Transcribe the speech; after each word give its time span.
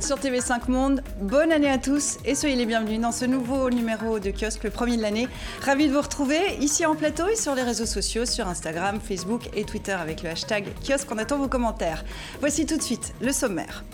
sur 0.00 0.16
TV5 0.16 0.70
Monde. 0.70 1.02
Bonne 1.20 1.52
année 1.52 1.68
à 1.68 1.76
tous 1.76 2.16
et 2.24 2.34
soyez 2.34 2.56
les 2.56 2.64
bienvenus 2.64 2.98
dans 2.98 3.12
ce 3.12 3.26
nouveau 3.26 3.68
numéro 3.68 4.18
de 4.18 4.30
kiosque, 4.30 4.64
le 4.64 4.70
premier 4.70 4.96
de 4.96 5.02
l'année. 5.02 5.28
Ravi 5.60 5.88
de 5.88 5.92
vous 5.92 6.00
retrouver 6.00 6.38
ici 6.60 6.86
en 6.86 6.94
plateau 6.94 7.28
et 7.28 7.36
sur 7.36 7.54
les 7.54 7.62
réseaux 7.62 7.84
sociaux, 7.84 8.24
sur 8.24 8.48
Instagram, 8.48 9.00
Facebook 9.06 9.50
et 9.54 9.64
Twitter 9.64 9.92
avec 9.92 10.22
le 10.22 10.30
hashtag 10.30 10.64
kiosque. 10.82 11.08
On 11.10 11.18
attend 11.18 11.36
vos 11.36 11.48
commentaires. 11.48 12.04
Voici 12.40 12.64
tout 12.64 12.78
de 12.78 12.82
suite 12.82 13.12
le 13.20 13.32
sommaire. 13.32 13.84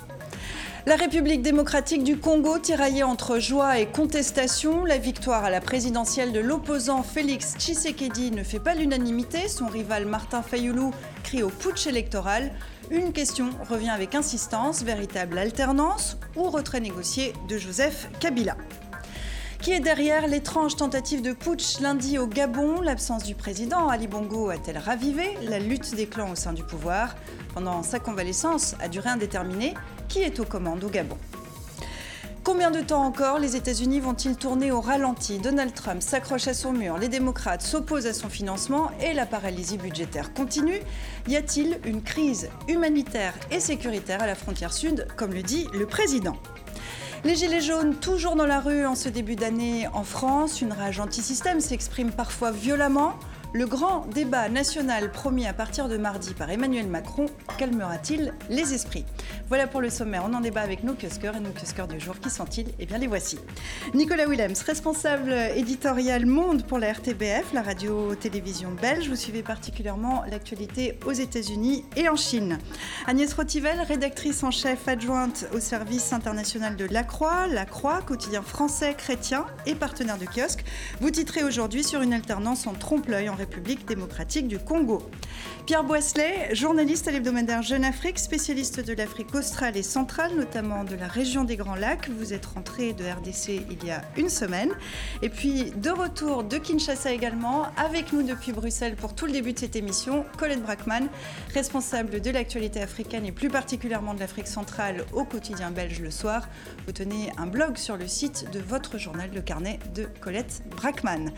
La 0.86 0.96
République 0.96 1.42
démocratique 1.42 2.04
du 2.04 2.16
Congo 2.16 2.58
tiraillée 2.58 3.02
entre 3.02 3.38
joie 3.40 3.78
et 3.78 3.86
contestation. 3.86 4.84
La 4.84 4.98
victoire 4.98 5.44
à 5.44 5.50
la 5.50 5.60
présidentielle 5.60 6.32
de 6.32 6.40
l'opposant 6.40 7.02
Félix 7.02 7.56
Tshisekedi 7.58 8.30
ne 8.30 8.44
fait 8.44 8.60
pas 8.60 8.74
l'unanimité. 8.74 9.48
Son 9.48 9.66
rival 9.66 10.06
Martin 10.06 10.42
Fayoulou 10.42 10.92
crie 11.24 11.42
au 11.42 11.48
putsch 11.50 11.86
électoral. 11.86 12.52
Une 12.90 13.12
question 13.12 13.50
revient 13.68 13.90
avec 13.90 14.14
insistance, 14.14 14.82
véritable 14.82 15.36
alternance 15.36 16.16
ou 16.36 16.44
retrait 16.44 16.80
négocié 16.80 17.34
de 17.46 17.58
Joseph 17.58 18.08
Kabila. 18.18 18.56
Qui 19.60 19.72
est 19.72 19.80
derrière 19.80 20.26
l'étrange 20.26 20.76
tentative 20.76 21.20
de 21.20 21.32
putsch 21.32 21.80
lundi 21.80 22.16
au 22.16 22.26
Gabon? 22.26 22.80
L'absence 22.80 23.24
du 23.24 23.34
président 23.34 23.88
Ali 23.88 24.06
Bongo 24.06 24.48
a-t-elle 24.48 24.78
ravivé 24.78 25.36
la 25.42 25.58
lutte 25.58 25.94
des 25.96 26.06
clans 26.06 26.30
au 26.30 26.34
sein 26.34 26.54
du 26.54 26.62
pouvoir? 26.62 27.14
Pendant 27.52 27.82
sa 27.82 27.98
convalescence 27.98 28.74
à 28.80 28.88
durée 28.88 29.10
indéterminée, 29.10 29.74
qui 30.08 30.20
est 30.20 30.40
aux 30.40 30.46
commandes 30.46 30.82
au 30.82 30.88
Gabon? 30.88 31.18
Combien 32.48 32.70
de 32.70 32.80
temps 32.80 33.04
encore 33.04 33.38
les 33.38 33.56
États-Unis 33.56 34.00
vont-ils 34.00 34.34
tourner 34.34 34.72
au 34.72 34.80
ralenti? 34.80 35.38
Donald 35.38 35.74
Trump 35.74 36.00
s'accroche 36.00 36.48
à 36.48 36.54
son 36.54 36.72
mur, 36.72 36.96
les 36.96 37.08
démocrates 37.08 37.60
s'opposent 37.60 38.06
à 38.06 38.14
son 38.14 38.30
financement 38.30 38.90
et 39.02 39.12
la 39.12 39.26
paralysie 39.26 39.76
budgétaire 39.76 40.32
continue. 40.32 40.80
Y 41.28 41.36
a-t-il 41.36 41.78
une 41.84 42.00
crise 42.00 42.48
humanitaire 42.66 43.34
et 43.50 43.60
sécuritaire 43.60 44.22
à 44.22 44.26
la 44.26 44.34
frontière 44.34 44.72
sud, 44.72 45.06
comme 45.14 45.34
le 45.34 45.42
dit 45.42 45.66
le 45.74 45.84
président? 45.84 46.38
Les 47.22 47.36
Gilets 47.36 47.60
jaunes, 47.60 47.96
toujours 47.96 48.34
dans 48.34 48.46
la 48.46 48.60
rue 48.60 48.86
en 48.86 48.94
ce 48.94 49.10
début 49.10 49.36
d'année 49.36 49.86
en 49.92 50.02
France, 50.02 50.62
une 50.62 50.72
rage 50.72 51.00
anti-système 51.00 51.60
s'exprime 51.60 52.12
parfois 52.12 52.50
violemment. 52.50 53.12
Le 53.54 53.66
grand 53.66 54.04
débat 54.14 54.50
national 54.50 55.10
promis 55.10 55.46
à 55.46 55.54
partir 55.54 55.88
de 55.88 55.96
mardi 55.96 56.34
par 56.34 56.50
Emmanuel 56.50 56.86
Macron 56.86 57.26
calmera-t-il 57.56 58.34
les 58.50 58.74
esprits? 58.74 59.06
Voilà 59.48 59.66
pour 59.66 59.80
le 59.80 59.88
sommaire. 59.88 60.22
On 60.28 60.34
en 60.34 60.40
débat 60.40 60.60
avec 60.60 60.84
nos 60.84 60.92
kiosqueurs 60.92 61.34
et 61.34 61.40
nos 61.40 61.52
kiosqueurs 61.52 61.88
du 61.88 61.98
jour. 61.98 62.20
Qui 62.20 62.28
sont-ils? 62.28 62.66
Eh 62.78 62.84
bien, 62.84 62.98
les 62.98 63.06
voici. 63.06 63.38
Nicolas 63.94 64.26
Willems, 64.26 64.54
responsable 64.66 65.32
éditorial 65.56 66.26
Monde 66.26 66.66
pour 66.66 66.78
la 66.78 66.92
RTBF, 66.92 67.54
la 67.54 67.62
radio-télévision 67.62 68.72
belge. 68.72 69.08
Vous 69.08 69.16
suivez 69.16 69.42
particulièrement 69.42 70.24
l'actualité 70.30 70.98
aux 71.06 71.12
États-Unis 71.12 71.86
et 71.96 72.10
en 72.10 72.16
Chine. 72.16 72.58
Agnès 73.06 73.32
Rotivel, 73.32 73.80
rédactrice 73.80 74.44
en 74.44 74.50
chef 74.50 74.86
adjointe 74.88 75.46
au 75.54 75.60
service 75.60 76.12
international 76.12 76.76
de 76.76 76.84
La 76.84 77.02
Croix, 77.02 77.46
La 77.46 77.64
Croix, 77.64 78.02
quotidien 78.02 78.42
français 78.42 78.94
chrétien 78.94 79.46
et 79.64 79.74
partenaire 79.74 80.18
de 80.18 80.26
kiosque. 80.26 80.64
Vous 81.00 81.10
titrez 81.10 81.44
aujourd'hui 81.44 81.82
sur 81.82 82.02
une 82.02 82.12
alternance 82.12 82.66
en 82.66 82.74
trompe-l'œil 82.74 83.30
République 83.38 83.86
démocratique 83.86 84.48
du 84.48 84.58
Congo. 84.58 85.08
Pierre 85.64 85.84
Boisselet, 85.84 86.54
journaliste 86.54 87.06
à 87.08 87.12
l'hebdomadaire 87.12 87.62
Jeune 87.62 87.84
Afrique, 87.84 88.18
spécialiste 88.18 88.80
de 88.80 88.92
l'Afrique 88.94 89.34
australe 89.34 89.76
et 89.76 89.82
centrale, 89.82 90.34
notamment 90.34 90.82
de 90.82 90.96
la 90.96 91.06
région 91.06 91.44
des 91.44 91.56
Grands 91.56 91.76
Lacs. 91.76 92.08
Vous 92.08 92.32
êtes 92.32 92.46
rentré 92.46 92.94
de 92.94 93.04
RDC 93.04 93.66
il 93.70 93.86
y 93.86 93.90
a 93.90 94.02
une 94.16 94.28
semaine. 94.28 94.70
Et 95.22 95.28
puis, 95.28 95.70
de 95.76 95.90
retour 95.90 96.42
de 96.42 96.58
Kinshasa 96.58 97.12
également, 97.12 97.66
avec 97.76 98.12
nous 98.12 98.22
depuis 98.22 98.52
Bruxelles 98.52 98.96
pour 98.96 99.14
tout 99.14 99.26
le 99.26 99.32
début 99.32 99.52
de 99.52 99.58
cette 99.58 99.76
émission, 99.76 100.24
Colette 100.36 100.62
Brackman, 100.62 101.06
responsable 101.54 102.20
de 102.20 102.30
l'actualité 102.30 102.80
africaine 102.80 103.24
et 103.24 103.32
plus 103.32 103.48
particulièrement 103.48 104.14
de 104.14 104.20
l'Afrique 104.20 104.48
centrale 104.48 105.04
au 105.12 105.24
quotidien 105.24 105.70
belge 105.70 106.00
le 106.00 106.10
soir. 106.10 106.48
Vous 106.86 106.92
tenez 106.92 107.30
un 107.36 107.46
blog 107.46 107.76
sur 107.76 107.96
le 107.96 108.08
site 108.08 108.50
de 108.52 108.58
votre 108.58 108.98
journal, 108.98 109.30
le 109.32 109.42
carnet 109.42 109.78
de 109.94 110.08
Colette 110.20 110.62
Brackman. 110.70 111.30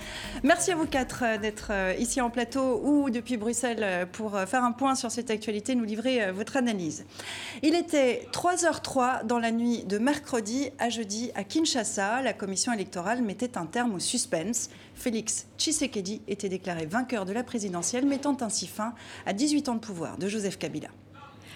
Merci 0.42 0.72
à 0.72 0.76
vous 0.76 0.86
quatre 0.86 1.38
d'être 1.40 1.68
euh, 1.72 1.89
ici 1.98 2.20
en 2.20 2.30
plateau 2.30 2.80
ou 2.84 3.10
depuis 3.10 3.36
Bruxelles 3.36 3.82
euh, 3.82 4.06
pour 4.06 4.36
euh, 4.36 4.46
faire 4.46 4.64
un 4.64 4.72
point 4.72 4.94
sur 4.94 5.10
cette 5.10 5.30
actualité, 5.30 5.74
nous 5.74 5.84
livrer 5.84 6.30
votre 6.32 6.56
analyse. 6.56 7.04
Il 7.62 7.74
était 7.74 8.26
3h03 8.32 9.26
dans 9.26 9.38
la 9.38 9.50
nuit 9.50 9.84
de 9.84 9.98
mercredi 9.98 10.70
à 10.78 10.88
jeudi 10.88 11.30
à 11.34 11.44
Kinshasa. 11.44 12.22
La 12.22 12.32
commission 12.32 12.72
électorale 12.72 13.22
mettait 13.22 13.56
un 13.56 13.66
terme 13.66 13.94
au 13.94 13.98
suspense. 13.98 14.70
Félix 14.94 15.46
Tshisekedi 15.58 16.22
était 16.28 16.48
déclaré 16.48 16.86
vainqueur 16.86 17.24
de 17.24 17.32
la 17.32 17.42
présidentielle, 17.42 18.06
mettant 18.06 18.36
ainsi 18.40 18.66
fin 18.66 18.94
à 19.26 19.32
18 19.32 19.68
ans 19.68 19.74
de 19.74 19.80
pouvoir 19.80 20.18
de 20.18 20.28
Joseph 20.28 20.58
Kabila. 20.58 20.88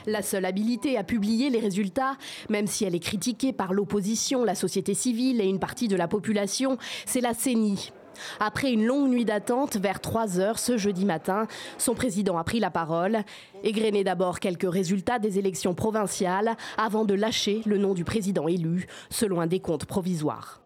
La 0.06 0.23
seule 0.23 0.44
habilité 0.44 0.99
à 0.99 1.05
publier 1.05 1.49
les 1.49 1.61
résultats, 1.61 2.17
même 2.50 2.67
si 2.67 2.84
elle 2.84 2.94
est 2.94 3.00
critiquée 3.00 3.53
par 3.53 3.73
l'opposition, 3.73 4.44
la 4.44 4.55
société 4.55 4.93
civile 4.94 5.41
et 5.41 5.47
une 5.47 5.59
partie 5.59 5.89
de 5.89 5.97
la 5.97 6.09
population, 6.09 6.77
c'est 7.06 7.23
la 7.23 7.33
CENI. 7.33 7.93
Après 8.41 8.72
une 8.72 8.84
longue 8.84 9.08
nuit 9.08 9.25
d'attente, 9.25 9.76
vers 9.76 10.00
3 10.00 10.41
heures 10.41 10.58
ce 10.58 10.76
jeudi 10.76 11.04
matin, 11.04 11.47
son 11.78 11.94
président 11.94 12.38
a 12.38 12.44
pris 12.44 12.60
la 12.60 12.70
parole, 12.70 13.19
égrené 13.62 14.04
d'abord 14.04 14.41
quelques 14.41 14.70
résultats 14.70 15.19
des 15.19 15.38
élections 15.38 15.75
provinciales 15.75 16.56
avant 16.76 17.04
de 17.04 17.14
lâcher 17.14 17.62
le 17.66 17.78
nom 17.78 17.94
du 17.94 18.04
président 18.04 18.48
élu, 18.48 18.86
selon 19.10 19.41
un 19.41 19.47
décompte 19.47 19.84
provisoire. 19.86 20.60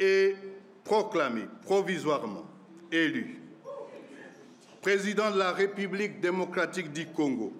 Et 0.00 0.34
proclamé 0.84 1.42
provisoirement 1.62 2.44
élu 2.90 3.38
président 4.82 5.30
de 5.30 5.38
la 5.38 5.52
République 5.52 6.20
démocratique 6.20 6.92
du 6.92 7.06
Congo, 7.06 7.52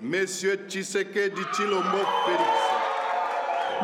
Monsieur 0.00 0.58
Tshisekedi 0.66 1.42
Chilombo 1.54 1.98
Félix. 2.24 2.95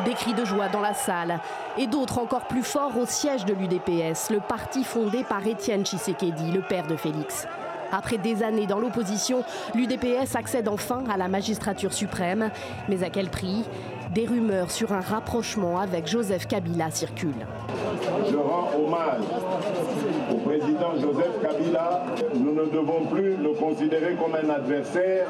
Des 0.05 0.13
cris 0.13 0.33
de 0.33 0.43
joie 0.43 0.69
dans 0.69 0.81
la 0.81 0.93
salle 0.93 1.39
et 1.77 1.87
d'autres 1.87 2.17
encore 2.17 2.47
plus 2.47 2.63
forts 2.63 2.97
au 2.97 3.05
siège 3.05 3.45
de 3.45 3.53
l'UDPS, 3.53 4.31
le 4.31 4.39
parti 4.39 4.83
fondé 4.83 5.23
par 5.23 5.45
Étienne 5.45 5.85
Tshisekedi, 5.85 6.51
le 6.51 6.61
père 6.61 6.87
de 6.87 6.95
Félix. 6.95 7.47
Après 7.91 8.17
des 8.17 8.41
années 8.41 8.65
dans 8.65 8.79
l'opposition, 8.79 9.43
l'UDPS 9.75 10.35
accède 10.35 10.67
enfin 10.67 11.03
à 11.11 11.15
la 11.15 11.27
magistrature 11.27 11.93
suprême. 11.93 12.49
Mais 12.89 13.03
à 13.03 13.11
quel 13.11 13.29
prix? 13.29 13.63
Des 14.13 14.27
rumeurs 14.27 14.69
sur 14.69 14.93
un 14.93 14.99
rapprochement 14.99 15.79
avec 15.79 16.07
Joseph 16.07 16.47
Kabila 16.47 16.91
circulent. 16.91 17.47
Je 18.29 18.35
rends 18.35 18.69
hommage 18.77 19.23
au 20.31 20.35
président 20.37 20.93
Joseph 21.01 21.41
Kabila. 21.41 22.05
Nous 22.35 22.53
ne 22.53 22.65
devons 22.65 23.05
plus 23.05 23.35
le 23.35 23.53
considérer 23.53 24.15
comme 24.15 24.35
un 24.35 24.53
adversaire, 24.53 25.27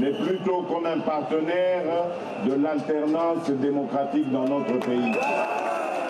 mais 0.00 0.12
plutôt 0.12 0.62
comme 0.62 0.86
un 0.86 1.00
partenaire 1.00 1.84
de 2.46 2.54
l'alternance 2.54 3.50
démocratique 3.50 4.32
dans 4.32 4.48
notre 4.48 4.78
pays. 4.78 5.12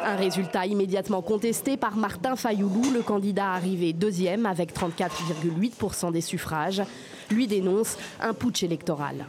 Un 0.07 0.17
résultat 0.17 0.67
immédiatement 0.67 1.23
contesté 1.23 1.77
par 1.77 1.97
Martin 1.97 2.37
Fayoulou, 2.37 2.93
le 2.93 3.03
candidat 3.03 3.51
arrivé 3.51 3.93
deuxième 3.93 4.47
avec 4.47 4.73
34,8% 4.75 6.13
des 6.13 6.21
suffrages. 6.21 6.83
Lui 7.31 7.49
dénonce 7.49 7.97
un 8.21 8.33
putsch 8.33 8.63
électoral. 8.63 9.25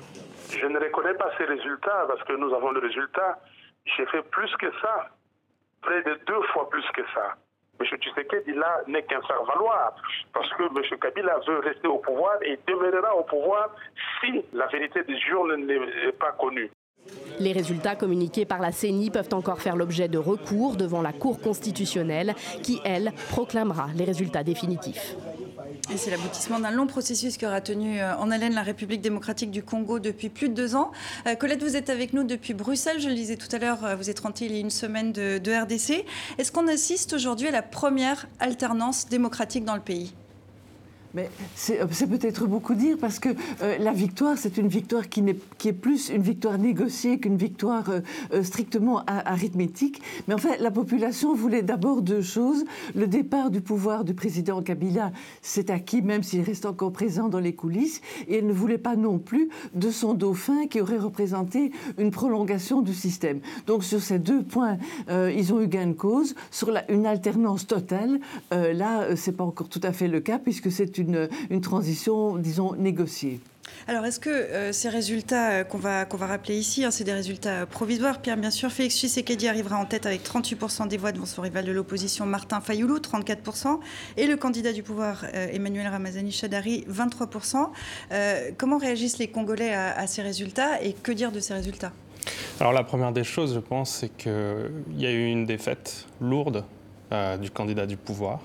Je 0.50 0.66
ne 0.66 0.80
reconnais 0.80 1.14
pas 1.16 1.32
ces 1.38 1.46
résultats 1.46 2.06
parce 2.08 2.24
que 2.24 2.34
nous 2.34 2.54
avons 2.54 2.72
le 2.72 2.80
résultat. 2.80 3.40
J'ai 3.86 4.06
fait 4.08 4.22
plus 4.24 4.54
que 4.58 4.72
ça, 4.82 5.10
près 5.82 6.02
de 6.04 6.20
deux 6.26 6.42
fois 6.54 6.70
plus 6.70 6.86
que 6.94 7.02
ça. 7.14 7.36
M. 7.80 7.86
Tshisekedi, 7.86 8.54
là, 8.54 8.82
n'est 8.88 9.04
qu'un 9.04 9.22
faire-valoir, 9.22 9.96
parce 10.34 10.50
que 10.54 10.64
M. 10.64 11.00
Kabila 11.00 11.40
veut 11.46 11.60
rester 11.60 11.88
au 11.88 11.98
pouvoir 11.98 12.38
et 12.42 12.58
demeurera 12.68 13.16
au 13.16 13.24
pouvoir 13.24 13.70
si 14.22 14.44
la 14.54 14.68
vérité 14.68 15.04
des 15.04 15.18
urnes 15.30 15.56
n'est 15.66 16.12
pas 16.14 16.32
connue. 16.32 16.72
Les 17.40 17.52
résultats 17.52 17.96
communiqués 17.96 18.46
par 18.46 18.60
la 18.60 18.72
CENI 18.72 19.12
peuvent 19.12 19.34
encore 19.34 19.62
faire 19.62 19.76
l'objet 19.76 20.08
de 20.08 20.18
recours 20.18 20.76
devant 20.78 21.02
la 21.02 21.12
Cour 21.12 21.40
constitutionnelle 21.42 22.34
qui, 22.64 22.80
elle, 22.86 23.12
proclamera 23.30 23.88
les 23.96 24.06
résultats 24.06 24.44
définitifs. 24.44 25.16
C'est 25.96 26.12
l'aboutissement 26.12 26.60
d'un 26.60 26.72
long 26.72 26.88
processus 26.88 27.38
qui 27.38 27.46
aura 27.46 27.62
tenu 27.62 28.00
euh, 28.00 28.16
en 28.18 28.32
haleine 28.32 28.54
la 28.54 28.64
République 28.64 29.02
démocratique 29.02 29.52
du 29.52 29.64
Congo 29.64 30.00
depuis 30.00 30.30
plus 30.30 30.50
de 30.50 30.54
deux 30.54 30.76
ans. 30.76 30.92
Euh, 31.28 31.36
Colette, 31.36 31.64
vous 31.64 31.76
êtes 31.76 31.90
avec 31.90 32.14
nous 32.14 32.24
depuis 32.24 32.54
Bruxelles. 32.54 33.00
Je 33.00 33.10
le 33.10 33.16
disais 33.16 33.38
tout 33.38 33.54
à 33.56 33.60
l'heure, 33.60 33.86
euh, 33.86 33.96
vous 33.96 34.10
êtes 34.10 34.20
rentrée 34.20 34.46
il 34.46 34.54
y 34.54 34.58
a 34.58 34.60
une 34.60 34.70
semaine 34.70 35.12
de, 35.12 35.38
de 35.38 35.52
RDC. 35.52 36.06
Est-ce 36.38 36.52
qu'on 36.52 36.68
assiste 36.68 37.14
aujourd'hui 37.14 37.48
à 37.48 37.52
la 37.52 37.62
première 37.62 38.28
alternance 38.40 39.08
démocratique 39.08 39.66
dans 39.66 39.76
le 39.76 39.82
pays? 39.82 40.14
Mais 41.16 41.30
c'est 41.56 42.08
peut-être 42.08 42.46
beaucoup 42.46 42.76
dire 42.76 42.98
parce 43.00 43.20
que 43.20 43.30
la 43.62 43.94
victoire, 43.94 44.38
c'est 44.38 44.58
une 44.58 44.68
victoire 44.68 45.08
qui, 45.10 45.22
est, 45.22 45.40
qui 45.58 45.70
est 45.70 45.74
plus 45.74 46.10
une 46.10 46.22
victoire 46.22 46.58
négociée 46.58 47.20
qu'une 47.20 47.38
victoire 47.38 47.86
strictement 48.44 49.04
arithmétique. 49.06 50.02
Mais 50.28 50.34
en 50.34 50.38
fait, 50.38 50.60
la 50.60 50.72
population 50.72 51.34
voulait 51.34 51.64
d'abord 51.64 52.02
deux 52.02 52.22
choses. 52.22 52.66
Le 52.96 53.08
départ 53.08 53.50
du 53.50 53.62
pouvoir 53.62 54.04
du 54.04 54.14
président 54.14 54.62
Kabila, 54.62 55.12
c'est 55.42 55.70
acquis, 55.70 56.02
même 56.02 56.24
s'il 56.24 56.42
reste 56.42 56.66
encore 56.66 56.92
présent 56.92 57.30
dans 57.30 57.40
les 57.40 57.54
coulisses. 57.54 58.02
Et 58.28 58.38
elle 58.38 58.48
ne 58.48 58.54
voulait 58.54 58.78
pas 58.78 58.96
non 58.96 59.18
plus 59.18 59.50
de 59.74 59.90
son 59.90 60.14
dauphin 60.14 60.68
qui 60.68 60.82
aurait 60.82 60.98
représenté 60.98 61.72
une 61.98 62.12
prolongation 62.12 62.82
du 62.82 62.94
système. 62.94 63.40
Donc 63.68 63.84
sur 63.84 64.02
ces 64.02 64.20
deux 64.20 64.44
points, 64.44 64.78
ils 65.10 65.54
ont 65.54 65.62
eu 65.62 65.68
gain 65.68 65.88
de 65.88 65.94
cause. 65.94 66.36
Sur 66.52 66.72
la, 66.72 66.90
une 66.92 67.06
alternance 67.06 67.68
totale, 67.68 68.20
là, 68.52 69.16
c'est 69.16 69.32
pas 69.38 69.46
encore 69.46 69.70
tout 69.70 69.82
à 69.84 69.94
fait 69.94 70.08
le 70.08 70.20
cas 70.20 70.40
puisque 70.40 70.72
c'est 70.72 70.98
une 70.98 71.05
une, 71.50 71.62
transition, 71.62 72.38
disons, 72.38 72.76
négociée. 72.76 73.40
Alors, 73.88 74.06
est-ce 74.06 74.20
que 74.20 74.30
euh, 74.30 74.72
ces 74.72 74.90
résultats 74.90 75.52
euh, 75.52 75.64
qu'on 75.64 75.78
va, 75.78 76.06
qu'on 76.06 76.18
va 76.18 76.28
rappeler 76.28 76.58
ici, 76.58 76.84
hein, 76.84 76.92
c'est 76.92 77.04
des 77.04 77.14
résultats 77.14 77.62
euh, 77.62 77.66
provisoires 77.66 78.20
Pierre, 78.20 78.38
bien 78.38 78.52
sûr, 78.52 78.72
Félix 78.72 78.96
Tshisekedi 78.96 79.48
arrivera 79.48 79.78
en 79.78 79.86
tête 79.86 80.06
avec 80.06 80.24
38% 80.24 80.88
des 80.88 80.98
voix 80.98 81.12
devant 81.12 81.26
son 81.26 81.42
rival 81.42 81.66
de 81.66 81.72
l'opposition, 81.72 82.26
Martin 82.26 82.62
Fayoulou, 82.62 82.98
34%, 82.98 83.80
et 84.18 84.28
le 84.28 84.38
candidat 84.38 84.74
du 84.74 84.82
pouvoir, 84.84 85.26
Emmanuel 85.34 85.88
Ramazani 85.88 86.32
Chadari, 86.32 86.86
23%. 86.90 87.70
comment 88.58 88.78
réagissent 88.78 89.18
les 89.18 89.28
Congolais 89.28 89.74
à, 89.74 90.08
ces 90.08 90.22
résultats 90.22 90.82
et 90.82 90.94
que 90.94 91.12
dire 91.12 91.32
de 91.32 91.40
ces 91.40 91.54
résultats? 91.54 91.92
Alors 92.60 92.74
la 92.74 92.84
première 92.84 93.12
des 93.12 93.24
choses, 93.24 93.54
je 93.54 93.60
pense, 93.60 93.92
c'est 93.92 94.10
qu'il 94.10 94.32
y 94.98 95.06
a 95.06 95.12
eu 95.12 95.26
une 95.26 95.46
défaite 95.46 96.06
lourde 96.20 96.64
du 97.42 97.52
candidat 97.52 97.86
du 97.86 97.98
pouvoir 97.98 98.40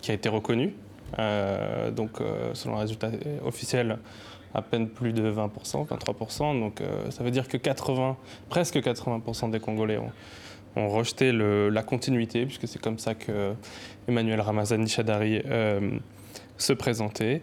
qui 0.00 0.10
a 0.10 0.14
été 0.14 0.28
reconnue. 0.28 0.74
Donc 1.16 2.18
selon 2.54 2.74
les 2.74 2.80
résultats 2.80 3.10
officiels, 3.44 3.98
à 4.54 4.62
peine 4.62 4.88
plus 4.88 5.12
de 5.12 5.30
20%, 5.30 5.86
23%. 5.86 6.58
Donc 6.60 6.80
euh, 6.80 7.10
ça 7.10 7.24
veut 7.24 7.30
dire 7.30 7.48
que 7.48 7.56
80, 7.56 8.16
presque 8.48 8.76
80% 8.76 9.50
des 9.50 9.60
Congolais 9.60 9.98
ont, 9.98 10.12
rejeté 10.76 11.30
la 11.30 11.82
continuité, 11.84 12.46
puisque 12.46 12.66
c'est 12.66 12.80
comme 12.80 12.98
ça 12.98 13.14
que 13.14 13.52
Emmanuel 14.08 14.40
Ramazani 14.40 14.88
Chadari 14.88 15.40
euh, 15.46 15.98
se 16.58 16.72
présentait. 16.72 17.42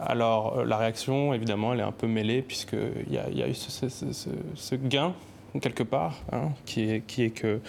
Alors 0.00 0.58
euh, 0.58 0.64
la 0.64 0.78
réaction, 0.78 1.32
évidemment, 1.32 1.74
elle 1.74 1.80
est 1.80 1.84
un 1.84 1.92
peu 1.92 2.08
mêlée, 2.08 2.42
puisqu'il 2.42 3.06
y, 3.08 3.38
y, 3.38 3.42
a 3.42 3.48
eu 3.48 3.54
ce, 3.54 4.74
gain 4.74 5.14
quelque 5.60 5.84
part, 5.84 6.22
hein, 6.32 6.48
qui, 6.64 6.90
est, 6.90 7.06
qui 7.06 7.30
que 7.30 7.60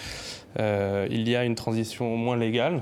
y 0.58 1.36
a 1.36 1.44
une 1.44 1.56
transition 1.56 2.18
moins 2.18 2.38
légale 2.38 2.82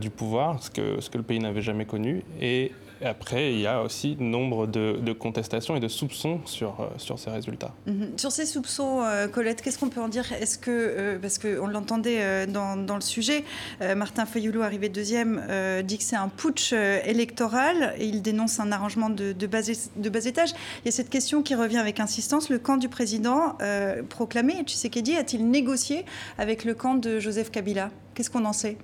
du 0.00 0.10
pouvoir, 0.10 0.62
ce 0.62 0.70
que, 0.70 1.00
ce 1.00 1.10
que 1.10 1.18
le 1.18 1.24
pays 1.24 1.38
n'avait 1.38 1.62
jamais 1.62 1.86
connu, 1.86 2.22
et 2.40 2.72
après, 3.04 3.52
il 3.52 3.60
y 3.60 3.66
a 3.66 3.82
aussi 3.82 4.16
nombre 4.18 4.66
de, 4.66 5.12
contestations 5.12 5.76
et 5.76 5.80
de 5.80 5.88
soupçons 5.88 6.40
sur, 6.46 6.80
euh, 6.80 6.86
sur 6.96 7.18
ces 7.18 7.30
résultats. 7.30 7.72
Mhm. 7.86 8.12
Sur 8.16 8.32
ces 8.32 8.46
soupçons, 8.46 9.02
euh, 9.02 9.28
Colette, 9.28 9.62
qu'est-ce 9.62 9.78
qu'on 9.78 9.88
peut 9.88 10.00
en 10.00 10.08
dire? 10.08 10.32
Est-ce 10.32 10.58
que, 10.58 10.70
euh, 10.70 11.18
parce 11.20 11.38
qu'on 11.38 11.66
l'entendait 11.66 12.46
dans, 12.46 12.76
dans, 12.76 12.94
le 12.94 13.00
sujet, 13.00 13.44
Martin 13.96 14.26
Fayoulo, 14.26 14.62
arrivé 14.62 14.88
deuxième, 14.88 15.42
dit 15.84 15.98
que 15.98 16.04
c'est 16.04 16.16
un 16.16 16.28
putsch 16.28 16.72
électoral 16.72 17.94
et 17.98 18.06
il 18.06 18.22
dénonce 18.22 18.60
un 18.60 18.72
arrangement 18.72 19.10
de, 19.10 19.32
de 19.32 19.46
bas 19.46 20.26
étage. 20.26 20.50
Il 20.82 20.86
y 20.86 20.88
a 20.88 20.92
cette 20.92 21.10
question 21.10 21.42
qui 21.42 21.54
revient 21.54 21.78
avec 21.78 22.00
insistance. 22.00 22.48
Le 22.48 22.58
camp 22.58 22.76
du 22.76 22.88
président 22.88 23.56
proclamé, 24.08 24.62
Tshisekedi, 24.64 25.16
a-t-il 25.16 25.48
négocié 25.48 26.04
avec 26.38 26.64
le 26.64 26.74
camp 26.74 26.94
de 26.94 27.18
Joseph 27.18 27.50
Kabila? 27.50 27.90
Qu'est-ce 28.14 28.30
qu'on 28.30 28.44
en 28.44 28.52
sait? 28.52 28.76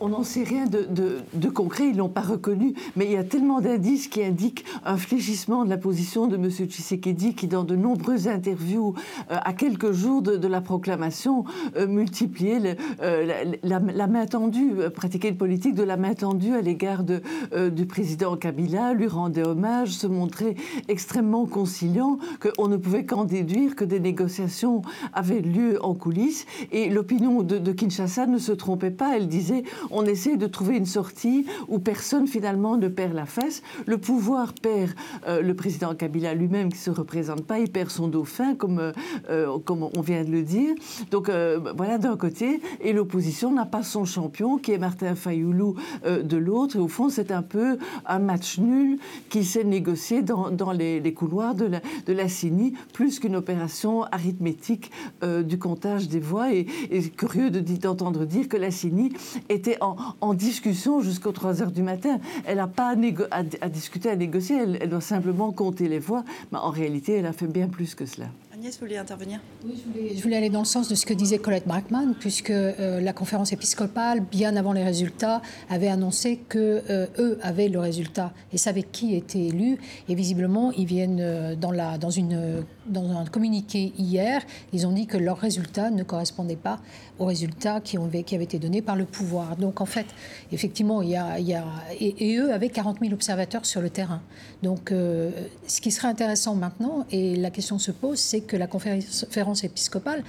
On 0.00 0.08
n'en 0.08 0.22
sait 0.22 0.42
rien 0.42 0.66
de, 0.66 1.48
concret, 1.48 1.84
ils 1.84 1.92
ne 1.92 1.98
l'ont 1.98 2.08
pas 2.08 2.20
reconnu, 2.20 2.74
mais 2.96 3.06
il 3.06 3.12
y 3.12 3.16
a 3.16 3.24
tellement 3.24 3.60
d'indices 3.60 4.08
qui 4.08 4.22
indiquent 4.22 4.64
un 4.84 4.96
fléchissement 4.96 5.64
de 5.64 5.70
la 5.70 5.78
position 5.78 6.26
de 6.26 6.36
M. 6.36 6.50
Tshisekedi 6.50 7.34
qui, 7.34 7.46
dans 7.46 7.64
de 7.64 7.76
nombreuses 7.76 8.28
interviews, 8.28 8.94
euh, 9.30 9.36
à 9.42 9.52
quelques 9.52 9.92
jours 9.92 10.22
de, 10.22 10.48
la 10.48 10.60
proclamation, 10.60 11.44
euh, 11.76 11.86
multipliait 11.86 12.76
euh, 13.02 13.54
la, 13.62 14.06
main 14.06 14.26
tendue, 14.26 14.74
pratiquait 14.94 15.28
une 15.28 15.36
politique 15.36 15.74
de 15.74 15.82
la 15.82 15.96
main 15.96 16.14
tendue 16.14 16.54
à 16.54 16.60
l'égard 16.60 17.04
du 17.04 17.86
président 17.86 18.36
Kabila, 18.36 18.94
lui 18.94 19.06
rendait 19.06 19.46
hommage, 19.46 19.90
se 19.90 20.06
montrait 20.06 20.54
extrêmement 20.88 21.46
conciliant, 21.46 22.18
qu'on 22.40 22.68
ne 22.68 22.76
pouvait 22.76 23.04
qu'en 23.04 23.24
déduire 23.24 23.76
que 23.76 23.84
des 23.84 24.00
négociations 24.00 24.82
avaient 25.12 25.40
lieu 25.40 25.78
en 25.84 25.94
coulisses, 25.94 26.46
et 26.72 26.88
l'opinion 26.88 27.42
de 27.42 27.72
Kinshasa 27.72 28.26
ne 28.26 28.38
se 28.38 28.52
trompait 28.52 28.90
pas, 28.90 29.16
elle 29.16 29.28
disait 29.28 29.64
on 29.90 30.04
essaie 30.04 30.36
de 30.36 30.46
trouver 30.46 30.76
une 30.76 30.86
sortie 30.86 31.46
où 31.68 31.78
personne 31.78 32.26
finalement 32.26 32.76
ne 32.76 32.88
perd 32.88 33.14
la 33.14 33.26
face. 33.26 33.62
Le 33.86 33.98
pouvoir 33.98 34.52
perd 34.52 34.92
euh, 35.26 35.42
le 35.42 35.54
président 35.54 35.94
Kabila 35.94 36.34
lui-même 36.34 36.70
qui 36.70 36.78
ne 36.78 36.82
se 36.82 36.90
représente 36.90 37.44
pas, 37.44 37.58
il 37.58 37.70
perd 37.70 37.90
son 37.90 38.08
dauphin, 38.08 38.54
comme, 38.54 38.78
euh, 38.78 38.92
euh, 39.30 39.58
comme 39.58 39.82
on 39.82 40.00
vient 40.00 40.24
de 40.24 40.30
le 40.30 40.42
dire. 40.42 40.74
Donc 41.10 41.30
voilà 41.76 41.98
d'un 41.98 42.16
côté, 42.16 42.60
et 42.80 42.92
l'opposition 42.92 43.52
n'a 43.52 43.66
pas 43.66 43.82
son 43.82 44.04
champion 44.04 44.58
qui 44.58 44.72
est 44.72 44.78
Martin 44.78 45.14
Fayoulou 45.14 45.76
de 46.04 46.36
l'autre. 46.36 46.76
Et 46.76 46.78
au 46.78 46.88
fond, 46.88 47.08
c'est 47.08 47.30
un 47.30 47.42
peu 47.42 47.78
un 48.06 48.18
match 48.18 48.58
nul 48.58 48.98
qui 49.28 49.44
s'est 49.44 49.64
négocié 49.64 50.22
dans, 50.22 50.72
les, 50.72 51.14
couloirs 51.14 51.54
de 51.54 51.66
la, 51.66 51.80
de 52.06 52.28
CINI, 52.28 52.74
plus 52.92 53.18
qu'une 53.18 53.36
opération 53.36 54.04
arithmétique 54.04 54.90
du 55.22 55.58
comptage 55.58 56.08
des 56.08 56.20
voix. 56.20 56.52
Et, 56.52 56.66
et 56.90 57.02
curieux 57.02 57.50
d'entendre 57.50 58.24
dire 58.24 58.48
que 58.48 58.56
la 58.56 58.70
CINI 58.70 59.12
est 59.48 59.57
était 59.58 59.78
en, 59.80 60.34
discussion 60.34 61.00
jusqu'aux 61.00 61.32
3 61.32 61.62
heures 61.62 61.72
du 61.72 61.82
matin. 61.82 62.20
Elle 62.46 62.58
n'a 62.58 62.68
pas 62.68 62.94
à, 63.30 63.68
discuter, 63.68 64.08
à 64.08 64.16
négocier, 64.16 64.56
elle, 64.80 64.88
doit 64.88 65.00
simplement 65.00 65.52
compter 65.52 65.88
les 65.88 65.98
voix. 65.98 66.24
Mais 66.52 66.58
en 66.58 66.70
réalité, 66.70 67.14
elle 67.14 67.26
a 67.26 67.32
fait 67.32 67.46
bien 67.46 67.68
plus 67.68 67.94
que 67.94 68.06
cela. 68.06 68.26
Agnès, 68.54 68.74
vous 68.74 68.86
voulez 68.86 68.96
intervenir? 68.96 69.40
Oui, 69.64 69.74
je 70.16 70.22
voulais, 70.22 70.36
aller 70.36 70.50
dans 70.50 70.60
le 70.60 70.64
sens 70.64 70.88
de 70.88 70.94
ce 70.94 71.06
que 71.06 71.14
disait 71.14 71.38
Colette 71.38 71.66
Brackman, 71.66 72.14
puisque 72.18 72.50
euh, 72.50 73.00
la 73.00 73.12
conférence 73.12 73.52
épiscopale, 73.52 74.20
bien 74.20 74.56
avant 74.56 74.72
les 74.72 74.82
résultats, 74.82 75.42
avait 75.70 75.88
annoncé 75.88 76.40
que 76.48 76.82
euh, 76.90 77.06
eux 77.18 77.38
avaient 77.42 77.68
le 77.68 77.78
résultat 77.78 78.32
et 78.52 78.58
savaient 78.58 78.82
qui 78.82 79.14
était 79.14 79.46
élu. 79.46 79.78
Et 80.08 80.14
visiblement, 80.14 80.72
ils 80.72 80.86
viennent 80.86 81.20
euh, 81.20 81.54
dans, 81.54 81.70
la, 81.70 81.98
dans, 81.98 82.10
une, 82.10 82.64
dans 82.88 83.16
un 83.16 83.24
communiqué 83.26 83.92
hier, 83.98 84.42
ils 84.72 84.86
ont 84.86 84.92
dit 84.92 85.06
que 85.06 85.16
leurs 85.16 85.38
résultats 85.38 85.90
ne 85.90 86.02
correspondaient 86.02 86.56
pas 86.56 86.80
aux 87.18 87.24
résultats 87.24 87.80
qui, 87.80 87.96
avaient 87.96 88.20
été 88.20 88.58
donnés 88.58 88.82
par 88.82 88.96
le 88.96 89.04
pouvoir. 89.04 89.56
Donc 89.56 89.80
en 89.80 89.86
fait, 89.86 90.06
effectivement, 90.52 91.02
il 91.02 91.10
y 91.10 91.16
a, 91.16 91.38
il 91.38 91.46
y 91.46 91.54
a 91.54 91.64
et, 92.00 92.36
eux 92.36 92.52
avaient 92.52 92.68
40 92.68 92.98
000 93.00 93.12
observateurs 93.12 93.66
sur 93.66 93.80
le 93.80 93.90
terrain. 93.90 94.20
Donc 94.62 94.90
ce 94.90 95.80
qui 95.80 95.90
serait 95.90 96.08
intéressant 96.08 96.54
maintenant, 96.54 97.06
et 97.10 97.36
la 97.36 97.50
question 97.50 97.78
se 97.78 97.90
pose, 97.90 98.18
c'est 98.18 98.40
que 98.40 98.56
la 98.56 98.66
conférence 98.66 99.64
épiscopale 99.64 100.22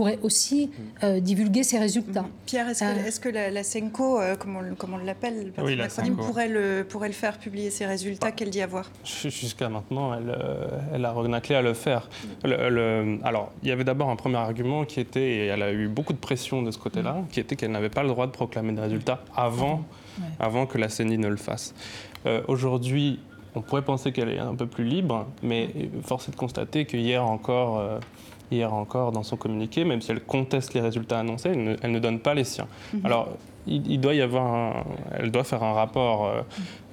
pourrait 0.00 0.18
aussi 0.22 0.68
mm. 0.68 1.04
euh, 1.04 1.20
divulguer 1.20 1.62
ses 1.62 1.78
résultats. 1.78 2.24
Pierre, 2.46 2.70
est-ce 2.70 3.20
que, 3.20 3.28
euh, 3.28 3.32
la, 3.32 3.50
la, 3.50 3.62
SENCO, 3.62 4.18
euh, 4.18 4.34
comme 4.34 4.56
on, 4.56 4.96
l'appelle, 4.96 5.52
pourrait 5.52 6.48
le, 6.48 6.84
pourrait 6.84 7.08
le 7.08 7.12
faire 7.12 7.36
publier 7.36 7.68
ses 7.68 7.84
résultats 7.84 8.28
bah, 8.28 8.32
Qu'elle 8.32 8.48
dit 8.48 8.62
avoir? 8.62 8.90
Jusqu'à 9.04 9.68
maintenant, 9.68 10.14
elle, 10.14 10.34
elle 10.94 11.04
a 11.04 11.12
renaclé 11.12 11.54
à 11.54 11.60
le 11.60 11.74
faire. 11.74 12.08
Le, 12.44 13.18
alors, 13.24 13.52
il 13.62 13.68
y 13.68 13.72
avait 13.72 13.84
d'abord 13.84 14.08
un 14.08 14.16
premier 14.16 14.38
argument 14.38 14.86
qui 14.86 15.00
était, 15.00 15.20
et 15.20 15.46
elle 15.48 15.62
a 15.62 15.70
eu 15.70 15.88
beaucoup 15.88 16.14
de 16.14 16.18
pression 16.18 16.62
de 16.62 16.70
ce 16.70 16.78
côté-là, 16.78 17.12
mm. 17.12 17.26
qui 17.30 17.40
était 17.40 17.56
qu'elle 17.56 17.72
n'avait 17.72 17.90
pas 17.90 18.02
le 18.02 18.08
droit 18.08 18.26
de 18.26 18.32
proclamer 18.32 18.72
des 18.72 18.80
résultats 18.80 19.22
avant, 19.36 19.84
avant 20.38 20.64
que 20.64 20.78
la 20.78 20.88
CENI 20.88 21.18
ne 21.18 21.28
le 21.28 21.36
fasse. 21.36 21.74
Aujourd'hui, 22.48 23.20
on 23.54 23.60
pourrait 23.60 23.82
penser 23.82 24.12
qu'elle 24.12 24.30
est 24.30 24.38
un 24.38 24.54
peu 24.54 24.66
plus 24.66 24.84
libre, 24.84 25.26
mais 25.42 25.68
force 26.02 26.28
est 26.28 26.32
de 26.32 26.36
constater 26.36 26.84
qu'hier 26.86 27.24
encore, 27.24 27.78
euh, 27.78 27.98
hier 28.50 28.72
encore, 28.72 29.12
dans 29.12 29.22
son 29.22 29.36
communiqué, 29.36 29.84
même 29.84 30.00
si 30.00 30.10
elle 30.10 30.20
conteste 30.20 30.74
les 30.74 30.80
résultats 30.80 31.18
annoncés, 31.18 31.50
elle 31.82 31.92
ne, 31.92 31.98
donne 31.98 32.20
pas 32.20 32.34
les 32.34 32.44
siens. 32.44 32.66
Mhm. 32.92 33.00
Alors, 33.04 33.28
il, 33.66 34.00
doit 34.00 34.14
y 34.14 34.22
avoir 34.22 34.84
elle 35.12 35.30
doit 35.30 35.44
faire 35.44 35.62
un 35.62 35.74
rapport 35.74 36.26
euh, 36.26 36.40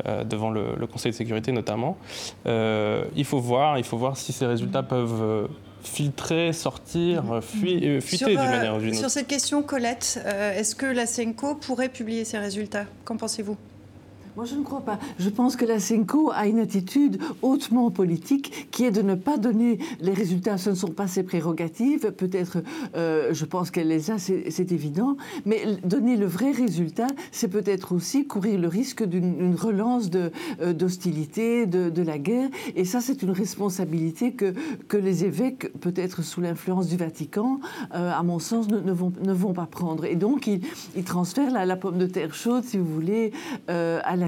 euh, 0.06 0.24
devant 0.24 0.50
le, 0.50 0.76
Conseil 0.92 1.12
de 1.12 1.18
sécurité 1.18 1.52
notamment. 1.52 1.98
il 2.46 3.26
faut 3.26 3.40
voir, 3.40 3.78
il 3.78 3.84
faut 3.84 3.98
voir 3.98 4.18
si 4.18 4.34
ces 4.34 4.46
résultats 4.46 4.84
peuvent 4.84 5.48
filtrer, 5.82 6.54
sortir, 6.54 7.24
mhm. 7.24 7.42
fuiter 8.02 8.26
d'une 8.26 8.36
manière 8.36 8.76
ou 8.76 8.80
d'une 8.80 8.90
autre. 8.90 9.00
Sur 9.00 9.10
cette 9.10 9.28
question, 9.28 9.64
Colette, 9.64 10.20
est-ce 10.56 10.76
que 10.76 10.86
la 10.86 11.06
CENCO 11.06 11.56
pourrait 11.56 11.90
publier 11.90 12.26
ses 12.26 12.38
résultats? 12.38 12.86
Qu'en 13.06 13.18
pensez-vous? 13.18 13.58
Moi, 14.38 14.46
je 14.46 14.54
ne 14.54 14.64
crois 14.64 14.82
pas. 14.82 15.00
Je 15.18 15.30
pense 15.30 15.56
que 15.56 15.66
la 15.66 15.80
CENCO 15.80 16.30
a 16.32 16.46
une 16.46 16.60
attitude 16.60 17.20
hautement 17.42 17.90
politique 17.90 18.68
qui 18.70 18.86
est 18.86 18.92
de 18.92 19.02
ne 19.02 19.16
pas 19.16 19.40
donner 19.40 19.80
les 20.00 20.14
résultats. 20.14 20.60
Ce 20.60 20.70
ne 20.70 20.76
sont 20.76 20.92
pas 20.92 21.08
ses 21.08 21.24
prérogatives. 21.24 22.12
Peut-être, 22.12 22.60
euh, 22.96 23.34
je 23.34 23.46
pense 23.46 23.72
qu'elle 23.72 23.88
les 23.88 24.12
a, 24.12 24.20
c'est 24.20 24.72
évident. 24.72 25.18
Mais 25.48 25.66
donner 25.84 26.18
le 26.18 26.28
vrai 26.28 26.52
résultat, 26.52 27.08
c'est 27.32 27.48
peut-être 27.48 27.96
aussi 27.96 28.28
courir 28.28 28.60
le 28.60 28.68
risque 28.68 29.04
d'une 29.04 29.56
relance 29.56 30.12
euh, 30.14 30.72
d'hostilité, 30.72 31.66
de, 31.66 31.90
de, 31.90 32.02
la 32.04 32.20
guerre. 32.20 32.50
Et 32.76 32.86
ça, 32.86 33.02
c'est 33.02 33.24
une 33.24 33.32
responsabilité 33.32 34.34
que, 34.34 34.54
que 34.88 34.98
les 34.98 35.26
évêques, 35.26 35.74
peut-être 35.80 36.22
sous 36.22 36.42
l'influence 36.42 36.90
du 36.90 36.98
Vatican, 36.98 37.60
euh, 37.96 38.12
à 38.12 38.22
mon 38.22 38.38
sens, 38.38 38.68
ne, 38.68 38.92
vont, 38.92 39.12
ne 39.20 39.34
vont 39.34 39.54
pas 39.54 39.66
prendre. 39.66 40.06
Et 40.06 40.16
donc, 40.16 40.46
ils, 40.46 40.62
ils 40.96 41.06
transfèrent 41.06 41.50
la, 41.50 41.66
la, 41.66 41.76
pomme 41.76 41.98
de 41.98 42.06
terre 42.06 42.36
chaude, 42.36 42.64
si 42.64 42.78
vous 42.78 42.86
voulez, 42.86 43.32
à 43.68 44.16
la 44.16 44.27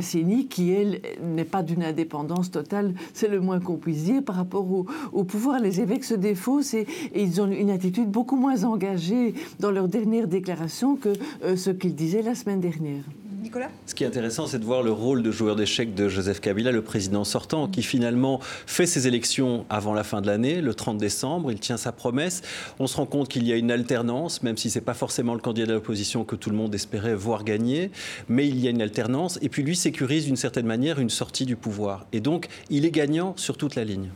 Qui, 0.49 0.71
elle, 0.71 1.01
n'est 1.21 1.45
pas 1.45 1.63
d'une 1.63 1.83
indépendance 1.83 2.51
totale, 2.51 2.93
c'est 3.13 3.27
le 3.27 3.39
moins 3.39 3.59
qu'on 3.59 3.77
puisse 3.77 4.03
dire, 4.03 4.23
par 4.23 4.35
rapport 4.35 4.65
au, 5.13 5.23
pouvoir. 5.23 5.59
Les 5.59 5.81
évêques 5.81 6.03
se 6.03 6.13
défaussent 6.13 6.73
et, 6.73 6.87
ils 7.15 7.41
ont 7.41 7.47
une 7.47 7.69
attitude 7.69 8.09
beaucoup 8.09 8.35
moins 8.35 8.63
engagée 8.63 9.33
dans 9.59 9.71
leur 9.71 9.87
dernière 9.87 10.27
déclaration 10.27 10.95
que 10.95 11.13
euh, 11.43 11.55
ce 11.55 11.69
qu'ils 11.69 11.95
disaient 11.95 12.21
la 12.21 12.35
semaine 12.35 12.59
dernière. 12.59 13.03
Ce 13.85 13.95
qui 13.95 14.03
est 14.03 14.07
intéressant, 14.07 14.47
c'est 14.47 14.59
de 14.59 14.65
voir 14.65 14.83
le 14.83 14.91
rôle 14.91 15.23
de 15.23 15.31
joueur 15.31 15.55
d'échecs 15.55 15.95
de 15.95 16.07
Joseph 16.07 16.39
Kabila, 16.39 16.71
le 16.71 16.81
président 16.81 17.23
sortant, 17.23 17.67
qui 17.67 17.81
finalement 17.81 18.39
fait 18.65 18.85
ses 18.85 19.07
élections 19.07 19.65
avant 19.69 19.93
la 19.93 20.03
fin 20.03 20.21
de 20.21 20.27
l'année, 20.27 20.61
le 20.61 20.73
30 20.73 20.97
décembre. 20.97 21.51
Il 21.51 21.59
tient 21.59 21.77
sa 21.77 21.91
promesse. 21.91 22.41
On 22.79 22.87
se 22.87 22.97
rend 22.97 23.05
compte 23.05 23.27
qu'il 23.27 23.47
y 23.47 23.51
a 23.51 23.55
une 23.55 23.71
alternance, 23.71 24.43
même 24.43 24.57
si 24.57 24.69
ce 24.69 24.79
n'est 24.79 24.85
pas 24.85 24.93
forcément 24.93 25.33
le 25.33 25.39
candidat 25.39 25.67
de 25.67 25.73
l'opposition 25.73 26.23
que 26.23 26.35
tout 26.35 26.49
le 26.49 26.55
monde 26.55 26.73
espérait 26.75 27.15
voir 27.15 27.43
gagner. 27.43 27.91
Mais 28.27 28.47
il 28.47 28.59
y 28.59 28.67
a 28.67 28.69
une 28.69 28.81
alternance. 28.81 29.39
Et 29.41 29.49
puis 29.49 29.63
lui 29.63 29.75
sécurise 29.75 30.25
d'une 30.25 30.35
certaine 30.35 30.67
manière 30.67 30.99
une 30.99 31.09
sortie 31.09 31.45
du 31.45 31.55
pouvoir. 31.55 32.05
Et 32.13 32.19
donc, 32.19 32.47
il 32.69 32.85
est 32.85 32.91
gagnant 32.91 33.33
sur 33.37 33.57
toute 33.57 33.75
la 33.75 33.83
ligne. 33.83 34.09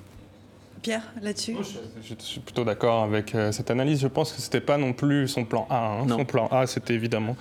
Pierre, 0.83 1.13
là-dessus 1.21 1.55
je, 2.01 2.13
suis 2.19 2.41
plutôt 2.41 2.65
d'accord 2.65 3.03
avec 3.03 3.33
euh, 3.33 3.53
cette 3.53 3.71
analyse. 3.71 4.01
Je 4.01 4.07
pense 4.07 4.33
que 4.33 4.41
ce 4.41 4.47
n'était 4.47 4.61
pas 4.61 4.77
non 4.77 4.91
plus 4.91 5.29
son 5.29 5.45
plan 5.45 5.65
A. 5.69 5.93
Hein. 6.01 6.07
Son 6.09 6.25
plan 6.25 6.47
A, 6.47 6.67
c'était 6.67 6.93
évidemment 6.93 7.37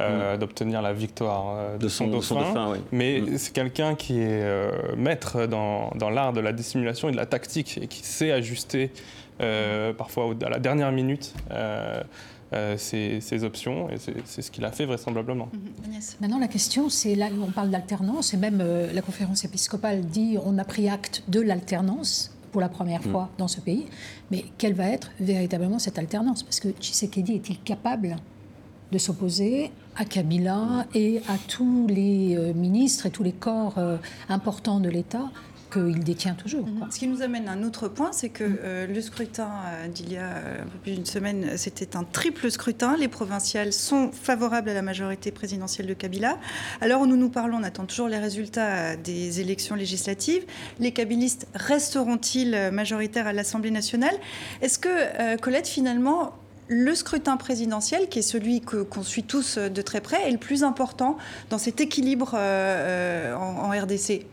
euh, 0.00 0.34
mm. 0.34 0.38
d'obtenir 0.38 0.80
la 0.80 0.94
victoire 0.94 1.56
euh, 1.58 1.76
de, 1.76 1.86
son, 1.88 2.06
dauphin. 2.06 2.78
Mais 2.90 3.20
mm. 3.20 3.36
c'est 3.36 3.52
quelqu'un 3.52 3.94
qui 3.94 4.20
est 4.20 4.42
maître 4.96 5.46
dans, 5.46 5.90
dans 5.96 6.08
l'art 6.08 6.32
de 6.32 6.40
la 6.40 6.52
dissimulation 6.52 7.10
et 7.10 7.12
de 7.12 7.18
la 7.18 7.26
tactique 7.26 7.78
et 7.80 7.86
qui 7.86 8.02
sait 8.02 8.32
ajuster 8.32 8.90
parfois 9.98 10.34
à 10.42 10.48
la 10.48 10.58
dernière 10.58 10.90
minute. 10.90 11.34
ses, 12.78 13.44
options 13.44 13.90
et 13.90 13.96
c'est 14.24 14.40
ce 14.40 14.50
qu'il 14.50 14.64
a 14.64 14.72
fait 14.72 14.86
vraisemblablement. 14.86 15.50
Mm-hmm. 15.52 16.16
Maintenant, 16.22 16.38
la 16.38 16.48
question, 16.48 16.88
c'est 16.88 17.14
là 17.14 17.26
où 17.26 17.44
on 17.44 17.50
parle 17.50 17.68
d'alternance 17.68 18.32
et 18.32 18.38
même 18.38 18.64
la 18.94 19.02
conférence 19.02 19.44
épiscopale 19.44 20.00
dit 20.06 20.38
on 20.42 20.56
a 20.56 20.64
pris 20.64 20.88
acte 20.88 21.22
de 21.28 21.42
l'alternance 21.42 22.32
pour 22.50 22.60
la 22.60 22.68
première 22.68 23.06
mm. 23.06 23.10
fois 23.10 23.28
dans 23.38 23.48
ce 23.48 23.60
pays. 23.60 23.86
Mais 24.30 24.44
quelle 24.58 24.74
va 24.74 24.88
être 24.88 25.10
véritablement 25.20 25.78
cette 25.78 25.98
alternance? 25.98 26.42
Parce 26.42 26.60
que 26.60 26.68
Tshisekedi 26.68 27.34
est-il 27.34 27.60
capable 27.60 28.16
de 28.92 28.98
s'opposer 28.98 29.70
à 29.96 30.04
Kabila 30.04 30.86
et 30.94 31.20
à 31.28 31.36
tous 31.48 31.86
les 31.88 32.36
euh, 32.36 32.54
ministres 32.54 33.06
et 33.06 33.10
tous 33.10 33.22
les 33.22 33.32
corps 33.32 33.74
euh, 33.78 33.96
importants 34.28 34.80
de 34.80 34.88
l'État 34.88 35.30
qu'il 35.70 36.04
détient 36.04 36.34
toujours. 36.34 36.66
Ce 36.90 36.98
qui 36.98 37.06
nous 37.06 37.22
amène 37.22 37.48
à 37.48 37.52
un 37.52 37.62
autre 37.62 37.88
point, 37.88 38.12
c'est 38.12 38.28
que 38.28 38.44
euh, 38.44 38.86
le 38.86 39.00
scrutin 39.00 39.50
euh, 39.66 39.88
d'il 39.88 40.12
y 40.12 40.16
a 40.16 40.22
euh, 40.22 40.62
un 40.62 40.66
peu 40.66 40.78
plus 40.78 40.92
d'une 40.92 41.06
semaine, 41.06 41.56
c'était 41.56 41.96
un 41.96 42.04
triple 42.04 42.50
scrutin. 42.50 42.96
Les 42.96 43.08
provinciales 43.08 43.72
sont 43.72 44.10
favorables 44.12 44.68
à 44.68 44.74
la 44.74 44.82
majorité 44.82 45.30
présidentielle 45.30 45.86
de 45.86 45.94
Kabila. 45.94 46.38
Alors 46.80 47.06
nous 47.06 47.16
nous 47.16 47.28
parlons, 47.28 47.58
on 47.58 47.62
attend 47.62 47.84
toujours 47.84 48.08
les 48.08 48.18
résultats 48.18 48.96
des 48.96 49.40
élections 49.40 49.74
législatives. 49.74 50.44
Les 50.80 50.92
kabylistes 50.92 51.46
resteront-ils 51.54 52.70
majoritaires 52.72 53.26
à 53.26 53.32
l'Assemblée 53.32 53.70
nationale? 53.70 54.14
Est-ce 54.62 54.78
que, 54.78 55.36
Colette, 55.36 55.68
finalement, 55.68 56.34
le 56.68 56.94
scrutin 56.94 57.36
présidentiel, 57.36 58.08
qui 58.08 58.20
est 58.20 58.22
celui 58.22 58.60
qu'on 58.60 59.02
suit 59.02 59.24
tous 59.24 59.58
de 59.58 59.82
très 59.82 60.00
près, 60.00 60.28
est 60.28 60.32
le 60.32 60.38
plus 60.38 60.64
important 60.64 61.16
dans 61.50 61.58
cet 61.58 61.80
équilibre 61.80 62.34
en 62.34 63.70
RDC 63.70 64.26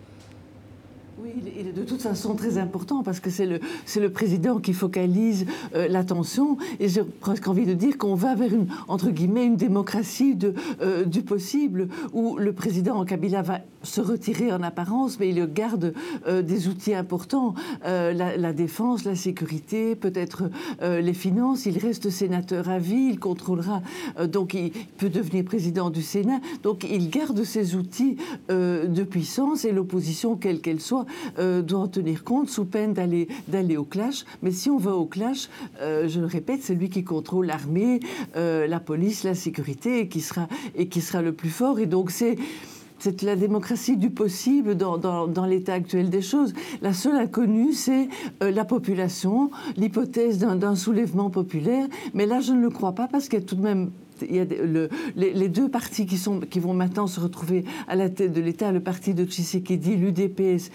oui, 1.17 1.31
il 1.57 1.67
est 1.69 1.71
de 1.71 1.83
toute 1.83 2.01
façon 2.01 2.35
très 2.35 2.57
important 2.57 3.01
parce 3.01 3.21
que 3.21 3.29
c'est 3.29 3.45
le, 3.45 3.61
c'est 3.85 4.01
le 4.01 4.11
président 4.11 4.59
qui 4.59 4.73
focalise 4.73 5.45
euh, 5.73 5.87
l'attention 5.87 6.57
et 6.81 6.89
j'ai 6.89 7.03
presque 7.03 7.47
envie 7.47 7.65
de 7.65 7.73
dire 7.73 7.97
qu'on 7.97 8.15
va 8.15 8.35
vers 8.35 8.53
une, 8.53 8.67
entre 8.89 9.11
guillemets, 9.11 9.45
une 9.45 9.55
démocratie 9.55 10.37
euh, 10.81 11.05
du 11.05 11.21
possible 11.21 11.87
où 12.11 12.37
le 12.37 12.51
président 12.51 12.97
en 12.97 13.05
Kabila 13.05 13.41
va 13.43 13.61
se 13.81 14.01
retirer 14.01 14.51
en 14.51 14.61
apparence 14.61 15.17
mais 15.17 15.29
il 15.29 15.45
garde 15.53 15.93
euh, 16.27 16.41
des 16.41 16.67
outils 16.67 16.93
importants, 16.93 17.53
la, 17.83 18.53
défense, 18.53 19.05
la 19.05 19.15
sécurité, 19.15 19.95
peut-être 19.95 20.49
les 20.81 21.13
finances, 21.13 21.65
il 21.65 21.77
reste 21.77 22.09
sénateur 22.09 22.69
à 22.69 22.79
vie, 22.79 23.09
il 23.11 23.19
contrôlera, 23.19 23.81
donc 24.27 24.53
il 24.53 24.71
peut 24.97 25.09
devenir 25.09 25.43
président 25.45 25.89
du 25.89 26.01
Sénat, 26.01 26.39
donc 26.63 26.85
il 26.89 27.09
garde 27.09 27.43
ses 27.43 27.75
outils 27.75 28.17
de 28.49 29.03
puissance 29.03 29.65
et 29.65 29.71
l'opposition, 29.71 30.35
quelle 30.35 30.61
qu'elle 30.61 30.81
soit, 30.81 31.05
euh, 31.39 31.61
doit 31.61 31.79
en 31.79 31.87
tenir 31.87 32.23
compte 32.23 32.49
sous 32.49 32.65
peine 32.65 32.93
d'aller 32.93 33.27
d'aller 33.47 33.77
au 33.77 33.83
clash. 33.83 34.25
Mais 34.41 34.51
si 34.51 34.69
on 34.69 34.77
va 34.77 34.95
au 34.95 35.05
clash, 35.05 35.49
euh, 35.81 36.07
je 36.07 36.19
le 36.19 36.25
répète, 36.25 36.61
c'est 36.63 36.75
lui 36.75 36.89
qui 36.89 37.03
contrôle 37.03 37.47
l'armée, 37.47 37.99
euh, 38.35 38.67
la 38.67 38.79
police, 38.79 39.23
la 39.23 39.35
sécurité 39.35 39.99
et 39.99 40.07
qui 40.07 40.21
sera 40.21 40.47
et 40.75 40.87
qui 40.87 41.01
sera 41.01 41.21
le 41.21 41.33
plus 41.33 41.49
fort. 41.49 41.79
Et 41.79 41.85
donc 41.85 42.11
c'est 42.11 42.37
c'est 42.97 43.21
la 43.23 43.35
démocratie 43.35 43.97
du 43.97 44.09
possible 44.09 44.75
dans, 44.75 44.97
dans, 44.97 45.27
dans 45.27 45.45
l'état 45.45 45.73
actuel 45.73 46.09
des 46.09 46.21
choses. 46.21 46.53
La 46.81 46.93
seule 46.93 47.17
inconnue, 47.17 47.73
c'est 47.73 48.07
la 48.39 48.63
population, 48.63 49.51
l'hypothèse 49.75 50.39
d'un 50.39 50.75
soulèvement 50.75 51.29
populaire. 51.29 51.87
Mais 52.13 52.25
là, 52.25 52.39
je 52.39 52.53
ne 52.53 52.61
le 52.61 52.69
crois 52.69 52.93
pas 52.93 53.07
parce 53.07 53.27
qu'il 53.27 53.39
y 53.39 53.41
a 53.43 53.45
tout 53.45 53.57
de 53.57 53.61
même 53.61 53.91
il 54.21 54.35
y 54.35 54.39
a 54.39 54.45
le, 54.45 54.89
les, 55.15 55.49
deux 55.49 55.69
partis 55.69 56.05
qui, 56.05 56.17
sont, 56.17 56.39
qui 56.39 56.59
vont 56.59 56.73
maintenant 56.73 57.07
se 57.07 57.19
retrouver 57.19 57.65
à 57.87 57.95
la 57.95 58.09
tête 58.09 58.33
de 58.33 58.41
l'État, 58.41 58.71
le 58.71 58.79
parti 58.79 59.13
de 59.13 59.25
Tshisekedi, 59.25 59.95
l'UDPS, 59.95 60.71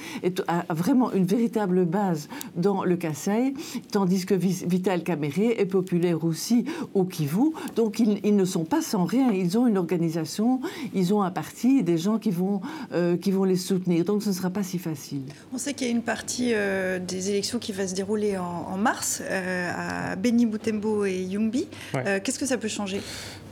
a 0.46 0.64
vraiment 0.72 1.12
une 1.12 1.24
véritable 1.24 1.84
base 1.84 2.28
dans 2.56 2.84
le 2.84 2.96
Kassai, 2.96 3.54
tandis 3.90 4.26
que 4.26 4.34
Vital 4.34 5.02
Kamere 5.02 5.54
est 5.58 5.66
populaire 5.66 6.24
aussi 6.24 6.64
au 6.94 7.04
Kivu. 7.04 7.52
Donc 7.76 7.98
ils, 7.98 8.36
ne 8.36 8.44
sont 8.44 8.64
pas 8.64 8.82
sans 8.82 9.04
rien. 9.04 9.32
Ils 9.32 9.58
ont 9.58 9.66
une 9.66 9.78
organisation, 9.78 10.60
ils 10.94 11.14
ont 11.14 11.22
un 11.22 11.30
parti, 11.30 11.82
des 11.82 11.98
gens 11.98 12.18
qui 12.18 12.30
vont, 12.30 12.60
euh, 12.92 13.16
qui 13.16 13.30
vont 13.30 13.44
les 13.44 13.56
soutenir. 13.56 14.04
Donc 14.04 14.22
ce 14.22 14.28
ne 14.28 14.34
sera 14.34 14.50
pas 14.50 14.62
si 14.62 14.78
facile. 14.78 15.22
On 15.52 15.58
sait 15.58 15.74
qu'il 15.74 15.86
y 15.86 15.90
a 15.90 15.92
une 15.92 16.02
partie 16.02 16.52
euh, 16.54 16.98
des 16.98 17.30
élections 17.30 17.58
qui 17.58 17.72
va 17.72 17.86
se 17.86 17.94
dérouler 17.94 18.38
en, 18.38 18.76
mars 18.76 19.22
euh, 19.22 19.72
à 20.12 20.16
Beni 20.16 20.46
Butembo 20.46 21.04
et 21.04 21.22
Yumbi. 21.22 21.66
Qu'est-ce 21.92 22.38
que 22.38 22.46
ça 22.46 22.56
peut 22.56 22.68
changer? 22.68 23.00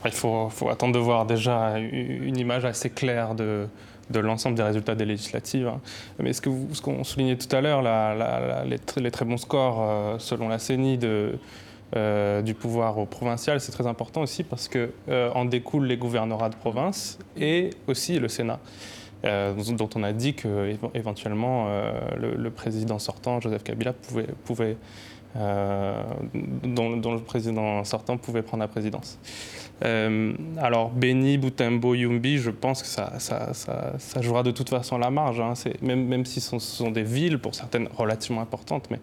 Il 0.05 0.11
faut, 0.11 0.49
attendre 0.69 0.93
de 0.93 0.99
voir 0.99 1.25
déjà 1.25 1.77
une 1.77 2.37
image 2.37 2.65
assez 2.65 2.89
claire 2.89 3.35
de, 3.35 3.67
l'ensemble 4.13 4.55
des 4.55 4.63
résultats 4.63 4.95
des 4.95 5.05
législatives. 5.05 5.67
Hein. 5.67 5.81
Mais 6.19 6.33
ce 6.33 6.41
qu'on 6.41 7.03
soulignait 7.03 7.37
tout 7.37 7.53
à 7.55 7.61
l'heure, 7.61 7.81
les, 8.65 9.11
très 9.11 9.25
bons 9.25 9.37
scores 9.37 9.81
euh, 9.81 10.15
selon 10.19 10.47
la 10.49 10.59
CENI 10.59 10.99
euh, 11.95 12.41
du 12.41 12.53
pouvoir 12.53 12.97
au 12.97 13.05
provincial, 13.05 13.59
c'est 13.59 13.71
très 13.71 13.87
important 13.87 14.21
aussi 14.21 14.43
parce 14.43 14.67
qu'en 14.67 14.87
euh, 15.09 15.31
en 15.33 15.45
découlent 15.45 15.87
les 15.87 15.97
gouvernorats 15.97 16.49
de 16.49 16.55
province 16.55 17.19
et 17.35 17.71
aussi 17.87 18.19
le 18.19 18.27
Sénat. 18.29 18.59
dont 19.23 19.89
on 19.95 20.03
a 20.03 20.13
dit 20.13 20.33
que 20.33 20.75
éventuellement 20.93 21.67
le, 22.15 22.49
président 22.51 22.99
sortant, 22.99 23.41
Joseph 23.41 23.63
Kabila, 23.63 23.93
pouvait 24.45 24.77
prendre 28.43 28.61
la 28.61 28.67
présidence. 28.69 29.19
Euh, 29.85 30.33
alors, 30.57 30.89
Beni, 30.89 31.37
Butembo, 31.37 31.95
Yumbi, 31.95 32.37
je 32.37 32.51
pense 32.51 32.81
que 32.81 32.87
ça, 32.87 33.19
ça, 33.19 33.53
ça, 33.53 34.21
jouera 34.21 34.43
de 34.43 34.51
toute 34.51 34.69
façon 34.69 34.97
la 34.97 35.09
marge. 35.09 35.39
Hein. 35.39 35.53
Même, 35.81 36.05
même 36.05 36.25
si 36.25 36.41
ce 36.41 36.59
sont, 36.59 36.91
des 36.91 37.03
villes, 37.03 37.39
pour 37.39 37.55
certaines 37.55 37.87
relativement 37.95 38.41
importantes, 38.41 38.87
mais 38.91 38.99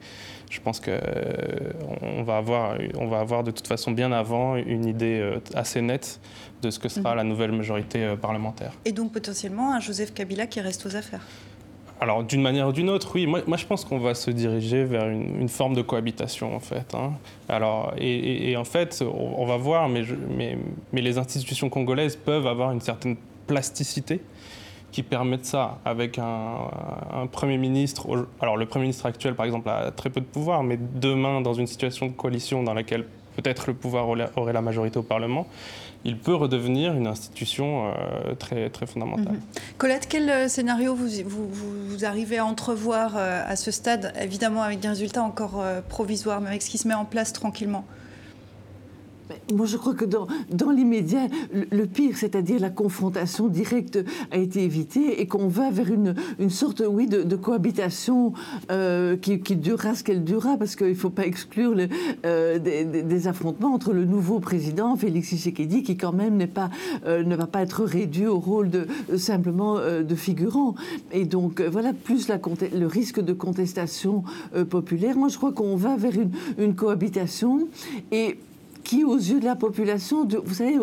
je 0.50 0.60
pense 0.60 0.80
qu'on 0.80 0.90
euh, 0.90 2.22
va, 2.24 2.36
avoir, 2.36 2.76
on 2.98 3.06
va 3.06 3.20
avoir 3.20 3.42
de 3.44 3.50
toute 3.50 3.66
façon 3.66 3.90
bien 3.90 4.12
avant 4.12 4.56
une 4.56 4.86
idée 4.86 5.18
euh, 5.20 5.38
assez 5.54 5.80
nette 5.80 6.20
de 6.62 6.70
ce 6.70 6.78
que 6.78 6.88
sera 6.88 7.10
mhm. 7.10 7.16
la 7.16 7.24
nouvelle 7.24 7.52
majorité 7.52 8.14
parlementaire. 8.20 8.72
Et 8.84 8.92
donc 8.92 9.12
potentiellement 9.12 9.74
un 9.74 9.80
Joseph 9.80 10.12
Kabila 10.14 10.46
qui 10.46 10.60
reste 10.60 10.84
aux 10.86 10.96
affaires 10.96 11.26
alors, 11.98 12.24
d'une 12.24 12.42
manière 12.42 12.68
ou 12.68 12.72
d'une 12.72 12.90
autre, 12.90 13.12
oui. 13.14 13.26
Moi, 13.26 13.56
je 13.56 13.64
pense 13.64 13.84
qu'on 13.84 13.98
va 13.98 14.14
se 14.14 14.30
diriger 14.30 14.84
vers 14.84 15.08
une, 15.08 15.48
forme 15.48 15.74
de 15.74 15.80
cohabitation, 15.80 16.54
en 16.54 16.60
fait. 16.60 16.94
Hein. 16.94 17.12
Alors, 17.48 17.94
et, 17.98 18.54
en 18.56 18.64
fait, 18.64 19.02
on, 19.02 19.46
va 19.46 19.56
voir, 19.56 19.88
mais, 19.88 20.58
les 20.92 21.18
institutions 21.18 21.70
congolaises 21.70 22.16
peuvent 22.16 22.46
avoir 22.46 22.72
une 22.72 22.82
certaine 22.82 23.16
plasticité 23.46 24.20
qui 24.92 25.02
permettent 25.02 25.46
ça, 25.46 25.78
avec 25.86 26.18
un, 26.18 27.26
Premier 27.32 27.56
ministre. 27.56 28.06
Alors, 28.40 28.58
le 28.58 28.66
Premier 28.66 28.84
ministre 28.84 29.06
actuel, 29.06 29.34
par 29.34 29.46
exemple, 29.46 29.68
a 29.70 29.90
très 29.90 30.10
peu 30.10 30.20
de 30.20 30.26
pouvoir, 30.26 30.62
mais 30.62 30.78
demain, 30.78 31.40
dans 31.40 31.54
une 31.54 31.66
situation 31.66 32.08
de 32.08 32.12
coalition 32.12 32.62
dans 32.62 32.74
laquelle 32.74 33.06
peut-être 33.36 33.68
le 33.68 33.74
pouvoir 33.74 34.08
aurait 34.08 34.52
la 34.52 34.62
majorité 34.62 34.98
au 34.98 35.02
Parlement, 35.02 35.46
il 36.06 36.16
peut 36.16 36.34
redevenir 36.34 36.94
une 36.94 37.08
institution 37.08 37.88
euh, 37.88 38.34
très, 38.38 38.70
très 38.70 38.86
fondamentale. 38.86 39.34
Mhm. 39.34 39.40
Colette, 39.76 40.06
quel 40.08 40.30
euh, 40.30 40.48
scénario 40.48 40.94
vous, 40.94 41.08
vous, 41.26 42.04
arrivez 42.04 42.38
à 42.38 42.46
entrevoir 42.46 43.16
euh, 43.16 43.42
à 43.44 43.56
ce 43.56 43.72
stade, 43.72 44.12
évidemment 44.20 44.62
avec 44.62 44.78
des 44.78 44.88
résultats 44.88 45.22
encore 45.22 45.62
provisoires, 45.88 46.40
mais 46.40 46.48
avec 46.48 46.62
ce 46.62 46.70
qui 46.70 46.78
se 46.78 46.86
met 46.86 46.94
en 46.94 47.04
place 47.04 47.32
tranquillement? 47.32 47.84
Moi, 49.54 49.66
je 49.66 49.76
crois 49.76 49.94
que 49.94 50.04
dans, 50.04 50.26
l'immédiat, 50.70 51.28
le, 51.52 51.84
pire, 51.86 52.16
c'est-à-dire 52.16 52.60
la 52.60 52.70
confrontation 52.70 53.48
directe, 53.48 53.98
a 54.30 54.38
été 54.38 54.62
évité 54.62 55.20
et 55.20 55.26
qu'on 55.26 55.48
va 55.48 55.70
vers 55.70 55.90
une, 55.92 56.14
une 56.38 56.50
sorte, 56.50 56.82
oui, 56.88 57.06
de, 57.06 57.36
cohabitation 57.36 58.32
euh, 58.70 59.16
qui, 59.16 59.38
durera 59.56 59.94
ce 59.94 60.02
qu'elle 60.02 60.24
durera, 60.24 60.56
parce 60.56 60.74
qu'il 60.74 60.88
ne 60.88 60.94
faut 60.94 61.10
pas 61.10 61.26
exclure 61.26 61.76
euh, 62.24 62.58
des, 62.58 63.28
affrontements 63.28 63.72
entre 63.72 63.92
le 63.92 64.04
nouveau 64.04 64.40
président, 64.40 64.96
Félix 64.96 65.28
Tshisekedi, 65.28 65.82
qui 65.82 65.96
quand 65.96 66.12
même 66.12 66.36
n'est 66.36 66.46
pas, 66.46 66.70
euh, 67.06 67.22
ne 67.22 67.36
va 67.36 67.46
pas 67.46 67.62
être 67.62 67.84
réduit 67.84 68.26
au 68.26 68.38
rôle 68.38 68.70
de 68.70 68.86
simplement 69.16 69.76
de 69.76 70.14
figurant. 70.14 70.74
Et 71.12 71.24
donc, 71.24 71.60
voilà, 71.60 71.92
plus 71.92 72.28
le 72.28 72.86
risque 72.86 73.20
de 73.20 73.32
contestation 73.32 74.24
populaire. 74.70 75.16
Moi, 75.16 75.28
je 75.28 75.36
crois 75.36 75.52
qu'on 75.52 75.76
va 75.76 75.96
vers 75.96 76.18
une, 76.18 76.30
une 76.58 76.74
cohabitation 76.74 77.68
et 78.12 78.38
qui, 78.86 79.02
aux 79.02 79.16
yeux 79.16 79.40
de 79.40 79.44
la 79.44 79.56
population, 79.56 80.28
vous 80.44 80.54
savez, 80.54 80.78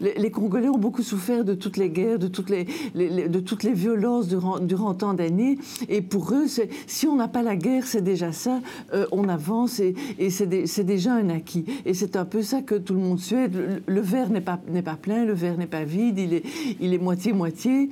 les, 0.00 0.30
Congolais 0.30 0.68
ont 0.68 0.78
beaucoup 0.78 1.02
souffert 1.02 1.44
de 1.44 1.54
toutes 1.54 1.76
les 1.76 1.90
guerres, 1.90 2.20
de 2.20 2.28
toutes 2.28 2.50
les, 2.50 2.66
de 2.94 3.40
toutes 3.40 3.64
les 3.64 3.72
violences 3.72 4.28
durant, 4.28 4.60
durant 4.60 4.94
tant 4.94 5.12
d'années. 5.12 5.58
Et 5.88 6.00
pour 6.00 6.32
eux, 6.32 6.46
si 6.86 7.06
on 7.08 7.16
n'a 7.16 7.26
pas 7.26 7.42
la 7.42 7.56
guerre, 7.56 7.84
c'est 7.84 8.00
déjà 8.00 8.30
ça, 8.30 8.60
euh, 8.94 9.06
on 9.10 9.28
avance 9.28 9.80
et, 9.80 9.94
c'est 10.30 10.84
déjà 10.84 11.14
un 11.14 11.30
acquis. 11.30 11.64
Et 11.84 11.94
c'est 11.94 12.14
un 12.14 12.24
peu 12.24 12.42
ça 12.42 12.62
que 12.62 12.76
tout 12.76 12.94
le 12.94 13.00
monde 13.00 13.18
souhaite. 13.18 13.50
Le, 13.86 14.00
verre 14.00 14.30
n'est 14.30 14.40
pas, 14.40 14.60
pas 14.84 14.96
plein, 14.96 15.24
le 15.24 15.32
verre 15.32 15.58
n'est 15.58 15.66
pas 15.66 15.82
vide, 15.82 16.20
il 16.20 16.34
est, 16.34 16.44
il 16.78 16.94
est 16.94 16.98
moitié-moitié. 16.98 17.90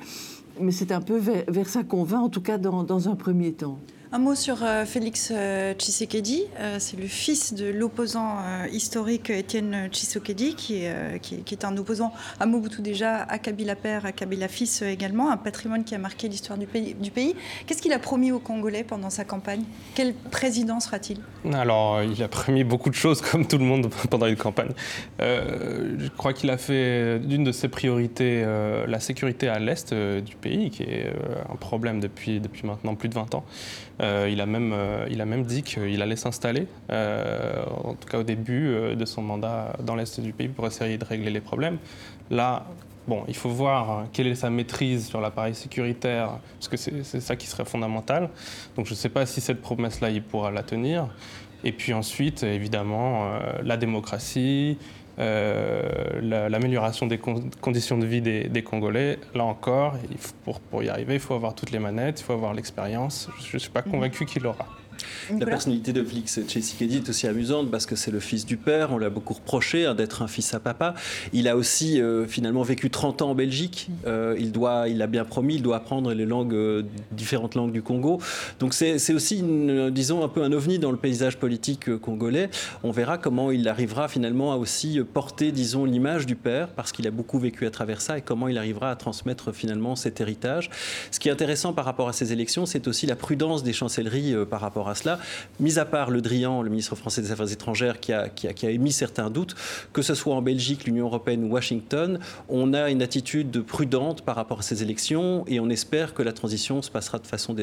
Mais 0.61 0.71
c'est 0.71 0.93
un 0.93 1.01
peu 1.01 1.17
vers, 1.17 1.69
ça 1.69 1.83
qu'on 1.83 2.05
va, 2.05 2.21
en 2.21 2.29
tout 2.29 2.41
cas 2.41 2.57
dans, 2.57 2.85
dans 2.85 3.09
un 3.09 3.17
premier 3.17 3.53
temps. 3.53 3.81
Un 4.17 4.19
mot 4.19 4.35
sur 4.35 4.63
euh, 4.63 4.87
Félix 4.87 5.31
euh, 5.31 5.75
Tshisekedi. 5.75 6.45
Euh, 6.59 6.77
c'est 6.79 6.99
le 6.99 7.07
fils 7.07 7.53
de 7.53 7.67
l'opposant 7.67 8.39
historique 8.73 9.29
Étienne 9.29 9.91
Tshisekedi, 9.93 10.55
qui 10.55 10.85
est, 10.85 11.65
un 11.65 11.77
opposant 11.77 12.15
à 12.41 12.47
Mobutu 12.47 12.81
déjà, 12.81 13.25
à 13.25 13.39
Kabila 13.39 13.77
père, 13.77 14.07
à 14.07 14.13
Kabila 14.13 14.49
fils 14.49 14.81
également. 14.81 15.31
Un 15.31 15.37
patrimoine 15.37 15.85
qui 15.85 15.95
a 15.95 15.99
marqué 15.99 16.29
l'histoire 16.29 16.59
du 16.59 16.67
pays. 16.67 17.37
Qu'est-ce 17.67 17.83
qu'il 17.83 17.93
a 17.93 17.99
promis 17.99 18.33
aux 18.33 18.39
Congolais 18.39 18.85
pendant 18.85 19.11
sa 19.11 19.27
campagne? 19.27 19.65
Quel 19.95 20.15
président 20.15 20.81
sera-t-il? 20.81 21.21
Alors, 21.55 22.03
il 22.03 22.23
a 22.23 22.29
promis 22.29 22.65
beaucoup 22.65 22.89
de 22.89 22.95
choses, 22.95 23.21
comme 23.31 23.47
tout 23.47 23.59
le 23.59 23.65
monde, 23.65 23.91
pendant 24.09 24.27
une 24.27 24.37
campagne. 24.37 24.73
je 25.19 26.09
crois 26.17 26.33
qu'il 26.33 26.49
a 26.49 26.57
fait 26.57 27.19
d'une 27.19 27.45
de 27.45 27.53
ses 27.53 27.69
priorités 27.69 28.47
la 28.87 28.99
sécurité 28.99 29.49
à 29.49 29.59
l'est 29.59 29.93
du 29.93 30.37
pays, 30.37 30.71
qui 30.71 30.85
est 30.85 31.13
un 31.53 31.57
problème 31.57 32.01
depuis 32.01 32.41
maintenant 32.65 32.95
plus 32.95 33.11
de 33.11 33.15
20 33.15 33.35
ans. 33.35 33.45
Euh, 34.01 34.29
il, 34.31 34.41
a 34.41 34.47
même, 34.47 34.73
euh, 34.75 35.07
il 35.11 35.21
a 35.21 35.25
même 35.25 35.45
dit 35.45 35.63
qu'il 35.63 36.03
allait 36.03 36.17
s'installer, 36.17 36.67
euh, 36.91 37.65
en 37.85 37.95
tout 37.95 38.09
cas 38.09 38.19
au 38.19 38.23
début 38.23 38.95
de 38.95 39.05
son 39.05 39.23
mandat 39.23 39.73
dans 39.83 39.95
l'Est 39.95 40.21
du 40.21 40.33
pays, 40.33 40.49
pour 40.49 40.67
essayer 40.67 40.99
de 40.99 41.05
régler 41.05 41.31
les 41.31 41.41
problèmes. 41.41 41.79
Là, 42.31 42.67
bon, 43.09 43.25
il 43.29 43.37
faut 43.37 43.49
voir 43.49 44.07
quelle 44.13 44.27
est 44.27 44.35
sa 44.35 44.51
maîtrise 44.51 45.07
sur 45.07 45.21
l'appareil 45.21 45.55
sécuritaire, 45.55 46.39
parce 46.59 46.69
que 46.69 46.77
c'est 46.77 47.21
ça 47.21 47.37
qui 47.37 47.47
serait 47.47 47.65
fondamental. 47.65 48.29
Donc 48.77 48.87
je 48.87 48.93
ne 48.93 48.97
sais 48.97 49.09
pas 49.09 49.25
si 49.25 49.41
cette 49.41 49.63
promesse-là, 49.63 50.11
il 50.11 50.23
pourra 50.23 50.51
la 50.51 50.63
tenir. 50.63 51.09
Et 51.65 51.73
puis 51.73 51.95
ensuite, 51.95 52.43
évidemment, 52.43 53.31
la 53.63 53.77
démocratie, 53.77 54.77
euh, 55.19 56.49
l'amélioration 56.49 57.07
des 57.07 57.19
conditions 57.19 57.99
de 57.99 58.07
vie 58.07 58.21
des, 58.21 58.63
Congolais. 58.63 59.19
Là 59.35 59.45
encore, 59.45 59.95
pour, 60.45 60.61
pour 60.61 60.83
y 60.83 60.89
arriver, 60.89 61.15
il 61.15 61.21
faut 61.21 61.35
avoir 61.35 61.55
toutes 61.55 61.71
les 61.71 61.79
manettes, 61.79 62.21
il 62.21 62.25
faut 62.25 62.33
avoir 62.33 62.55
l'expérience. 62.55 63.29
Je 63.41 63.57
ne 63.57 63.59
suis 63.59 63.71
pas 63.71 63.83
mhm. 63.85 63.93
convaincu 63.93 64.27
qu'il 64.27 64.43
l'aura. 64.43 64.67
La 65.39 65.47
personnalité 65.47 65.93
de 65.93 66.05
Félix 66.05 66.41
Tshisekedi 66.47 66.99
est 66.99 67.09
aussi 67.09 67.27
amusante 67.27 67.71
parce 67.71 67.87
que 67.87 67.97
c'est 67.97 68.11
le 68.11 68.21
fils 68.21 68.47
du 68.47 68.57
père. 68.57 68.93
On 68.93 68.99
l'a 68.99 69.11
beaucoup 69.11 69.35
reproché 69.35 69.87
hein, 69.87 69.95
d'être 69.95 70.23
un 70.23 70.29
fils 70.29 70.55
à 70.55 70.61
papa. 70.61 70.95
Il 71.33 71.49
a 71.49 71.57
aussi 71.57 72.01
euh, 72.01 72.27
finalement 72.27 72.63
vécu 72.63 72.91
30 72.91 73.23
ans 73.23 73.31
en 73.31 73.35
Belgique. 73.35 73.89
Euh, 74.07 74.37
il, 74.39 74.53
doit, 74.53 74.89
il 74.89 75.03
a 75.03 75.07
bien 75.07 75.25
promis, 75.25 75.57
il 75.57 75.63
doit 75.63 75.77
apprendre 75.77 76.13
les 76.13 76.27
langues, 76.27 76.55
euh, 76.55 76.83
différentes 77.13 77.55
langues 77.55 77.73
du 77.73 77.83
Congo. 77.83 78.21
Donc 78.61 78.75
c'est 78.75 79.13
aussi, 79.13 79.43
disons, 79.91 80.25
un 80.25 80.29
peu 80.29 80.43
un 80.43 80.53
ovni 80.53 80.79
dans 80.79 80.91
le 80.91 80.97
paysage 80.97 81.39
politique 81.39 81.97
congolais. 81.99 82.51
On 82.83 82.91
verra 82.91 83.19
comment 83.19 83.51
il 83.51 83.69
arrivera 83.69 84.09
finalement 84.09 84.53
à 84.53 84.57
aussi 84.57 85.01
porter, 85.13 85.53
disons, 85.53 85.85
l'image 85.85 86.27
du 86.27 86.37
père 86.37 86.69
parce 86.69 86.93
qu'il 86.93 87.07
a 87.07 87.11
beaucoup 87.11 87.39
vécu 87.39 87.67
à 87.67 87.71
travers 87.71 88.01
ça 88.01 88.19
et 88.19 88.23
comment 88.23 88.49
il 88.49 88.59
arrivera 88.59 88.91
à 88.91 88.97
transmettre 88.97 89.53
finalement 89.53 89.97
cet 89.97 90.21
héritage. 90.21 90.71
Ce 91.11 91.19
qui 91.19 91.29
est 91.29 91.33
intéressant 91.33 91.73
par 91.73 91.85
rapport 91.85 92.09
à 92.09 92.13
ces 92.13 92.33
élections, 92.33 92.67
c'est 92.67 92.87
aussi 92.87 93.07
la 93.07 93.17
prudence 93.17 93.63
des 93.63 93.73
chancelleries 93.73 94.35
par 94.49 94.61
rapport 94.61 94.86
à 94.89 94.95
cela. 94.95 95.19
Mis 95.61 95.79
à 95.79 95.85
part 95.85 96.11
Le 96.11 96.21
Drian, 96.21 96.63
le 96.63 96.71
ministre 96.71 96.97
français 96.97 97.23
des 97.23 97.33
Affaires 97.33 97.51
étrangères, 97.53 98.01
qui 98.01 98.13
a, 98.13 98.31
émis 98.63 98.93
certains 98.93 99.31
doutes, 99.31 99.55
que 99.93 100.03
ce 100.03 100.15
soit 100.15 100.35
en 100.35 100.43
Belgique, 100.43 100.85
l'Union 100.85 101.07
européenne 101.07 101.45
ou 101.45 101.53
Washington, 101.53 102.19
on 102.49 102.75
a 102.75 102.91
une 102.91 103.03
attitude 103.03 103.63
prudente 103.63 104.23
par 104.23 104.37
rapport 104.37 104.61
à 104.61 104.63
ces 104.63 104.83
élections 104.83 105.45
et 105.47 105.61
on 105.61 105.69
espère 105.69 106.15
que 106.15 106.23
la 106.23 106.33
transition 106.33 106.83
se 106.83 106.91
passera 106.91 107.19
de 107.19 107.27
façon, 107.27 107.55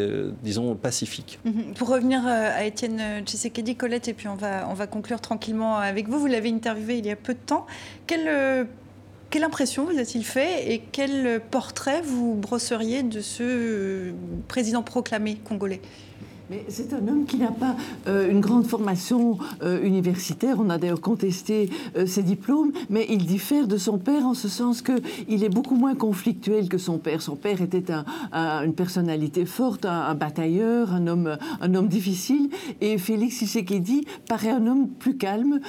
disons, 0.44 0.76
pacifique. 0.76 1.40
Mhm. 1.46 1.74
Pour 1.76 1.90
revenir 1.90 2.26
euh, 2.26 2.58
à 2.58 2.64
Étienne 2.66 3.24
Tshisekedi, 3.26 3.76
Colette, 3.76 4.08
et 4.08 4.14
puis 4.14 4.28
on 4.28 4.36
va, 4.36 4.68
on 4.70 4.74
va 4.74 4.88
conclure 4.88 5.22
tranquillement 5.22 5.78
avec 5.78 6.08
vous. 6.08 6.20
Vous 6.20 6.28
l'avez 6.28 6.50
interviewé 6.50 6.98
il 6.98 7.06
y 7.06 7.12
a 7.12 7.16
peu 7.16 7.34
de 7.34 7.40
temps. 7.40 7.66
Quelle, 8.08 8.28
euh, 8.28 8.66
impression 9.42 9.86
vous 9.86 9.98
a-t-il 9.98 10.24
fait 10.24 10.72
et 10.72 10.84
quel 10.92 11.42
portrait 11.50 12.02
vous 12.02 12.36
brosseriez 12.36 13.02
de 13.02 13.20
ce 13.20 13.44
euh, 13.44 14.12
président 14.48 14.84
proclamé 14.84 15.36
congolais? 15.44 15.82
C'est 16.68 16.94
un 16.94 17.08
homme 17.08 17.26
qui 17.26 17.38
n'a 17.38 17.52
pas 17.52 17.76
euh, 18.08 18.30
une 18.30 18.40
grande 18.40 18.66
formation 18.66 19.38
euh, 19.62 19.82
universitaire. 19.84 20.58
On 20.60 20.70
a 20.70 20.78
d'ailleurs 20.78 21.02
contesté 21.02 21.70
euh, 21.98 22.06
ses 22.06 22.24
diplômes, 22.24 22.72
mais 22.90 23.06
il 23.10 23.26
diffère 23.26 23.68
de 23.68 23.78
son 23.78 23.98
père 23.98 24.26
en 24.26 24.34
ce 24.34 24.48
sens 24.48 24.82
qu'il 24.82 25.44
est 25.44 25.50
beaucoup 25.50 25.76
moins 25.76 25.96
conflictuel 25.96 26.70
que 26.70 26.78
son 26.78 26.98
père. 26.98 27.22
Son 27.22 27.36
père 27.36 27.62
était 27.62 27.84
une 28.34 28.74
personnalité 28.74 29.46
forte, 29.46 29.86
un, 29.86 30.16
batailleur, 30.16 30.94
un 30.94 31.08
homme, 31.08 31.88
difficile. 31.88 32.50
Et 32.82 32.98
Félix 32.98 33.38
Tshisekedi 33.38 34.06
paraît 34.28 34.52
un 34.52 34.68
homme 34.68 34.88
plus 34.88 35.18
calme, 35.18 35.60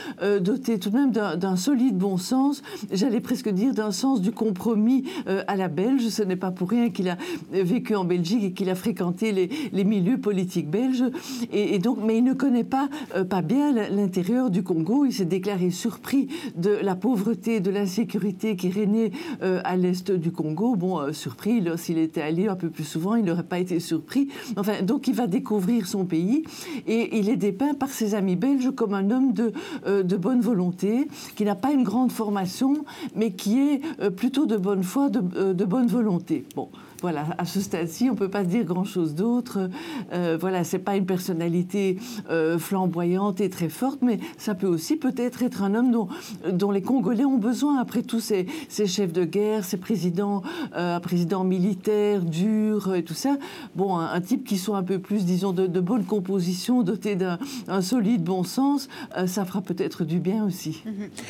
doté 0.40 0.78
tout 0.78 0.90
de 0.90 0.96
même 0.96 1.10
d'un 1.10 1.56
solide 1.56 1.96
bon 1.96 2.16
sens. 2.16 2.62
J'allais 2.92 3.20
presque 3.20 3.48
dire 3.48 3.74
d'un 3.74 3.90
sens 3.90 4.20
du 4.20 4.32
compromis 4.32 5.04
à 5.26 5.56
la 5.56 5.68
belge. 5.68 6.08
Ce 6.08 6.22
n'est 6.22 6.36
pas 6.36 6.50
pour 6.50 6.70
rien 6.70 6.90
qu'il 6.90 7.08
a 7.08 7.16
vécu 7.52 7.94
en 7.94 8.04
Belgique 8.04 8.44
et 8.44 8.52
qu'il 8.52 8.70
a 8.70 8.74
fréquenté 8.74 9.32
les 9.72 9.84
milieux 9.84 10.18
politiques 10.18 10.68
belge. 10.74 11.04
Et, 11.52 11.78
donc, 11.78 11.98
mais 12.04 12.18
il 12.18 12.24
ne 12.24 12.32
connaît 12.32 12.64
pas, 12.64 12.88
euh, 13.16 13.24
pas 13.24 13.42
bien 13.42 13.72
l'intérieur 13.72 14.50
du 14.50 14.62
Congo. 14.64 15.04
Il 15.04 15.12
s'est 15.12 15.24
déclaré 15.24 15.70
surpris 15.70 16.28
de 16.56 16.70
la 16.70 16.96
pauvreté, 16.96 17.60
de 17.60 17.70
l'insécurité 17.70 18.56
qui 18.56 18.70
régnait 18.70 19.12
euh, 19.42 19.60
à 19.64 19.76
l'est 19.76 20.10
du 20.10 20.32
Congo. 20.32 20.74
Bon, 20.74 20.98
euh, 20.98 21.12
surpris, 21.12 21.62
s'il 21.76 21.98
était 21.98 22.22
allé 22.22 22.48
un 22.48 22.56
peu 22.56 22.70
plus 22.70 22.84
souvent, 22.84 23.14
il 23.14 23.24
n'aurait 23.24 23.44
pas 23.44 23.60
été 23.60 23.78
surpris. 23.78 24.28
Enfin, 24.56 24.82
donc 24.82 25.06
il 25.06 25.14
va 25.14 25.26
découvrir 25.28 25.86
son 25.86 26.04
pays 26.04 26.42
et 26.88 27.18
il 27.18 27.28
est 27.28 27.36
dépeint 27.36 27.74
par 27.74 27.90
ses 27.90 28.14
amis 28.14 28.36
belges 28.36 28.70
comme 28.74 28.94
un 28.94 29.10
homme 29.10 29.32
de, 29.32 29.52
de 29.86 30.16
bonne 30.16 30.40
volonté, 30.40 31.08
qui 31.36 31.44
n'a 31.44 31.54
pas 31.54 31.72
une 31.72 31.84
grande 31.84 32.10
formation, 32.10 32.84
mais 33.14 33.30
qui 33.30 33.60
est 33.60 34.10
plutôt 34.10 34.46
de 34.46 34.56
bonne 34.56 34.82
foi, 34.82 35.08
de, 35.08 35.52
de 35.52 35.64
bonne 35.64 35.86
volonté. 35.86 36.44
Bon, 36.56 36.68
voilà, 37.04 37.26
à 37.36 37.44
ce 37.44 37.60
stade-ci, 37.60 38.08
on 38.08 38.14
ne 38.14 38.18
peut 38.18 38.30
pas 38.30 38.44
dire 38.44 38.64
grand-chose 38.64 39.14
d'autre. 39.14 39.68
Euh, 40.14 40.38
voilà, 40.40 40.64
c'est 40.64 40.78
pas 40.78 40.96
une 40.96 41.04
personnalité 41.04 41.98
euh, 42.30 42.58
flamboyante 42.58 43.42
et 43.42 43.50
très 43.50 43.68
forte, 43.68 43.98
mais 44.00 44.18
ça 44.38 44.54
peut 44.54 44.66
aussi 44.66 44.96
peut-être 44.96 45.42
être 45.42 45.62
un 45.62 45.74
homme 45.74 45.92
dont, 45.92 46.08
dont 46.50 46.70
les 46.70 46.80
Congolais 46.80 47.26
ont 47.26 47.36
besoin, 47.36 47.78
après 47.78 48.00
tous 48.00 48.20
ces, 48.20 48.46
ces 48.70 48.86
chefs 48.86 49.12
de 49.12 49.26
guerre, 49.26 49.66
ces 49.66 49.76
présidents, 49.76 50.40
euh, 50.76 50.98
présidents 50.98 51.44
militaires 51.44 52.24
durs 52.24 52.94
et 52.94 53.04
tout 53.04 53.12
ça. 53.12 53.36
Bon, 53.76 53.98
un, 53.98 54.20
type 54.22 54.46
qui 54.46 54.56
soit 54.56 54.78
un 54.78 54.82
peu 54.82 54.98
plus, 54.98 55.26
disons, 55.26 55.52
de, 55.52 55.80
bonne 55.80 56.06
composition, 56.06 56.82
doté 56.82 57.16
d'un 57.16 57.38
solide 57.82 58.24
bon 58.24 58.44
sens, 58.44 58.88
euh, 59.18 59.26
ça 59.26 59.44
fera 59.44 59.60
peut-être 59.60 60.04
du 60.04 60.20
bien 60.20 60.46
aussi. 60.46 60.82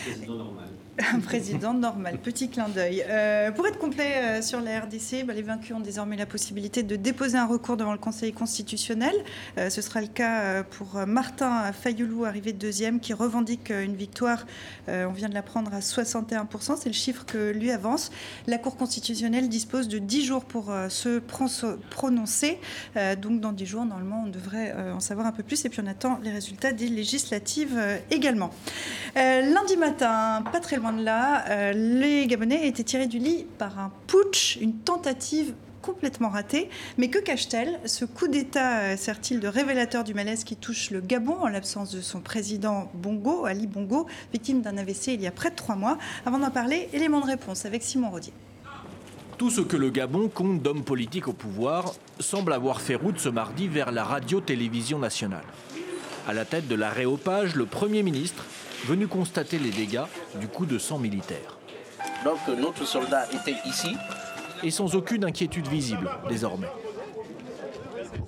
Président 0.07 0.37
normal. 0.37 0.69
Un 0.99 1.19
président 1.19 1.75
normal, 1.75 2.19
petit 2.19 2.49
clin 2.49 2.69
d'œil. 2.69 3.05
Euh, 3.09 3.51
pour 3.51 3.67
être 3.67 3.79
complet 3.79 4.13
euh, 4.17 4.43
sur 4.43 4.61
la 4.61 4.79
RDC, 4.79 5.25
bah, 5.27 5.33
les 5.35 5.43
vaincus 5.43 5.75
ont 5.75 5.81
désormais 5.81 6.17
la 6.17 6.27
possibilité 6.27 6.85
de 6.85 6.95
déposer 6.95 7.37
un 7.37 7.47
recours 7.47 7.77
devant 7.77 7.91
le 7.91 7.99
Conseil 7.99 8.33
constitutionnel. 8.33 9.13
Euh, 9.59 9.71
ce 9.71 9.83
sera 9.83 10.01
le 10.01 10.07
cas 10.07 10.63
pour 10.63 11.05
Martin 11.07 11.73
Fayoulou, 11.73 12.25
arrivé 12.25 12.53
deuxième, 12.53 13.01
qui 13.01 13.13
revendique 13.13 13.71
une 13.71 13.97
victoire, 13.97 14.47
on 14.89 15.13
vient 15.13 15.29
de 15.29 15.35
l'apprendre, 15.35 15.73
à 15.75 15.81
61%. 15.81 16.77
C'est 16.77 16.89
le 16.89 16.95
chiffre 16.95 17.25
que 17.25 17.51
lui 17.51 17.71
avance. 17.71 18.11
La 18.47 18.59
Cour 18.59 18.77
constitutionnelle 18.77 19.49
dispose 19.49 19.89
de 19.89 19.99
10 19.99 20.25
jours 20.25 20.45
pour 20.45 20.73
se 20.89 21.19
prononcer. 21.91 22.59
donc 23.21 23.41
dans 23.41 23.53
10 23.53 23.67
jours, 23.67 23.85
normalement, 23.85 24.25
on 24.27 24.31
devrait 24.31 24.75
en 24.93 25.01
savoir 25.01 25.27
un 25.27 25.33
peu 25.33 25.43
plus. 25.43 25.65
Et 25.65 25.69
puis 25.69 25.81
on 25.83 25.87
attend 25.87 26.21
les 26.23 26.31
résultats 26.31 26.73
des 26.73 26.89
législatives 26.89 27.81
également. 28.11 28.51
lundi 29.17 29.77
matin, 29.77 30.43
pas 30.53 30.61
très 30.61 30.77
loin 30.77 30.84
de 30.93 31.03
là, 31.03 31.45
euh, 31.49 31.73
les 31.73 32.27
Gabonais 32.27 32.67
étaient 32.67 32.85
tirés 32.85 33.07
du 33.07 33.19
lit 33.19 33.47
par 33.59 33.79
un 33.79 33.93
putsch, 34.07 34.57
une 34.61 34.75
tentative 34.75 35.55
complètement 35.83 36.31
ratée. 36.31 36.71
Mais 36.97 37.09
que 37.09 37.19
cache-t-elle? 37.19 37.79
Ce 37.85 38.05
coup 38.05 38.27
d'État 38.27 38.79
euh, 38.81 38.97
sert-il 38.97 39.41
de 39.41 39.49
révélateur 39.49 40.03
du 40.03 40.15
malaise 40.15 40.45
qui 40.45 40.57
touche 40.57 40.91
le 40.91 41.01
Gabon 41.01 41.37
en 41.41 41.49
l'absence 41.49 41.91
de 41.91 42.01
son 42.01 42.21
président 42.21 42.91
Bongo, 42.95 43.45
Ali 43.45 43.67
Bongo, 43.67 44.07
victime 44.33 44.63
d'un 44.63 44.79
AVC 44.79 45.09
il 45.09 45.21
y 45.21 45.27
a 45.27 45.31
près 45.31 45.51
de 45.51 45.57
trois 45.57 45.77
mois? 45.77 45.99
Avant 46.25 46.39
d'en 46.39 46.51
parler, 46.51 46.89
élément 46.93 47.21
de 47.21 47.27
réponse 47.27 47.67
avec 47.67 47.83
Simon 47.83 48.11
Rodier. 48.11 48.33
Tout 49.37 49.51
ce 49.51 49.61
que 49.61 49.77
le 49.77 49.91
Gabon 49.91 50.29
compte 50.29 50.63
d'hommes 50.63 50.85
politiques 50.85 51.29
au 51.29 51.33
pouvoir 51.33 51.93
semble 52.21 52.53
avoir 52.53 52.81
fait 52.81 52.95
route 52.95 53.19
ce 53.19 53.29
mardi 53.29 53.69
vers 53.69 53.91
la 53.91 54.05
radio-télévision 54.05 54.99
nationale. 54.99 55.45
À 56.27 56.33
la 56.33 56.45
tête 56.45 56.69
de 56.69 56.75
l'aréopage, 56.75 57.55
le 57.57 57.67
Premier 57.67 58.03
ministre 58.03 58.45
venu 58.85 59.07
constater 59.09 59.59
les 59.59 59.71
dégâts 59.71 60.05
du 60.41 60.49
coup 60.49 60.67
de 60.67 60.79
sang 60.79 60.99
militaire. 60.99 61.59
Donc 62.25 62.39
notre 62.59 62.87
soldat 62.87 63.27
était 63.33 63.57
ici. 63.67 63.97
Et 64.63 64.71
sans 64.71 64.95
aucune 64.95 65.25
inquiétude 65.25 65.67
visible 65.69 66.09
désormais. 66.29 66.69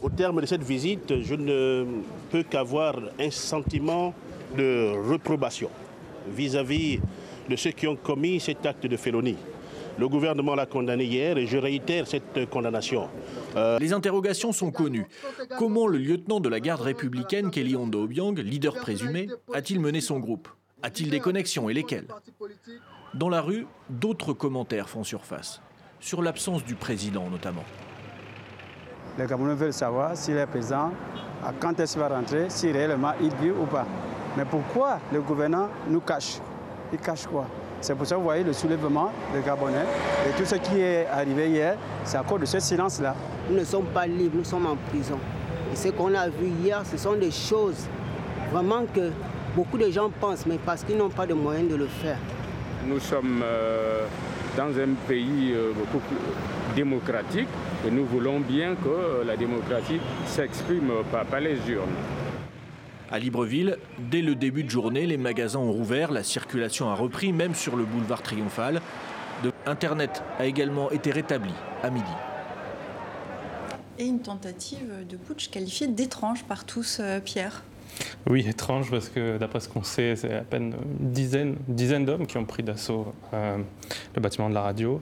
Au 0.03 0.11
terme 0.11 0.41
de 0.41 0.47
cette 0.47 0.63
visite, 0.63 1.23
je 1.23 1.35
ne 1.35 1.87
peux 2.31 2.43
qu'avoir 2.43 2.97
un 3.19 3.31
sentiment 3.31 4.13
de 4.57 4.93
reprobation. 5.11 5.71
vis-à-vis 6.29 7.01
de 7.49 7.57
ceux 7.57 7.71
qui 7.71 7.87
ont 7.87 7.97
commis 7.97 8.41
cet 8.41 8.67
acte 8.67 8.87
de 8.87 8.97
félonie. 8.97 9.37
Le 9.99 10.09
gouvernement 10.09 10.55
l'a 10.55 10.67
condamné 10.67 11.05
hier 11.05 11.39
et 11.39 11.47
je 11.47 11.57
réitère 11.57 12.07
cette 12.07 12.51
condamnation. 12.51 13.09
Euh, 13.57 13.79
Les 13.79 13.93
interrogations 13.93 14.53
sont 14.53 14.71
connues. 14.71 15.07
Comment 15.59 15.87
le 15.87 15.97
lieutenant 15.97 16.39
de 16.41 16.49
la 16.49 16.61
garde 16.61 16.83
républicaine 16.83 17.51
Kelly 17.51 17.77
Ondo 17.77 18.03
Obiang, 18.03 18.35
leader 18.35 18.75
présumé, 18.75 19.29
a-t-il 19.55 19.81
mené 19.81 20.03
son 20.03 20.19
groupe? 20.19 20.49
A-t-il 20.83 21.09
des 21.11 21.21
connexions 21.21 21.71
et 21.71 21.75
lesquelles? 21.75 22.07
Dans 23.15 23.31
la 23.31 23.41
rue, 23.41 23.67
d'autres 23.89 24.35
commentaires 24.35 24.91
font 24.91 25.03
surface, 25.03 25.63
sur 25.99 26.21
l'absence 26.21 26.63
du 26.65 26.75
président 26.75 27.31
notamment. 27.31 27.65
Les 29.19 29.27
Gabonais 29.27 29.55
veulent 29.55 29.73
savoir 29.73 30.15
s'il 30.15 30.37
est 30.37 30.47
présent, 30.47 30.93
quand 31.59 31.81
est-ce 31.81 31.95
qu'il 31.95 32.03
va 32.03 32.09
rentrer, 32.09 32.51
si 32.51 32.71
réellement 32.71 33.13
il 33.19 33.35
vit 33.37 33.51
ou 33.51 33.65
pas. 33.65 33.87
Mais 34.37 34.45
pourquoi 34.45 34.99
le 35.11 35.23
gouvernement 35.23 35.71
nous 35.89 36.01
cache? 36.01 36.39
Il 36.93 36.99
cache 36.99 37.27
quoi? 37.27 37.47
C'est 37.81 37.95
pour 37.95 38.07
ça 38.07 38.15
que 38.15 38.21
vous 38.21 38.27
voyez 38.27 38.43
le 38.43 38.53
soulèvement 38.53 39.13
des 39.33 39.41
Gabonais 39.41 39.85
et 40.29 40.33
tout 40.39 40.45
ce 40.45 40.57
qui 40.57 40.81
est 40.81 41.07
arrivé 41.07 41.51
hier, 41.51 41.77
c'est 42.05 42.17
à 42.17 42.23
cause 42.23 42.41
de 42.41 42.47
ce 42.47 42.59
silence-là. 42.59 43.15
Nous 43.51 43.57
ne 43.59 43.65
sommes 43.65 43.87
pas 43.87 44.07
libres, 44.07 44.37
nous 44.39 44.45
sommes 44.45 44.67
en 44.67 44.77
prison. 44.91 45.19
Et 45.73 45.77
ce 45.77 45.89
qu'on 45.89 46.15
a 46.15 46.29
vu 46.29 46.49
hier, 46.63 46.83
ce 46.91 46.97
sont 46.97 47.15
des 47.15 47.31
choses 47.31 47.87
vraiment 48.53 48.85
que 48.95 49.11
beaucoup 49.55 49.79
de 49.79 49.91
gens 49.91 50.11
pensent, 50.21 50.47
mais 50.47 50.59
parce 50.65 50.85
qu'ils 50.85 50.97
n'ont 50.97 51.11
pas 51.11 51.27
de 51.27 51.35
moyens 51.35 51.69
de 51.71 51.77
le 51.77 51.87
faire. 51.87 52.19
Nous 52.87 52.99
sommes 53.01 53.43
euh, 53.45 54.07
dans 54.57 54.69
un 54.79 54.95
pays 55.07 55.53
euh, 55.55 55.73
beaucoup 55.73 56.05
plus 56.07 56.17
démocratique 56.75 57.49
et 57.87 57.91
nous 57.91 58.05
voulons 58.07 58.41
bien 58.41 58.75
que 58.75 59.25
la 59.27 59.37
démocratie 59.37 60.01
s'exprime 60.27 60.91
par, 61.11 61.25
par 61.25 61.41
les 61.41 61.57
urnes. 61.69 61.87
À 63.11 63.21
Libreville, 63.21 63.79
dès 64.11 64.21
le 64.21 64.35
début 64.35 64.65
de 64.65 64.71
journée, 64.71 65.07
les 65.07 65.17
magasins 65.17 65.61
ont 65.61 65.71
rouvert, 65.71 66.11
la 66.11 66.25
circulation 66.25 66.89
a 66.89 66.95
repris, 66.95 67.33
même 67.33 67.55
sur 67.55 67.77
le 67.77 67.85
boulevard 67.85 68.21
triomphal. 68.21 68.81
De 69.45 69.53
Internet 69.65 70.25
a 70.41 70.47
également 70.47 70.91
été 70.91 71.13
rétabli 71.13 71.53
à 71.85 71.91
midi. 71.91 72.11
Et 73.99 74.07
une 74.07 74.21
tentative 74.21 75.07
de 75.09 75.17
putsch 75.17 75.51
qualifiée 75.51 75.87
d'étrange 75.87 76.45
par 76.45 76.65
tous, 76.65 76.99
euh, 77.01 77.21
Pierre. 77.21 77.63
Oui, 78.29 78.45
étrange 78.47 78.91
parce 78.91 79.09
que 79.09 79.39
d'après 79.39 79.61
ce 79.61 79.69
qu'on 79.69 79.85
sait, 79.85 80.17
c'est 80.17 80.35
à 80.35 80.43
peine 80.43 80.75
une 81.01 81.13
dizaine, 81.13 81.57
une 81.69 81.75
dizaine 81.75 82.05
d'hommes 82.05 82.27
qui 82.27 82.37
ont 82.39 82.45
pris 82.45 82.65
d'assaut 82.65 83.15
euh, 83.33 83.59
le 84.17 84.21
bâtiment 84.21 84.49
de 84.49 84.55
la 84.55 84.63
radio, 84.63 85.01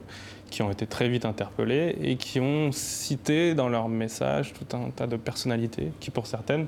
qui 0.51 0.61
ont 0.61 0.71
été 0.71 0.85
très 0.85 1.09
vite 1.09 1.25
interpellés 1.25 1.97
et 2.01 2.17
qui 2.17 2.39
ont 2.39 2.71
cité 2.71 3.55
dans 3.55 3.67
leur 3.67 3.89
message 3.89 4.53
tout 4.53 4.77
un 4.77 4.91
tas 4.91 5.07
de 5.07 5.17
personnalités 5.17 5.91
qui, 5.99 6.11
pour 6.11 6.27
certaines, 6.27 6.67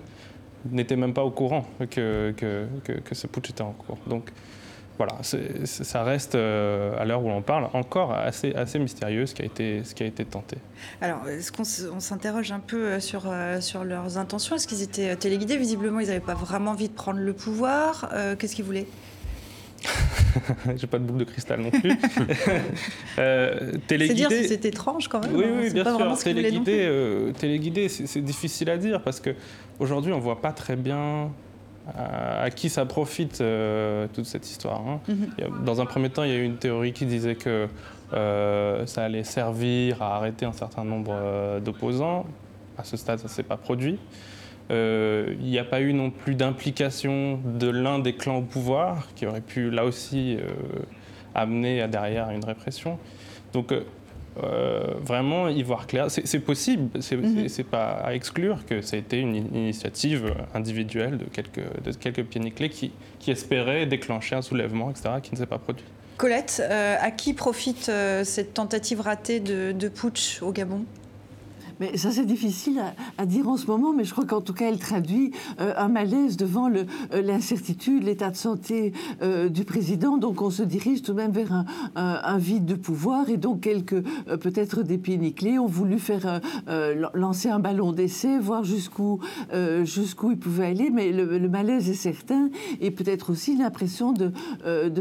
n'étaient 0.70 0.96
même 0.96 1.14
pas 1.14 1.24
au 1.24 1.32
courant 1.32 1.66
que, 1.90 2.34
que, 2.36 2.68
que, 2.84 3.16
ce 3.16 3.28
putsch 3.28 3.50
était 3.50 3.62
en 3.62 3.72
cours. 3.72 3.98
Donc 4.08 4.32
voilà, 4.98 5.14
ça 5.22 6.04
reste, 6.04 6.34
euh, 6.34 7.00
à 7.00 7.06
l'heure 7.06 7.24
où 7.24 7.30
l'on 7.30 7.44
parle, 7.44 7.70
encore 7.74 8.14
assez, 8.14 8.54
assez 8.56 8.80
mystérieux 8.80 9.28
ce 9.28 9.36
qui, 9.36 9.44
a 9.44 9.46
été, 9.46 9.84
ce 9.84 9.94
qui 9.94 10.02
a 10.02 10.08
été 10.08 10.26
tenté. 10.26 10.58
Alors, 11.02 11.28
est-ce 11.30 11.52
qu'on 11.52 12.00
s'interroge 12.00 12.52
un 12.52 12.60
peu 12.60 12.78
euh, 12.78 13.00
sur, 13.00 13.26
euh, 13.28 13.62
sur 13.62 13.84
leurs 13.84 14.18
intentions? 14.18 14.56
Est-ce 14.56 14.68
qu'ils 14.68 14.82
étaient 14.82 15.16
téléguidés? 15.16 15.58
Visiblement, 15.58 16.00
ils 16.00 16.08
n'avaient 16.08 16.20
pas 16.20 16.34
vraiment 16.34 16.72
envie 16.72 16.90
de 16.90 16.94
prendre 16.94 17.20
le 17.20 17.34
pouvoir. 17.34 18.12
Qu'est-ce 18.40 18.56
qu'ils 18.56 18.66
voulaient? 18.66 18.88
J'ai 20.78 20.88
pas 20.88 21.00
de 21.00 21.04
boule 21.04 21.20
de 21.20 21.24
cristal 21.24 21.62
non 21.62 21.72
plus. 21.72 21.92
euh, 23.20 23.72
téléguidé... 23.88 24.26
C'est 24.26 24.40
dire 24.40 24.48
c'est 24.48 24.66
étrange 24.66 25.08
quand 25.08 25.22
même. 25.22 25.36
Oui, 25.36 25.46
oui, 25.62 25.70
bien 25.72 25.84
sûr. 25.84 26.18
Téléguidé, 26.18 26.80
euh, 26.82 27.32
téléguidé 27.34 27.90
c'est 27.90 28.22
difficile 28.22 28.70
à 28.70 28.78
dire 28.78 29.02
parce 29.02 29.20
qu'aujourd'hui, 29.20 30.14
on 30.14 30.20
voit 30.20 30.42
pas 30.42 30.52
très 30.52 30.76
bien 30.76 31.32
à 31.96 32.50
qui 32.50 32.70
ça 32.70 32.86
profite 32.86 33.42
euh, 33.42 34.08
toute 34.14 34.26
cette 34.26 34.50
histoire. 34.50 34.82
Hein. 34.88 35.00
Mm 35.08 35.14
-hmm. 35.14 35.64
Dans 35.64 35.80
un 35.82 35.86
premier 35.86 36.10
temps, 36.10 36.24
il 36.24 36.32
y 36.32 36.34
a 36.34 36.38
eu 36.38 36.44
une 36.44 36.58
théorie 36.58 36.92
qui 36.92 37.06
disait 37.06 37.36
que 37.36 37.68
euh, 38.14 38.86
ça 38.86 39.04
allait 39.04 39.24
servir 39.24 40.02
à 40.02 40.16
arrêter 40.18 40.46
un 40.46 40.54
certain 40.54 40.84
nombre 40.84 41.14
euh, 41.14 41.60
d'opposants. 41.60 42.26
À 42.78 42.84
ce 42.84 42.96
stade, 42.98 43.20
ça 43.20 43.26
ne 43.26 43.30
s'est 43.30 43.44
pas 43.44 43.58
produit. 43.58 43.98
Il 44.70 45.50
n'y 45.50 45.60
a 45.60 45.64
pas 45.64 45.82
eu 45.82 45.94
non 45.94 46.12
plus 46.12 46.36
d'implication 46.36 47.40
de 47.44 47.70
l'un 47.70 48.00
des 48.00 48.14
clans 48.14 48.38
au 48.38 48.42
pouvoir, 48.42 49.08
qui 49.16 49.26
aurait 49.26 49.42
pu 49.42 49.70
là 49.70 49.86
aussi 49.86 50.38
amener 51.36 51.82
à 51.82 51.88
derrière 51.88 52.30
une 52.32 52.44
répression. 52.44 53.00
Donc 53.54 53.72
euh, 54.44 54.94
vraiment 55.04 55.50
y 55.50 55.64
voir 55.64 55.88
clair. 55.88 56.08
C'est 56.10 56.40
possible, 56.40 57.02
c'est 57.02 57.16
mm 57.16 57.48
-hmm. 57.48 57.64
pas 57.64 57.90
à 58.06 58.14
exclure 58.14 58.66
que 58.66 58.82
ça 58.82 58.96
a 58.96 59.00
été 59.00 59.20
une 59.20 59.36
initiative 59.36 60.36
individuelle 60.54 61.18
de 61.18 61.26
quelques, 61.26 61.68
de 61.86 61.92
quelques 61.92 62.24
pieds 62.24 62.70
qui, 62.70 62.92
qui 63.20 63.32
espéraient 63.32 63.86
déclencher 63.88 64.36
un 64.36 64.44
soulèvement, 64.44 64.92
etc., 64.92 65.10
qui 65.24 65.32
ne 65.34 65.38
s'est 65.40 65.48
pas 65.56 65.58
produit. 65.58 65.86
Colette, 66.18 66.62
euh, 66.62 67.08
à 67.08 67.10
qui 67.12 67.34
profite 67.34 67.90
euh, 67.90 68.24
cette 68.24 68.54
tentative 68.54 69.02
ratée 69.02 69.40
de, 69.40 69.72
de 69.72 69.88
putsch 69.88 70.42
au 70.42 70.52
Gabon? 70.52 70.82
Mais 71.80 71.98
ça, 71.98 72.12
c'est 72.12 72.26
difficile 72.26 72.82
à, 73.18 73.26
dire 73.26 73.48
en 73.48 73.58
ce 73.58 73.68
moment, 73.68 73.94
mais 73.94 74.04
je 74.04 74.12
crois 74.12 74.26
qu'en 74.26 74.42
tout 74.42 74.54
cas, 74.54 74.68
elle 74.70 74.80
traduit 74.80 75.32
euh, 75.60 75.74
un 75.78 75.90
malaise 75.90 76.38
devant 76.38 76.70
l'incertitude, 77.12 78.04
l'état 78.04 78.32
de 78.32 78.36
santé 78.36 78.94
euh, 79.22 79.50
du 79.50 79.64
président. 79.64 80.18
Donc, 80.18 80.42
on 80.42 80.50
se 80.50 80.64
dirige 80.64 81.02
tout 81.02 81.12
de 81.12 81.18
même 81.18 81.32
vers 81.32 81.66
un, 81.96 82.38
vide 82.38 82.66
de 82.66 82.76
pouvoir 82.76 83.30
et 83.30 83.38
donc 83.38 83.62
quelques, 83.62 83.94
euh, 83.94 84.38
peut-être 84.38 84.84
des 84.84 84.98
pieds 84.98 85.18
nickelés, 85.18 85.60
ont 85.60 85.68
voulu 85.68 86.00
faire 86.00 86.42
lancer 87.14 87.50
un 87.50 87.60
ballon 87.60 87.92
d'essai, 87.92 88.40
voir 88.40 88.64
jusqu'où 88.64 89.20
jusqu'où 89.84 90.32
il 90.32 90.38
pouvait 90.38 90.68
aller. 90.68 90.90
Mais 90.90 91.12
le, 91.12 91.48
malaise 91.48 91.90
est 91.90 91.94
certain 91.94 92.50
et 92.82 92.92
peut-être 92.92 93.32
aussi 93.32 93.56
l'impression 93.56 94.14
de, 94.14 94.32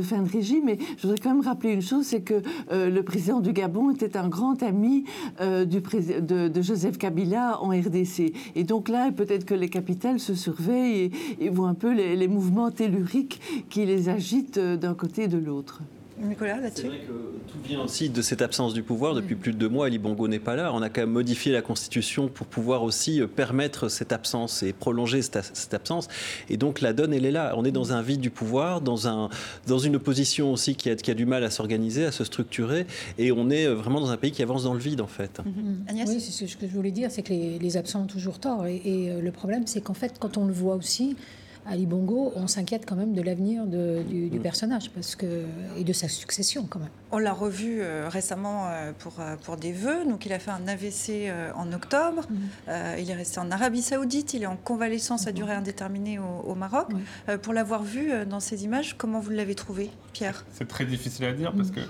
fin 0.00 0.22
de 0.22 0.30
régime. 0.30 0.64
Mais 0.64 0.78
je 0.96 1.02
voudrais 1.02 1.18
quand 1.18 1.34
même 1.34 1.44
rappeler 1.44 1.72
une 1.72 1.82
chose, 1.82 2.06
c'est 2.06 2.22
que 2.22 2.42
le 2.70 3.00
président 3.02 3.40
du 3.40 3.52
Gabon 3.52 3.90
était 3.90 4.16
un 4.16 4.28
grand 4.28 4.62
ami 4.62 5.04
du 5.40 5.80
de, 5.80 6.48
de 6.48 6.62
Joseph 6.66 6.98
Kabila 6.98 7.62
en 7.62 7.68
RDC. 7.68 8.32
Et 8.54 8.64
donc 8.64 8.88
là, 8.88 9.12
peut-être 9.12 9.44
que 9.44 9.54
les 9.54 9.68
capitales 9.68 10.20
se 10.20 10.34
surveillent 10.34 11.10
et, 11.40 11.48
voient 11.48 11.68
un 11.68 11.74
peu 11.74 11.94
les, 11.94 12.16
les 12.16 12.28
mouvements 12.28 12.70
telluriques 12.70 13.40
qui 13.70 13.86
les 13.86 14.08
agitent 14.08 14.58
d'un 14.58 14.94
côté 14.94 15.24
et 15.24 15.28
de 15.28 15.38
l'autre. 15.38 15.82
Nicolas, 16.18 16.60
là-dessus 16.60 16.82
C'est 16.82 16.88
vrai 16.88 16.98
que 16.98 17.52
tout 17.52 17.58
vient 17.64 17.82
aussi 17.82 18.08
de 18.08 18.22
cette 18.22 18.42
absence 18.42 18.74
du 18.74 18.82
pouvoir. 18.82 19.14
Depuis 19.14 19.34
mmh. 19.34 19.38
plus 19.38 19.52
de 19.52 19.58
deux 19.58 19.68
mois, 19.68 19.86
Ali 19.86 19.98
Bongo 19.98 20.28
n'est 20.28 20.38
pas 20.38 20.56
là. 20.56 20.72
On 20.72 20.82
a 20.82 20.88
quand 20.88 21.02
même 21.02 21.10
modifié 21.10 21.52
la 21.52 21.62
Constitution 21.62 22.28
pour 22.28 22.46
pouvoir 22.46 22.82
aussi 22.82 23.20
permettre 23.34 23.88
cette 23.88 24.12
absence 24.12 24.62
et 24.62 24.72
prolonger 24.72 25.22
cette, 25.22 25.50
cette, 25.54 25.74
absence. 25.74 26.08
Et 26.48 26.56
donc 26.56 26.80
la 26.80 26.92
donne, 26.92 27.12
elle 27.12 27.26
est 27.26 27.30
là. 27.30 27.54
On 27.56 27.64
est 27.64 27.70
dans 27.70 27.92
un 27.92 28.02
vide 28.02 28.20
du 28.20 28.30
pouvoir, 28.30 28.80
dans, 28.80 29.08
un, 29.08 29.28
dans 29.66 29.78
une 29.78 29.96
opposition 29.96 30.52
aussi 30.52 30.74
qui 30.74 30.90
a, 30.90 30.96
qui 30.96 31.10
a 31.10 31.14
du 31.14 31.26
mal 31.26 31.44
à 31.44 31.50
s'organiser, 31.50 32.06
à 32.06 32.12
se 32.12 32.24
structurer. 32.24 32.86
Et 33.18 33.32
on 33.32 33.50
est 33.50 33.66
vraiment 33.66 34.00
dans 34.00 34.10
un 34.10 34.16
pays 34.16 34.32
qui 34.32 34.42
avance 34.42 34.64
dans 34.64 34.74
le 34.74 34.80
vide, 34.80 35.00
en 35.00 35.06
fait. 35.06 35.40
Mmh. 35.44 35.88
Agnès 35.88 36.08
Oui, 36.08 36.20
c'est 36.20 36.46
ce 36.46 36.56
que 36.56 36.66
je 36.66 36.72
voulais 36.72 36.90
dire, 36.90 37.10
c'est 37.10 37.22
que 37.22 37.32
les, 37.32 37.58
les, 37.58 37.76
absents 37.76 38.02
ont 38.02 38.06
toujours 38.06 38.38
tort. 38.38 38.66
Et, 38.66 38.80
et 38.84 39.10
euh, 39.10 39.20
le 39.20 39.32
problème, 39.32 39.66
c'est 39.66 39.80
qu'en 39.80 39.94
fait, 39.94 40.14
quand 40.18 40.38
on 40.38 40.46
le 40.46 40.52
voit 40.52 40.76
aussi, 40.76 41.16
Ali 41.68 41.86
Bongo, 41.86 42.32
on 42.36 42.46
s'inquiète 42.46 42.84
quand 42.86 42.96
même 42.96 43.12
de 43.12 43.22
l'avenir 43.22 43.66
du, 43.66 44.28
du, 44.28 44.38
personnage 44.38 44.90
parce 44.90 45.16
que, 45.16 45.44
et 45.76 45.84
de 45.84 45.92
sa 45.92 46.08
succession 46.08 46.66
quand 46.68 46.78
même. 46.78 46.90
On 47.10 47.18
l'a 47.18 47.32
revu 47.32 47.80
euh, 47.80 48.08
récemment 48.08 48.66
euh, 48.68 48.92
pour, 48.98 49.14
euh, 49.20 49.36
pour 49.44 49.56
des 49.56 49.72
vœux. 49.72 50.04
Donc 50.04 50.26
il 50.26 50.32
a 50.32 50.38
fait 50.38 50.50
un 50.50 50.68
AVC 50.68 51.28
euh, 51.28 51.50
en 51.54 51.72
octobre. 51.72 52.22
Mm 52.30 52.34
il 52.98 53.10
est 53.10 53.14
resté 53.14 53.40
en 53.40 53.50
Arabie 53.50 53.82
Saoudite. 53.82 54.34
Il 54.34 54.42
est 54.42 54.46
en 54.46 54.56
convalescence 54.56 55.26
mm 55.26 55.28
à 55.28 55.32
durée 55.32 55.52
indéterminée 55.52 56.18
au, 56.18 56.50
au 56.50 56.54
Maroc. 56.54 56.88
Mm 56.92 57.38
pour 57.38 57.52
l'avoir 57.52 57.82
vu 57.82 58.10
dans 58.26 58.40
ces 58.40 58.64
images, 58.64 58.96
comment 58.96 59.20
vous 59.20 59.30
l'avez 59.30 59.54
trouvé, 59.54 59.90
Pierre? 60.12 60.44
C'est 60.52 60.68
très 60.68 60.84
difficile 60.84 61.26
à 61.26 61.32
dire 61.32 61.52
parce 61.52 61.70
que 61.70 61.80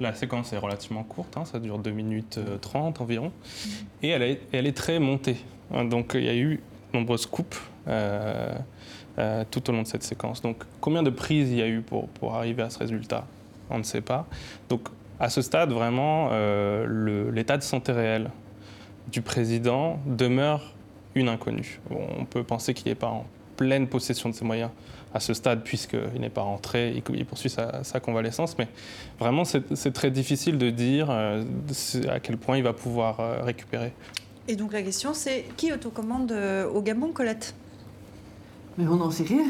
la 0.00 0.14
séquence 0.14 0.52
est 0.52 0.58
relativement 0.58 1.04
courte. 1.04 1.36
Hein, 1.36 1.44
ça 1.44 1.58
dure 1.58 1.78
2 1.78 1.90
minutes 1.90 2.38
30 2.60 3.00
environ. 3.00 3.32
Et 4.02 4.08
elle 4.08 4.22
est, 4.22 4.40
elle 4.52 4.66
est 4.66 4.76
très 4.76 4.98
montée. 4.98 5.36
Donc 5.70 6.12
il 6.14 6.24
y 6.24 6.28
a 6.28 6.36
eu 6.36 6.60
nombreuses 6.94 7.26
coupes. 7.26 7.56
Euh, 7.86 8.54
tout 9.50 9.68
au 9.68 9.72
long 9.72 9.82
de 9.82 9.86
cette 9.86 10.02
séquence. 10.02 10.42
Donc 10.42 10.64
combien 10.80 11.02
de 11.02 11.10
prises 11.10 11.50
il 11.50 11.58
y 11.58 11.62
a 11.62 11.68
eu 11.68 11.80
pour, 11.80 12.08
pour 12.08 12.34
arriver 12.34 12.62
à 12.62 12.70
ce 12.70 12.78
résultat? 12.78 13.24
On 13.70 13.78
ne 13.78 13.82
sait 13.82 14.00
pas. 14.00 14.26
Donc 14.68 14.88
à 15.20 15.28
ce 15.28 15.42
stade, 15.42 15.72
vraiment, 15.72 16.28
euh, 16.32 17.30
l'état 17.32 17.56
de 17.56 17.62
santé 17.62 17.92
réel 17.92 18.30
du 19.10 19.22
président 19.22 19.98
demeure 20.06 20.74
une 21.14 21.28
inconnue. 21.28 21.80
On 21.90 22.24
peut 22.24 22.44
penser 22.44 22.74
qu'il 22.74 22.88
n'est 22.88 22.94
pas 22.94 23.08
en 23.08 23.26
pleine 23.56 23.88
possession 23.88 24.28
de 24.28 24.34
ses 24.34 24.44
moyens 24.44 24.70
à 25.12 25.20
ce 25.20 25.34
stade, 25.34 25.62
puisqu'il 25.62 26.20
n'est 26.20 26.30
pas 26.30 26.42
rentré, 26.42 27.02
il 27.14 27.24
poursuit 27.24 27.50
sa, 27.50 28.00
convalescence, 28.00 28.56
mais 28.58 28.68
vraiment 29.18 29.44
c'est 29.44 29.92
très 29.92 30.10
difficile 30.10 30.58
de 30.58 30.70
dire 30.70 31.08
euh, 31.10 31.42
à 32.08 32.20
quel 32.20 32.36
point 32.36 32.56
il 32.56 32.62
va 32.62 32.72
pouvoir 32.72 33.20
euh, 33.20 33.42
récupérer. 33.42 33.92
Et 34.46 34.56
donc 34.56 34.72
la 34.72 34.82
question 34.82 35.14
c'est, 35.14 35.44
qui 35.56 35.72
autocommande 35.72 36.32
euh, 36.32 36.68
au 36.68 36.82
Gabon, 36.82 37.12
Colette? 37.12 37.54
Mais 38.78 38.86
on 38.86 38.96
n'en 38.96 39.10
sait 39.10 39.24
rien. 39.24 39.44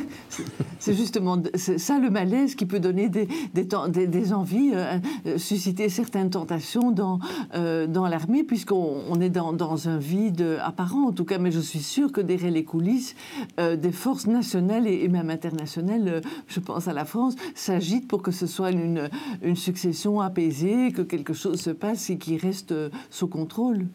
C'est 0.79 0.95
justement 0.95 1.37
ça 1.55 1.99
le 1.99 2.09
malaise 2.09 2.55
qui 2.55 2.65
peut 2.65 2.81
donner 2.81 3.11
des, 3.11 4.33
envies, 4.33 4.71
euh, 4.73 4.99
euh, 5.27 5.37
susciter 5.37 5.91
certaines 5.91 6.31
tentations 6.31 6.93
dans, 6.93 7.19
euh, 7.55 7.87
dans 7.87 8.09
l'armée, 8.09 8.43
puisqu'on 8.43 9.21
est 9.21 9.29
dans, 9.29 9.53
dans, 9.53 9.87
un 9.87 9.99
vide 9.99 10.59
apparent, 10.65 11.09
en 11.09 11.13
tout 11.13 11.27
cas. 11.27 11.37
Mais 11.37 11.51
je 11.51 11.61
suis 11.61 11.81
sûre 11.81 12.11
que 12.11 12.23
derrière 12.23 12.51
les 12.51 12.65
coulisses, 12.65 13.15
des 13.59 13.93
forces 13.93 14.27
nationales 14.27 14.87
et, 14.87 15.07
même 15.09 15.29
internationales, 15.29 16.23
je 16.47 16.61
pense 16.61 16.89
à 16.89 16.95
la 16.95 17.05
France, 17.05 17.35
s'agitent 17.55 18.09
pour 18.09 18.23
que 18.23 18.31
ce 18.31 18.47
soit 18.47 18.71
une, 18.71 19.11
une 19.43 19.57
succession 19.57 20.23
apaisée, 20.23 20.91
que 20.91 21.03
quelque 21.03 21.35
chose 21.35 21.61
se 21.61 21.71
passe 21.71 22.09
et 22.09 22.17
qui 22.17 22.39
reste 22.39 22.75
sous 23.11 23.29
contrôle. 23.29 23.87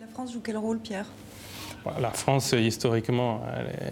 La 0.00 0.08
France 0.08 0.32
joue 0.32 0.40
quel 0.42 0.56
rôle, 0.56 0.80
Pierre? 0.80 1.06
La 2.00 2.10
France, 2.10 2.52
historiquement, 2.52 3.42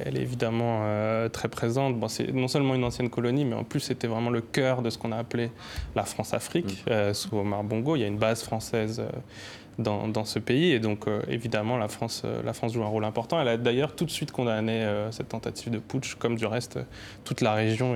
elle 0.05 0.17
est, 0.17 0.21
évidemment 0.21 0.81
euh, 0.83 1.29
très 1.29 1.49
présente. 1.49 1.99
Bon, 1.99 2.09
c'est 2.09 2.33
non 2.33 2.49
seulement 2.49 2.75
une 2.75 2.85
ancienne 2.85 3.11
colonie, 3.11 3.45
mais 3.45 3.55
en 3.55 3.65
plus, 3.65 3.81
c'était 3.81 4.07
vraiment 4.07 4.31
le 4.31 4.41
cœur 4.41 4.83
de 4.83 4.91
ce 4.91 4.99
qu'on 4.99 5.13
a 5.13 5.17
appelé 5.17 5.51
la 5.95 6.05
France-Afrique, 6.05 6.85
mm. 6.87 6.91
euh, 6.91 7.15
sous 7.15 7.37
Omar 7.37 7.65
Bongo. 7.65 7.97
Il 7.97 8.01
y 8.01 8.05
a 8.05 8.07
une 8.07 8.19
base 8.19 8.43
française 8.43 9.01
euh, 9.01 9.09
dans, 9.79 10.25
ce 10.25 10.39
pays, 10.39 10.73
et 10.73 10.81
donc, 10.81 11.07
évidemment, 11.29 11.79
la 11.79 11.87
France, 11.87 12.25
la 12.45 12.53
France 12.53 12.73
joue 12.73 12.83
un 12.83 12.89
rôle 12.89 13.05
important. 13.05 13.41
Elle 13.41 13.47
a 13.47 13.57
d'ailleurs 13.57 13.95
tout 13.95 14.05
de 14.05 14.11
suite 14.11 14.33
condamné 14.33 14.85
cette 15.13 15.29
tentative 15.29 15.71
de 15.71 15.79
putsch, 15.79 16.17
comme 16.17 16.35
du 16.35 16.47
reste 16.47 16.81
toute 17.25 17.43
la 17.43 17.55
région 17.55 17.95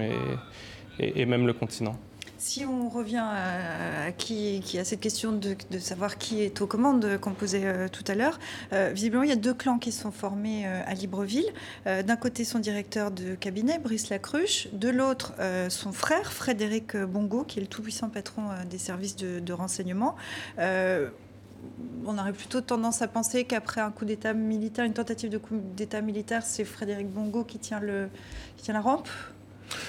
et 1.01 1.27
même 1.27 1.45
le 1.45 1.53
continent. 1.53 1.97
Si 2.43 2.65
on 2.65 2.89
revient 2.89 3.23
à, 3.25 4.11
qui, 4.11 4.61
cette 4.83 4.99
question 4.99 5.31
de, 5.31 5.79
savoir 5.79 6.19
qui 6.19 6.43
est 6.43 6.61
aux 6.61 6.67
commandes 6.67 7.19
qu'on 7.21 7.35
posait 7.35 7.65
euh, 7.65 7.87
tout 7.87 8.03
à 8.09 8.17
l'heure, 8.17 8.41
euh, 8.73 8.91
visiblement 8.93 9.23
il 9.23 9.29
y 9.29 9.33
a 9.33 9.37
deux 9.37 9.55
clans 9.55 9.79
qui 9.79 9.93
sont 9.93 10.11
formés 10.11 10.67
euh, 10.67 10.83
à 10.85 10.95
Libreville. 10.95 11.47
D'un 11.87 12.17
côté 12.17 12.45
son 12.45 12.59
directeur 12.59 13.13
de 13.13 13.37
cabinet, 13.37 13.79
Brice 13.79 14.11
Lacruche, 14.11 14.67
de 14.73 14.89
l'autre 14.89 15.35
son 15.69 15.93
frère, 15.93 16.33
Frédéric 16.33 16.97
Bongo, 16.97 17.45
qui 17.45 17.61
est 17.61 17.63
le 17.63 17.69
tout-puissant 17.69 18.09
patron 18.09 18.43
des 18.69 18.79
services 18.79 19.15
de, 19.15 19.53
renseignement. 19.53 20.17
On 20.59 22.19
aurait 22.19 22.33
plutôt 22.33 22.61
tendance 22.61 23.03
à 23.03 23.09
penser 23.09 23.45
qu'après 23.45 23.81
un 23.81 23.93
coup 23.93 24.05
d'État 24.05 24.33
militaire, 24.33 24.85
une 24.85 24.95
tentative 24.95 25.31
de 25.31 25.39
coup 25.39 25.55
d'État 25.77 26.01
militaire, 26.01 26.43
c'est 26.45 26.65
Frédéric 26.65 27.09
Bongo 27.09 27.45
qui 27.45 27.59
tient, 27.59 27.79
le, 27.79 28.09
qui 28.57 28.65
tient 28.65 28.75
la 28.75 28.81
rampe 28.81 29.09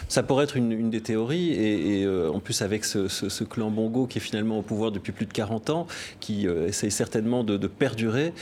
ça 0.07 0.23
pourrait 0.23 0.45
être 0.45 0.57
une, 0.57 0.89
des 0.89 1.01
théories, 1.01 1.51
et, 1.51 2.03
euh, 2.05 2.29
en 2.31 2.39
plus 2.39 2.61
avec 2.61 2.85
ce, 2.85 3.43
clan 3.43 3.69
Bongo 3.69 4.07
qui 4.07 4.17
est 4.17 4.21
finalement 4.21 4.59
au 4.59 4.61
pouvoir 4.61 4.91
depuis 4.91 5.11
plus 5.11 5.25
de 5.25 5.33
40 5.33 5.69
ans, 5.69 5.87
qui 6.19 6.47
euh, 6.47 6.67
essaye 6.67 6.91
certainement 6.91 7.43
de, 7.43 7.57
perdurer. 7.67 8.33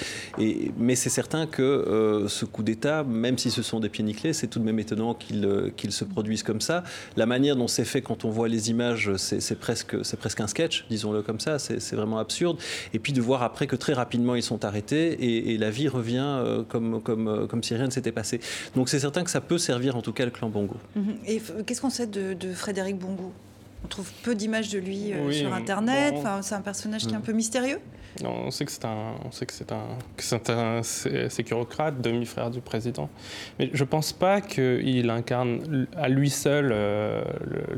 Mais 0.77 0.95
c'est 0.95 1.09
certain 1.09 1.45
que 1.45 1.61
euh, 1.61 2.27
ce 2.27 2.45
coup 2.45 2.63
d'État, 2.63 3.03
même 3.03 3.37
si 3.37 3.51
ce 3.51 3.61
sont 3.61 3.79
des 3.79 3.89
pieds 3.89 4.03
nickelés, 4.03 4.33
c'est 4.33 4.47
tout 4.47 4.59
de 4.59 4.65
même 4.65 4.79
étonnant 4.79 5.13
qu'il 5.13 5.91
se 5.91 6.03
produise 6.03 6.43
comme 6.43 6.61
ça. 6.61 6.83
La 7.15 7.25
manière 7.25 7.55
dont 7.55 7.67
c'est 7.67 7.85
fait 7.85 8.01
quand 8.01 8.25
on 8.25 8.29
voit 8.29 8.47
les 8.47 8.69
images, 8.69 9.11
c'est 9.17 9.59
presque, 9.59 9.95
un 10.39 10.47
sketch, 10.47 10.85
disons-le 10.89 11.21
comme 11.21 11.39
ça, 11.39 11.59
c'est 11.59 11.95
vraiment 11.95 12.17
absurde. 12.17 12.57
Et 12.93 12.99
puis 12.99 13.13
de 13.13 13.21
voir 13.21 13.43
après 13.43 13.67
que 13.67 13.75
très 13.75 13.93
rapidement 13.93 14.35
ils 14.35 14.43
sont 14.43 14.65
arrêtés 14.65 15.51
et, 15.53 15.57
la 15.61 15.69
vie 15.69 15.87
revient 15.87 16.63
comme 16.69 17.63
si 17.63 17.75
rien 17.75 17.85
ne 17.85 17.91
s'était 17.91 18.11
passé. 18.11 18.39
Donc 18.75 18.89
c'est 18.89 18.99
certain 18.99 19.23
que 19.23 19.29
ça 19.29 19.41
peut 19.41 19.57
servir 19.57 19.95
en 19.95 20.01
tout 20.01 20.13
cas 20.13 20.25
le 20.25 20.31
clan 20.31 20.49
Bongo. 20.49 20.75
Mm-hmm. 20.97 21.30
Et 21.31 21.41
qu'est-ce 21.65 21.81
qu'on 21.81 21.89
sait 21.89 22.07
de, 22.07 22.53
Frédéric 22.53 22.97
Bongo? 22.97 23.31
On 23.83 23.87
trouve 23.87 24.11
peu 24.23 24.35
d'images 24.35 24.69
de 24.69 24.79
lui 24.79 25.11
euh, 25.11 25.31
sur 25.31 25.53
Internet. 25.53 26.15
c'est 26.41 26.55
un 26.55 26.61
personnage 26.61 27.01
qui 27.01 27.13
est 27.13 27.15
un 27.15 27.19
mm. 27.19 27.23
peu 27.23 27.33
mystérieux. 27.33 27.79
Non, 28.21 28.43
on 28.45 28.51
sait 28.51 28.65
que 28.65 28.71
c'est 28.71 28.83
un, 28.83 29.15
on 29.25 29.31
sait 29.31 29.45
que 29.45 29.53
c'est 29.53 29.71
un, 29.71 29.85
c'est 30.17 30.49
un 30.49 31.29
sécurocrate, 31.29 32.01
demi-frère 32.01 32.51
du 32.51 32.59
président. 32.59 33.09
Mais 33.57 33.69
je 33.73 33.83
pense 33.85 34.11
pas 34.11 34.41
qu'il 34.41 35.09
incarne 35.09 35.87
à 35.95 36.09
lui 36.09 36.29
seul 36.29 36.71
euh, 36.73 37.23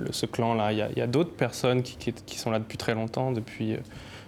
ce 0.10 0.26
clan-là. 0.26 0.72
Il 0.74 0.98
y 0.98 1.02
a, 1.02 1.08
d'autres 1.08 1.36
personnes 1.36 1.84
qui, 1.84 2.12
qui, 2.12 2.40
sont 2.40 2.50
là 2.50 2.58
depuis 2.58 2.78
très 2.78 2.96
longtemps, 2.96 3.32
depuis, 3.32 3.74
euh, 3.74 3.80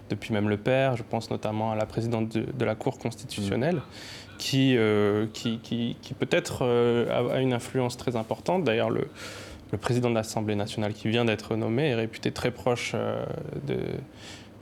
depuis 0.09 0.31
même 0.31 0.47
le 0.47 0.57
père. 0.57 0.95
Je 0.95 1.03
pense 1.03 1.31
notamment 1.31 1.71
à 1.71 1.75
la 1.75 1.87
présidente 1.87 2.29
de, 2.37 2.65
la 2.65 2.75
Cour 2.75 2.99
constitutionnelle. 2.99 3.77
Mm 3.77 4.24
qui, 4.37 4.75
euh, 4.77 5.25
qui, 5.33 5.59
qui, 5.59 5.95
peut-être 6.17 6.59
euh, 6.61 7.33
a, 7.33 7.39
une 7.39 7.53
influence 7.53 7.97
très 7.97 8.15
importante. 8.15 8.63
D'ailleurs, 8.63 8.89
le, 8.89 9.07
le, 9.71 9.77
président 9.77 10.09
de 10.09 10.15
l'Assemblée 10.15 10.55
nationale 10.55 10.93
qui 10.93 11.09
vient 11.09 11.25
d'être 11.25 11.55
nommé 11.55 11.89
est 11.89 11.95
réputé 11.95 12.31
très 12.31 12.51
proche 12.51 12.93
euh, 12.95 13.25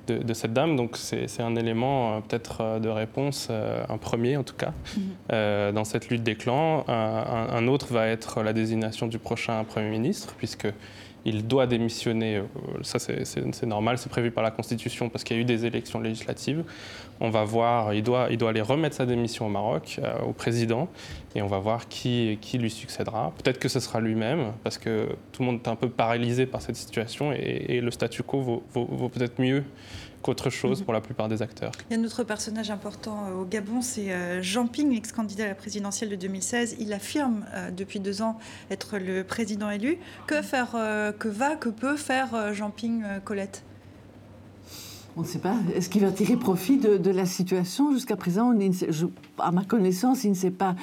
de, 0.07 0.17
de, 0.17 0.33
cette 0.33 0.53
dame. 0.53 0.75
Donc 0.75 0.97
c'est 0.97 1.41
un 1.41 1.55
élément 1.55 2.21
peut-être 2.21 2.79
de 2.79 2.89
réponse, 2.89 3.49
un 3.49 3.97
premier 3.97 4.35
en 4.35 4.43
tout 4.43 4.55
cas, 4.55 4.73
mhm. 4.97 5.73
dans 5.73 5.85
cette 5.85 6.09
lutte 6.09 6.23
des 6.23 6.35
clans. 6.35 6.83
Un, 6.89 7.47
un, 7.51 7.67
autre 7.67 7.93
va 7.93 8.07
être 8.07 8.43
la 8.43 8.51
désignation 8.51 9.07
du 9.07 9.17
prochain 9.17 9.63
Premier 9.63 9.89
ministre, 9.89 10.33
puisque 10.37 10.67
il 11.25 11.47
doit 11.47 11.67
démissionner. 11.67 12.37
Euh, 12.37 12.43
ça, 12.81 12.99
c'est 12.99 13.65
normal, 13.65 13.97
c'est 13.97 14.09
prévu 14.09 14.31
par 14.31 14.43
la 14.43 14.51
Constitution 14.51 15.09
parce 15.09 15.23
qu'il 15.23 15.37
y 15.37 15.39
a 15.39 15.41
eu 15.41 15.45
des 15.45 15.65
élections 15.65 15.99
législatives. 15.99 16.63
On 17.19 17.29
va 17.29 17.43
voir, 17.43 17.93
il 17.93 18.03
doit, 18.03 18.27
il 18.31 18.37
doit 18.37 18.49
aller 18.49 18.61
remettre 18.61 18.95
sa 18.95 19.05
démission 19.05 19.45
au 19.45 19.49
Maroc, 19.49 19.99
euh, 19.99 20.13
au 20.27 20.33
président, 20.33 20.89
et 21.35 21.41
on 21.41 21.47
va 21.47 21.59
voir 21.59 21.87
qui, 21.87 22.37
qui 22.41 22.57
lui 22.57 22.69
succédera. 22.69 23.31
Peut-être 23.41 23.59
que 23.59 23.69
ce 23.69 23.79
sera 23.79 24.01
lui-même, 24.01 24.53
parce 24.63 24.77
que 24.77 25.09
tout 25.31 25.43
le 25.43 25.47
monde 25.47 25.59
est 25.63 25.69
un 25.69 25.75
peu 25.75 25.89
paralysé 25.89 26.45
par 26.45 26.61
cette 26.61 26.75
situation, 26.75 27.31
et, 27.31 27.81
le 27.81 27.91
statu 27.91 28.23
quo 28.23 28.63
vaut 28.73 29.09
peut-être 29.09 29.41
mieux 29.41 29.63
qu'autre 30.23 30.49
chose 30.49 30.79
mhm. 30.79 30.85
pour 30.85 30.93
la 30.93 31.01
plupart 31.01 31.29
des 31.29 31.41
acteurs. 31.41 31.71
Il 31.89 31.95
y 31.95 31.99
a 31.99 32.01
un 32.01 32.05
autre 32.05 32.23
personnage 32.23 32.71
important 32.71 33.27
euh, 33.27 33.41
au 33.41 33.45
Gabon, 33.45 33.81
c'est 33.81 34.11
euh, 34.11 34.41
Jean 34.41 34.65
Ping, 34.65 34.95
ex-candidat 34.95 35.43
à 35.43 35.47
la 35.49 35.55
présidentielle 35.55 36.09
de 36.09 36.15
2016. 36.15 36.77
Il 36.79 36.93
affirme 36.93 37.45
euh, 37.53 37.69
depuis 37.69 37.99
deux 37.99 38.21
ans 38.21 38.39
être 38.71 38.97
le 38.97 39.23
président 39.23 39.69
élu. 39.69 39.99
Que 40.25 40.41
faire, 40.41 40.71
que 41.19 41.27
va, 41.27 41.55
que 41.55 41.69
peut 41.69 41.97
faire 41.97 42.53
Jean 42.53 42.71
Ping, 42.71 43.03
Colette? 43.25 43.63
On 45.15 45.21
ne 45.21 45.27
sait 45.27 45.39
pas. 45.39 45.55
Est-ce 45.75 45.89
qu'il 45.89 46.01
va 46.01 46.11
tirer 46.11 46.35
profit 46.37 46.77
de, 46.77 47.11
la 47.11 47.25
situation 47.25 47.91
Jusqu'à 47.93 48.15
présent, 48.15 48.53
à 49.37 49.51
ma 49.51 49.63
connaissance, 49.63 50.23
il 50.23 50.31
ne 50.31 50.35
s'est 50.35 50.51
pas, 50.51 50.75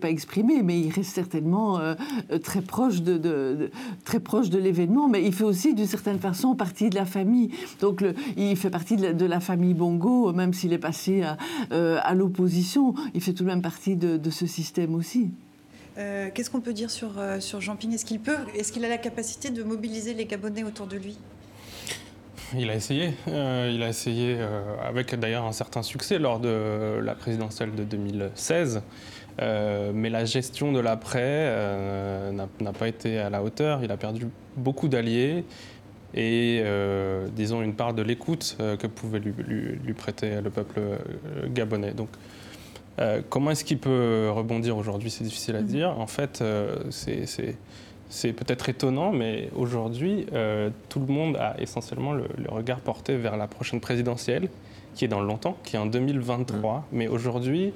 pas 0.00 0.10
exprimé, 0.10 0.62
mais 0.62 0.78
il 0.78 0.90
reste 0.90 1.14
certainement 1.14 1.78
euh, 1.78 1.94
très 2.42 2.60
proche 2.60 3.00
de, 3.00 3.70
très 4.04 4.20
proche 4.20 4.50
de 4.50 4.58
l'événement. 4.58 5.08
Mais 5.08 5.24
il 5.24 5.32
fait 5.32 5.44
aussi, 5.44 5.74
d'une 5.74 5.86
certaine 5.86 6.18
façon, 6.18 6.54
partie 6.54 6.90
de 6.90 6.94
la 6.94 7.06
famille. 7.06 7.50
Donc, 7.80 8.04
il 8.36 8.56
fait 8.56 8.70
partie 8.70 8.96
de 8.96 9.26
la, 9.26 9.40
famille 9.40 9.74
Bongo, 9.74 10.32
même 10.32 10.52
s'il 10.52 10.72
est 10.72 10.78
passé 10.78 11.22
à, 11.22 11.36
euh, 11.72 12.00
l'opposition. 12.14 12.94
Il 13.14 13.22
fait 13.22 13.32
tout 13.32 13.44
de 13.44 13.48
même 13.48 13.62
partie 13.62 13.96
de, 13.96 14.30
ce 14.30 14.46
système 14.46 14.94
aussi. 14.94 15.30
Euh, 15.96 16.28
qu'est-ce 16.34 16.50
qu'on 16.50 16.60
peut 16.60 16.72
dire 16.72 16.90
sur, 16.90 17.12
sur 17.38 17.60
Jean 17.60 17.76
Ping? 17.76 17.92
Est-ce 17.94 18.04
qu'il 18.04 18.20
peut, 18.20 18.36
est-ce 18.54 18.72
qu'il 18.72 18.84
a 18.84 18.88
la 18.88 18.98
capacité 18.98 19.50
de 19.50 19.62
mobiliser 19.62 20.12
les 20.12 20.26
Gabonais 20.26 20.64
autour 20.64 20.86
de 20.86 20.96
lui? 20.96 21.16
Il 22.56 22.70
a 22.70 22.74
essayé. 22.74 23.14
Euh, 23.28 23.70
il 23.72 23.82
a 23.82 23.88
essayé 23.88 24.36
euh, 24.38 24.62
avec 24.82 25.14
d'ailleurs 25.14 25.44
un 25.44 25.52
certain 25.52 25.82
succès 25.82 26.18
lors 26.18 26.40
de 26.40 26.98
la 27.02 27.14
présidentielle 27.14 27.74
de 27.74 27.84
2016. 27.84 28.82
Euh, 29.40 29.90
mais 29.92 30.10
la 30.10 30.24
gestion 30.24 30.72
de 30.72 30.78
l'après 30.78 31.50
n'a 32.32 32.72
pas 32.72 32.88
été 32.88 33.18
à 33.18 33.30
la 33.30 33.42
hauteur. 33.42 33.82
Il 33.82 33.90
a 33.90 33.96
perdu 33.96 34.28
beaucoup 34.56 34.88
d'alliés 34.88 35.44
et, 36.14 36.62
disons, 37.34 37.62
une 37.62 37.74
part 37.74 37.94
de 37.94 38.02
l'écoute 38.02 38.56
que 38.58 38.86
pouvait 38.86 39.18
lui, 39.18 39.32
lui, 39.84 39.92
prêter 39.94 40.40
le 40.40 40.50
peuple 40.50 40.80
gabonais. 41.48 41.92
Donc, 41.94 42.10
comment 43.28 43.50
est-ce 43.50 43.64
qu'il 43.64 43.78
peut 43.78 44.30
rebondir 44.30 44.76
aujourd'hui? 44.76 45.10
C'est 45.10 45.24
difficile 45.24 45.56
à 45.56 45.62
mm-hmm. 45.62 45.66
dire. 45.66 45.98
En 45.98 46.06
fait, 46.06 46.44
c'est 46.90 47.56
c'est 48.14 48.32
peut-être 48.32 48.68
étonnant, 48.68 49.10
mais 49.10 49.50
aujourd'hui, 49.56 50.26
euh, 50.32 50.70
tout 50.88 51.00
le 51.00 51.12
monde 51.12 51.36
a 51.36 51.56
essentiellement 51.58 52.12
le, 52.12 52.26
regard 52.46 52.78
porté 52.78 53.16
vers 53.16 53.36
la 53.36 53.48
prochaine 53.48 53.80
présidentielle, 53.80 54.48
qui 54.94 55.04
est 55.04 55.08
dans 55.08 55.20
longtemps, 55.20 55.56
qui 55.64 55.74
est 55.74 55.80
en 55.80 55.86
2023. 55.86 56.76
Mmh. 56.76 56.82
Mais 56.92 57.08
aujourd'hui, 57.08 57.72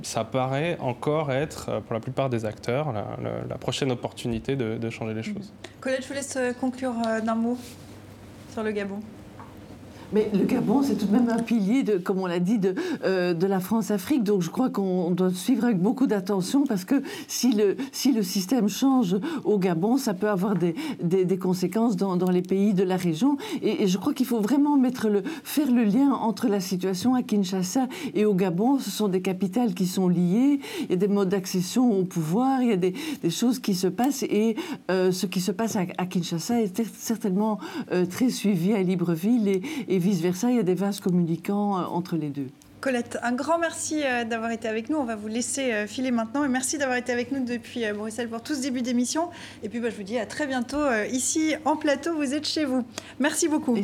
ça 0.00 0.24
paraît 0.24 0.78
encore 0.80 1.30
être, 1.30 1.68
euh, 1.68 1.80
pour 1.80 1.92
la 1.92 2.00
plupart 2.00 2.30
des 2.30 2.46
acteurs, 2.46 2.90
la, 2.92 3.58
prochaine 3.58 3.92
opportunité 3.92 4.56
de, 4.56 4.90
changer 4.90 5.12
les 5.12 5.20
mmh. 5.20 5.34
choses. 5.34 5.52
Colette, 5.78 6.02
je 6.02 6.08
vous 6.08 6.14
laisse 6.14 6.36
euh, 6.36 6.54
conclure 6.54 6.94
d'un 7.22 7.34
mot 7.34 7.58
sur 8.50 8.62
le 8.62 8.72
Gabon. 8.72 9.00
Mais 10.14 10.30
le 10.32 10.44
Gabon, 10.44 10.84
c'est 10.84 10.94
tout 10.94 11.06
de 11.06 11.12
même 11.12 11.28
un 11.28 11.42
pilier, 11.42 11.84
comme 12.04 12.20
on 12.20 12.26
l'a 12.26 12.38
dit, 12.38 12.60
de, 12.60 12.76
euh, 13.04 13.34
de 13.34 13.46
la 13.48 13.58
France-Afrique. 13.58 14.22
Donc 14.22 14.42
je 14.42 14.50
crois 14.50 14.70
qu'on 14.70 15.10
doit 15.10 15.32
suivre 15.32 15.64
avec 15.64 15.80
beaucoup 15.80 16.06
d'attention 16.06 16.64
parce 16.64 16.84
que 16.84 17.02
si 17.26 17.50
le, 17.50 17.76
si 17.90 18.12
le 18.12 18.22
système 18.22 18.68
change 18.68 19.16
au 19.42 19.58
Gabon, 19.58 19.96
ça 19.96 20.14
peut 20.14 20.30
avoir 20.30 20.54
des, 20.54 20.76
des, 21.02 21.36
conséquences 21.36 21.96
dans, 21.96 22.16
dans, 22.16 22.30
les 22.30 22.42
pays 22.42 22.74
de 22.74 22.84
la 22.84 22.96
région. 22.96 23.38
Et, 23.60 23.88
je 23.88 23.98
crois 23.98 24.14
qu'il 24.14 24.26
faut 24.26 24.40
vraiment 24.40 24.76
mettre 24.76 25.08
le, 25.08 25.24
faire 25.42 25.68
le 25.68 25.82
lien 25.82 26.12
entre 26.12 26.46
la 26.46 26.60
situation 26.60 27.16
à 27.16 27.24
Kinshasa 27.24 27.88
et 28.14 28.24
au 28.24 28.34
Gabon. 28.34 28.78
Ce 28.78 28.90
sont 28.90 29.08
des 29.08 29.20
capitales 29.20 29.74
qui 29.74 29.86
sont 29.86 30.06
liées. 30.06 30.60
Il 30.82 30.90
y 30.90 30.92
a 30.92 30.96
des 30.96 31.08
modes 31.08 31.30
d'accession 31.30 31.90
au 31.90 32.04
pouvoir, 32.04 32.62
il 32.62 32.68
y 32.68 32.72
a 32.72 32.76
des, 32.76 32.94
des 33.20 33.30
choses 33.30 33.58
qui 33.58 33.74
se 33.74 33.88
passent. 33.88 34.22
Et 34.22 34.54
euh, 34.92 35.10
ce 35.10 35.26
qui 35.26 35.40
se 35.40 35.50
passe 35.50 35.74
à, 35.74 36.06
Kinshasa 36.06 36.60
est 36.60 36.84
certainement 36.96 37.58
euh, 37.90 38.06
très 38.06 38.30
suivi 38.30 38.74
à 38.74 38.82
Libreville 38.82 39.60
vice-versa, 40.04 40.50
il 40.50 40.56
y 40.56 40.60
a 40.60 40.62
des 40.62 40.74
vases 40.74 41.00
communicants 41.00 41.78
euh, 41.78 41.84
entre 41.84 42.16
les 42.16 42.28
deux. 42.28 42.48
Colette, 42.82 43.18
un 43.22 43.32
grand 43.32 43.58
merci 43.58 44.02
euh, 44.04 44.24
d'avoir 44.24 44.50
été 44.50 44.68
avec 44.68 44.90
nous. 44.90 44.98
On 44.98 45.04
va 45.04 45.16
vous 45.16 45.28
laisser 45.28 45.72
euh, 45.72 45.86
filer 45.86 46.10
maintenant. 46.10 46.44
Et 46.44 46.48
merci 46.48 46.76
d'avoir 46.76 46.98
été 46.98 47.10
avec 47.10 47.32
nous 47.32 47.42
depuis 47.42 47.90
Bruxelles 47.94 48.28
pour 48.28 48.42
tout 48.42 48.54
ce 48.54 48.60
début 48.60 48.82
d'émission. 48.82 49.30
Et 49.62 49.70
puis, 49.70 49.80
bah, 49.80 49.88
je 49.88 49.96
vous 49.96 50.02
dis 50.02 50.18
à 50.18 50.26
très 50.26 50.46
bientôt 50.46 50.82
ici 51.10 51.54
en 51.64 51.76
plateau. 51.76 52.14
Vous 52.14 52.34
êtes 52.34 52.46
chez 52.46 52.66
vous. 52.66 52.84
Merci 53.18 53.48
beaucoup. 53.48 53.78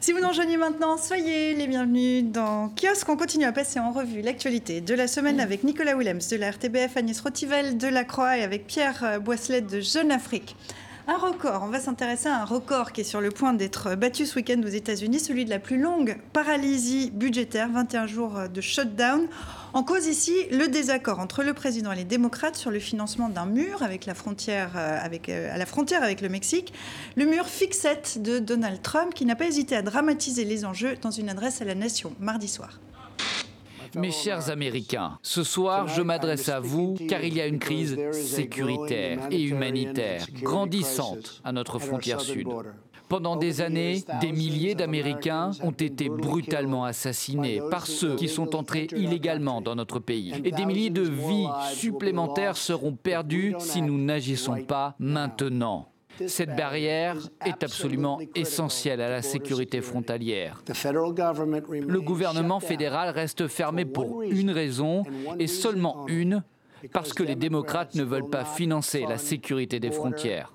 Si 0.00 0.12
vous 0.12 0.20
nous 0.20 0.28
rejoignez 0.28 0.56
maintenant, 0.56 0.96
soyez 0.96 1.54
les 1.54 1.66
bienvenus 1.66 2.24
dans 2.24 2.70
Kiosque. 2.70 3.10
On 3.10 3.18
continue 3.18 3.44
à 3.44 3.52
passer 3.52 3.78
en 3.78 3.92
revue 3.92 4.22
l'actualité 4.22 4.80
de 4.80 4.94
la 4.94 5.06
semaine 5.06 5.38
avec 5.38 5.64
Nicolas 5.64 5.94
Willems 5.94 6.22
de 6.30 6.36
la 6.36 6.52
RTBF, 6.52 6.96
Agnès 6.96 7.20
Rotivel 7.20 7.76
de 7.76 7.88
la 7.88 8.04
Croix 8.04 8.38
et 8.38 8.42
avec 8.42 8.66
Pierre 8.66 9.20
Boisselet 9.22 9.60
de 9.60 9.80
Jeune 9.80 10.10
Afrique. 10.10 10.56
Un 11.08 11.16
record, 11.16 11.62
on 11.64 11.68
va 11.68 11.80
s'intéresser 11.80 12.28
à 12.28 12.40
un 12.40 12.44
record 12.44 12.92
qui 12.92 13.00
est 13.00 13.04
sur 13.04 13.20
le 13.20 13.30
point 13.30 13.54
d'être 13.54 13.96
battu 13.96 14.24
ce 14.24 14.36
week-end 14.36 14.60
aux 14.64 14.68
États-Unis, 14.68 15.18
celui 15.18 15.44
de 15.44 15.50
la 15.50 15.58
plus 15.58 15.76
longue 15.76 16.16
paralysie 16.32 17.10
budgétaire, 17.10 17.68
21 17.72 18.06
jours 18.06 18.34
de 18.48 18.60
shutdown. 18.60 19.26
En 19.72 19.82
cause 19.82 20.06
ici, 20.06 20.32
le 20.52 20.68
désaccord 20.68 21.18
entre 21.18 21.42
le 21.42 21.54
président 21.54 21.90
et 21.90 21.96
les 21.96 22.04
démocrates 22.04 22.54
sur 22.54 22.70
le 22.70 22.78
financement 22.78 23.28
d'un 23.28 23.46
mur 23.46 23.82
avec 23.82 24.06
la 24.06 24.14
frontière, 24.14 24.74
euh, 24.76 24.96
avec, 25.02 25.28
euh, 25.28 25.52
à 25.52 25.58
la 25.58 25.66
frontière 25.66 26.04
avec 26.04 26.20
le 26.20 26.28
Mexique. 26.28 26.72
Le 27.16 27.24
mur 27.24 27.46
fixette 27.46 28.22
de 28.22 28.38
Donald 28.38 28.80
Trump 28.80 29.12
qui 29.12 29.24
n'a 29.24 29.34
pas 29.34 29.46
hésité 29.46 29.74
à 29.74 29.82
dramatiser 29.82 30.44
les 30.44 30.64
enjeux 30.64 30.94
dans 31.02 31.10
une 31.10 31.28
adresse 31.28 31.60
à 31.60 31.64
la 31.64 31.74
nation 31.74 32.12
mardi 32.20 32.46
soir. 32.46 32.78
Mes 33.96 34.10
chers 34.10 34.50
Américains, 34.50 35.18
ce 35.22 35.42
soir, 35.42 35.86
je 35.88 36.02
m'adresse 36.02 36.48
à 36.48 36.60
vous 36.60 36.96
car 37.08 37.22
il 37.22 37.34
y 37.34 37.40
a 37.40 37.46
une 37.46 37.58
crise 37.58 37.98
sécuritaire 38.12 39.28
et 39.30 39.42
humanitaire 39.42 40.26
grandissante 40.42 41.40
à 41.44 41.52
notre 41.52 41.78
frontière 41.78 42.20
sud. 42.20 42.48
Pendant 43.08 43.36
des 43.36 43.60
années, 43.60 44.02
des 44.22 44.32
milliers 44.32 44.74
d'Américains 44.74 45.50
ont 45.62 45.72
été 45.72 46.08
brutalement 46.08 46.86
assassinés 46.86 47.60
par 47.70 47.86
ceux 47.86 48.16
qui 48.16 48.28
sont 48.28 48.56
entrés 48.56 48.86
illégalement 48.96 49.60
dans 49.60 49.74
notre 49.74 49.98
pays. 49.98 50.32
Et 50.44 50.50
des 50.50 50.64
milliers 50.64 50.88
de 50.88 51.02
vies 51.02 51.48
supplémentaires 51.74 52.56
seront 52.56 52.94
perdues 52.94 53.54
si 53.58 53.82
nous 53.82 53.98
n'agissons 53.98 54.64
pas 54.64 54.94
maintenant. 54.98 55.91
Cette 56.26 56.54
barrière 56.56 57.16
est 57.44 57.62
absolument 57.62 58.20
essentielle 58.34 59.00
à 59.00 59.08
la 59.08 59.22
sécurité 59.22 59.80
frontalière. 59.80 60.62
Le 60.66 62.00
gouvernement 62.00 62.60
fédéral 62.60 63.10
reste 63.10 63.48
fermé 63.48 63.84
pour 63.84 64.22
une 64.22 64.50
raison 64.50 65.04
et 65.38 65.46
seulement 65.46 66.06
une, 66.08 66.42
parce 66.92 67.12
que 67.12 67.22
les 67.22 67.36
démocrates 67.36 67.94
ne 67.94 68.04
veulent 68.04 68.30
pas 68.30 68.44
financer 68.44 69.04
la 69.08 69.18
sécurité 69.18 69.80
des 69.80 69.90
frontières. 69.90 70.52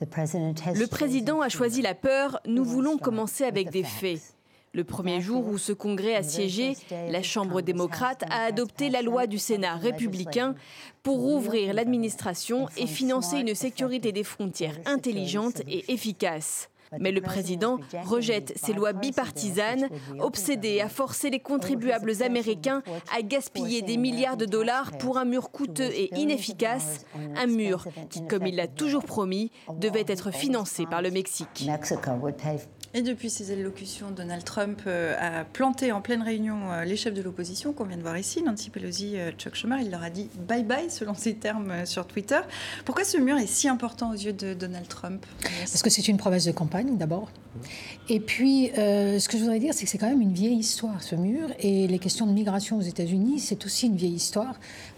Le 0.00 0.86
président 0.86 1.40
a 1.40 1.48
choisi 1.48 1.82
la 1.82 1.94
peur, 1.94 2.40
nous 2.46 2.64
voulons 2.64 2.98
commencer 2.98 3.44
avec 3.44 3.70
des 3.70 3.84
faits. 3.84 4.33
Le 4.74 4.82
premier 4.82 5.20
jour 5.20 5.46
où 5.46 5.56
ce 5.56 5.72
congrès 5.72 6.16
a 6.16 6.24
siégé, 6.24 6.76
la 7.08 7.22
Chambre 7.22 7.60
démocrate 7.60 8.24
a 8.28 8.46
adopté 8.46 8.90
la 8.90 9.02
loi 9.02 9.28
du 9.28 9.38
Sénat 9.38 9.76
républicain 9.76 10.56
pour 11.04 11.18
rouvrir 11.18 11.72
l'administration 11.74 12.68
et 12.76 12.88
financer 12.88 13.38
une 13.38 13.54
sécurité 13.54 14.10
des 14.10 14.24
frontières 14.24 14.76
intelligente 14.84 15.62
et 15.68 15.92
efficace. 15.92 16.70
Mais 17.00 17.12
le 17.12 17.20
président 17.20 17.78
rejette 18.04 18.52
ces 18.56 18.72
lois 18.72 18.92
bipartisanes, 18.92 19.88
obsédé 20.18 20.80
à 20.80 20.88
forcer 20.88 21.30
les 21.30 21.40
contribuables 21.40 22.22
américains 22.22 22.82
à 23.16 23.22
gaspiller 23.22 23.82
des 23.82 23.96
milliards 23.96 24.36
de 24.36 24.44
dollars 24.44 24.96
pour 24.98 25.18
un 25.18 25.24
mur 25.24 25.50
coûteux 25.50 25.90
et 25.92 26.14
inefficace, 26.16 27.04
un 27.36 27.46
mur 27.46 27.86
qui, 28.10 28.26
comme 28.26 28.46
il 28.46 28.56
l'a 28.56 28.68
toujours 28.68 29.04
promis, 29.04 29.50
devait 29.76 30.04
être 30.06 30.32
financé 30.32 30.86
par 30.86 31.02
le 31.02 31.10
Mexique. 31.10 31.68
Et 32.96 33.02
depuis 33.02 33.28
ses 33.28 33.50
allocutions, 33.50 34.12
Donald 34.12 34.44
Trump 34.44 34.82
euh, 34.86 35.16
a 35.18 35.44
planté 35.44 35.90
en 35.90 36.00
pleine 36.00 36.22
réunion 36.22 36.70
euh, 36.70 36.84
les 36.84 36.94
chefs 36.94 37.12
de 37.12 37.22
l'opposition 37.22 37.72
qu'on 37.72 37.86
vient 37.86 37.96
de 37.96 38.02
voir 38.02 38.16
ici, 38.16 38.40
Nancy 38.40 38.70
Pelosi, 38.70 39.14
euh, 39.16 39.32
Chuck 39.32 39.56
Schumer. 39.56 39.80
Il 39.82 39.90
leur 39.90 40.04
a 40.04 40.10
dit 40.10 40.30
bye 40.46 40.62
bye, 40.62 40.88
selon 40.88 41.14
ses 41.14 41.34
termes 41.34 41.86
sur 41.86 42.06
Twitter. 42.06 42.38
Pourquoi 42.84 43.02
ce 43.02 43.18
mur 43.18 43.36
est 43.36 43.48
si 43.48 43.66
important 43.66 44.12
aux 44.12 44.16
yeux 44.16 44.32
de 44.32 44.54
Donald 44.54 44.86
Trump 44.86 45.26
Parce 45.40 45.82
que 45.82 45.90
c'est 45.90 46.06
une 46.06 46.18
promesse 46.18 46.44
de 46.44 46.52
campagne, 46.52 46.96
d'abord. 46.96 47.32
Et 48.08 48.20
puis, 48.20 48.70
ce 48.74 49.28
que 49.28 49.36
je 49.36 49.42
voudrais 49.42 49.58
dire, 49.58 49.74
c'est 49.74 49.84
que 49.84 49.90
c'est 49.90 49.98
quand 49.98 50.08
même 50.08 50.20
une 50.20 50.32
vieille 50.32 50.58
histoire, 50.58 51.02
ce 51.02 51.16
mur. 51.16 51.48
Et 51.58 51.86
les 51.88 51.98
questions 51.98 52.26
de 52.26 52.32
migration 52.32 52.78
aux 52.78 52.82
États-Unis, 52.82 53.40
c'est 53.40 53.64
aussi 53.64 53.86
une 53.86 53.96
vieille 53.96 54.14
histoire, 54.14 54.54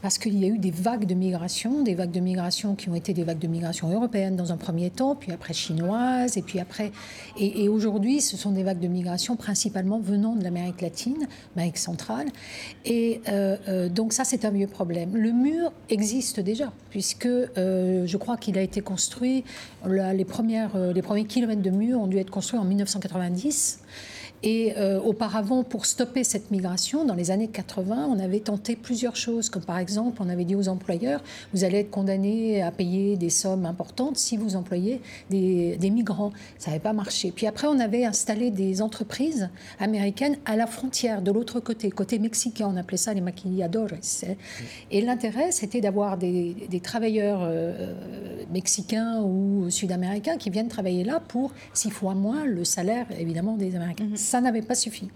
parce 0.06 0.18
qu'il 0.18 0.38
y 0.38 0.44
a 0.44 0.48
eu 0.48 0.58
des 0.58 0.70
vagues 0.70 1.04
de 1.04 1.14
migration, 1.14 1.82
des 1.82 1.96
vagues 1.96 2.12
de 2.12 2.20
migration 2.20 2.76
qui 2.76 2.88
ont 2.88 2.94
été 2.94 3.12
des 3.12 3.24
vagues 3.24 3.40
de 3.40 3.48
migration 3.48 3.92
européennes 3.92 4.36
dans 4.36 4.52
un 4.52 4.56
premier 4.56 4.88
temps, 4.88 5.16
puis 5.16 5.32
après 5.32 5.52
chinoises, 5.52 6.36
et 6.36 6.42
puis 6.42 6.60
après. 6.60 6.92
Et, 7.36 7.68
aujourd'hui, 7.68 8.20
ce 8.20 8.36
sont 8.36 8.52
des 8.52 8.62
vagues 8.62 8.78
de 8.78 8.86
migration 8.86 9.34
principalement 9.34 9.98
venant 9.98 10.36
de 10.36 10.44
l'Amérique 10.44 10.80
latine, 10.80 11.26
l'Amérique 11.56 11.78
centrale. 11.78 12.28
Et 12.84 13.20
euh, 13.28 13.56
euh, 13.66 13.88
donc 13.88 14.12
ça, 14.12 14.22
c'est 14.22 14.44
un 14.44 14.50
vieux 14.50 14.68
problème. 14.68 15.16
Le 15.16 15.32
mur 15.32 15.72
existe 15.90 16.38
déjà, 16.38 16.72
puisque 16.90 17.26
euh, 17.26 18.06
je 18.06 18.16
crois 18.16 18.36
qu'il 18.36 18.56
a 18.58 18.62
été 18.62 18.82
construit, 18.82 19.42
les, 19.84 20.24
premières, 20.24 20.78
les 20.94 21.02
premiers 21.02 21.24
kilomètres 21.24 21.62
de 21.62 21.70
mur 21.70 22.00
ont 22.00 22.06
dû 22.06 22.18
être 22.18 22.30
construits 22.30 22.60
en 22.60 22.64
1990. 22.64 23.80
Et 24.42 24.74
euh, 24.76 25.00
auparavant, 25.00 25.64
pour 25.64 25.86
stopper 25.86 26.22
cette 26.22 26.50
migration, 26.50 27.04
dans 27.04 27.14
les 27.14 27.30
années 27.30 27.48
80, 27.48 28.08
on 28.10 28.18
avait 28.18 28.40
tenté 28.40 28.76
plusieurs 28.76 29.16
choses, 29.16 29.48
comme 29.48 29.64
par 29.64 29.78
exemple, 29.78 30.20
on 30.22 30.28
avait 30.28 30.44
dit 30.44 30.54
aux 30.54 30.68
employeurs, 30.68 31.22
vous 31.54 31.64
allez 31.64 31.78
être 31.78 31.90
condamnés 31.90 32.62
à 32.62 32.70
payer 32.70 33.16
des 33.16 33.30
sommes 33.30 33.64
importantes 33.64 34.16
si 34.18 34.36
vous 34.36 34.56
employez 34.56 35.00
des, 35.30 35.78
migrants. 35.90 36.32
Ça 36.58 36.70
n'avait 36.70 36.82
pas 36.82 36.92
marché. 36.92 37.32
Puis 37.34 37.46
après, 37.46 37.68
on 37.68 37.78
avait 37.78 38.04
installé 38.04 38.50
des 38.50 38.82
entreprises 38.82 39.48
américaines 39.78 40.36
à 40.44 40.56
la 40.56 40.66
frontière, 40.66 41.22
de 41.22 41.30
l'autre 41.30 41.60
côté, 41.60 41.90
côté 41.90 42.18
mexicain, 42.18 42.68
on 42.72 42.76
appelait 42.76 42.96
ça 42.96 43.14
les 43.14 43.20
maquilladores. 43.20 43.88
Et 44.90 45.00
l'intérêt, 45.00 45.52
c'était 45.52 45.80
d'avoir 45.80 46.18
des, 46.18 46.54
travailleurs 46.82 47.40
euh, 47.42 47.94
mexicains 48.52 49.22
ou 49.22 49.70
sud-américains 49.70 50.36
qui 50.36 50.50
viennent 50.50 50.68
travailler 50.68 51.04
là 51.04 51.20
pour 51.20 51.52
six 51.72 51.90
fois 51.90 52.14
moins 52.14 52.44
le 52.44 52.64
salaire, 52.64 53.06
évidemment, 53.18 53.56
des 53.56 53.74
Américains. 53.74 54.04
Mhm 54.04 54.16
ça 54.26 54.40
n'avait 54.40 54.62
pas 54.62 54.74
suffi. 54.74 55.08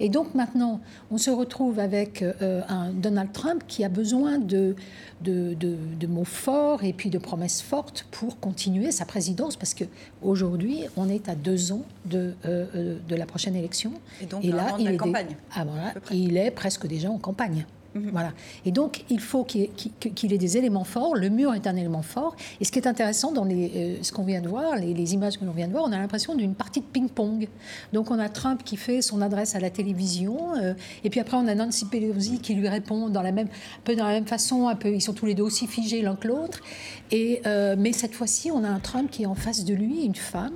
Et 0.00 0.08
donc 0.08 0.34
maintenant, 0.34 0.80
on 1.10 1.18
se 1.18 1.30
retrouve 1.30 1.78
avec 1.78 2.22
euh, 2.22 2.62
un 2.68 2.90
Donald 2.90 3.32
Trump 3.32 3.64
qui 3.66 3.84
a 3.84 3.88
besoin 3.88 4.38
de, 4.38 4.76
de, 5.20 6.06
mots 6.06 6.24
forts 6.24 6.84
et 6.84 6.92
puis 6.92 7.10
de 7.10 7.18
promesses 7.18 7.62
fortes 7.62 8.06
pour 8.10 8.38
continuer 8.38 8.92
sa 8.92 9.04
présidence, 9.04 9.56
parce 9.56 9.74
qu'aujourd'hui, 9.74 10.84
on 10.96 11.08
est 11.08 11.28
à 11.28 11.34
deux 11.34 11.72
ans 11.72 11.84
de, 12.04 12.34
euh, 12.44 12.66
euh, 12.74 12.98
de 13.08 13.16
la 13.16 13.26
prochaine 13.26 13.56
élection. 13.56 13.92
Et 14.20 14.26
donc, 14.26 14.44
là, 14.44 14.76
il, 14.78 14.88
est 14.88 14.96
campagne. 14.96 15.36
Ah, 15.54 15.64
il 16.10 16.36
est 16.36 16.50
presque 16.50 16.86
déjà 16.86 17.10
en 17.10 17.18
campagne. 17.18 17.66
Mhm. 17.94 18.10
Voilà. 18.10 18.32
Et 18.64 18.70
donc, 18.70 19.04
il 19.10 19.20
faut 19.20 19.44
qu'il 19.44 20.32
ait 20.32 20.38
des 20.38 20.56
éléments 20.56 20.84
forts. 20.84 21.14
Le 21.14 21.28
mur 21.28 21.54
est 21.54 21.66
un 21.66 21.76
élément 21.76 22.02
fort. 22.02 22.36
Et 22.60 22.64
ce 22.64 22.72
qui 22.72 22.78
est 22.78 22.86
intéressant 22.86 23.32
dans 23.32 23.46
euh, 23.46 23.96
ce 24.00 24.12
qu'on 24.12 24.24
vient 24.24 24.40
de 24.40 24.48
voir, 24.48 24.76
les, 24.76 25.14
images 25.14 25.38
que 25.38 25.44
l'on 25.44 25.52
vient 25.52 25.66
de 25.66 25.72
voir, 25.72 25.84
on 25.86 25.92
a 25.92 25.98
l'impression 25.98 26.34
d'une 26.34 26.54
partie 26.54 26.80
de 26.80 26.86
ping-pong. 26.86 27.48
Donc, 27.92 28.10
on 28.10 28.18
a 28.18 28.28
Trump 28.28 28.62
qui 28.64 28.76
fait 28.76 29.02
son 29.02 29.20
adresse 29.20 29.54
à 29.54 29.60
la 29.60 29.70
télévision. 29.70 30.54
Euh, 30.56 30.74
et 31.04 31.10
puis 31.10 31.20
après, 31.20 31.36
on 31.36 31.46
a 31.46 31.54
Nancy 31.54 31.84
Pelosi 31.84 32.38
qui 32.38 32.54
lui 32.54 32.68
répond 32.68 33.08
dans 33.08 33.22
la 33.22 33.32
même, 33.32 33.48
un 33.48 33.82
peu 33.84 33.94
dans 33.94 34.06
la 34.06 34.12
même 34.12 34.26
façon. 34.26 34.68
Un 34.68 34.76
peu, 34.76 34.94
ils 34.94 35.02
sont 35.02 35.12
tous 35.12 35.26
les 35.26 35.34
deux 35.34 35.42
aussi 35.42 35.66
figés 35.66 36.00
l'un 36.00 36.16
que 36.16 36.28
l'autre. 36.28 36.60
Euh, 37.12 37.76
mais 37.78 37.92
cette 37.92 38.14
fois-ci, 38.14 38.50
on 38.50 38.64
a 38.64 38.68
un 38.68 38.80
Trump 38.80 39.10
qui 39.10 39.24
est 39.24 39.26
en 39.26 39.34
face 39.34 39.64
de 39.64 39.74
lui, 39.74 40.04
une 40.04 40.14
femme. 40.14 40.54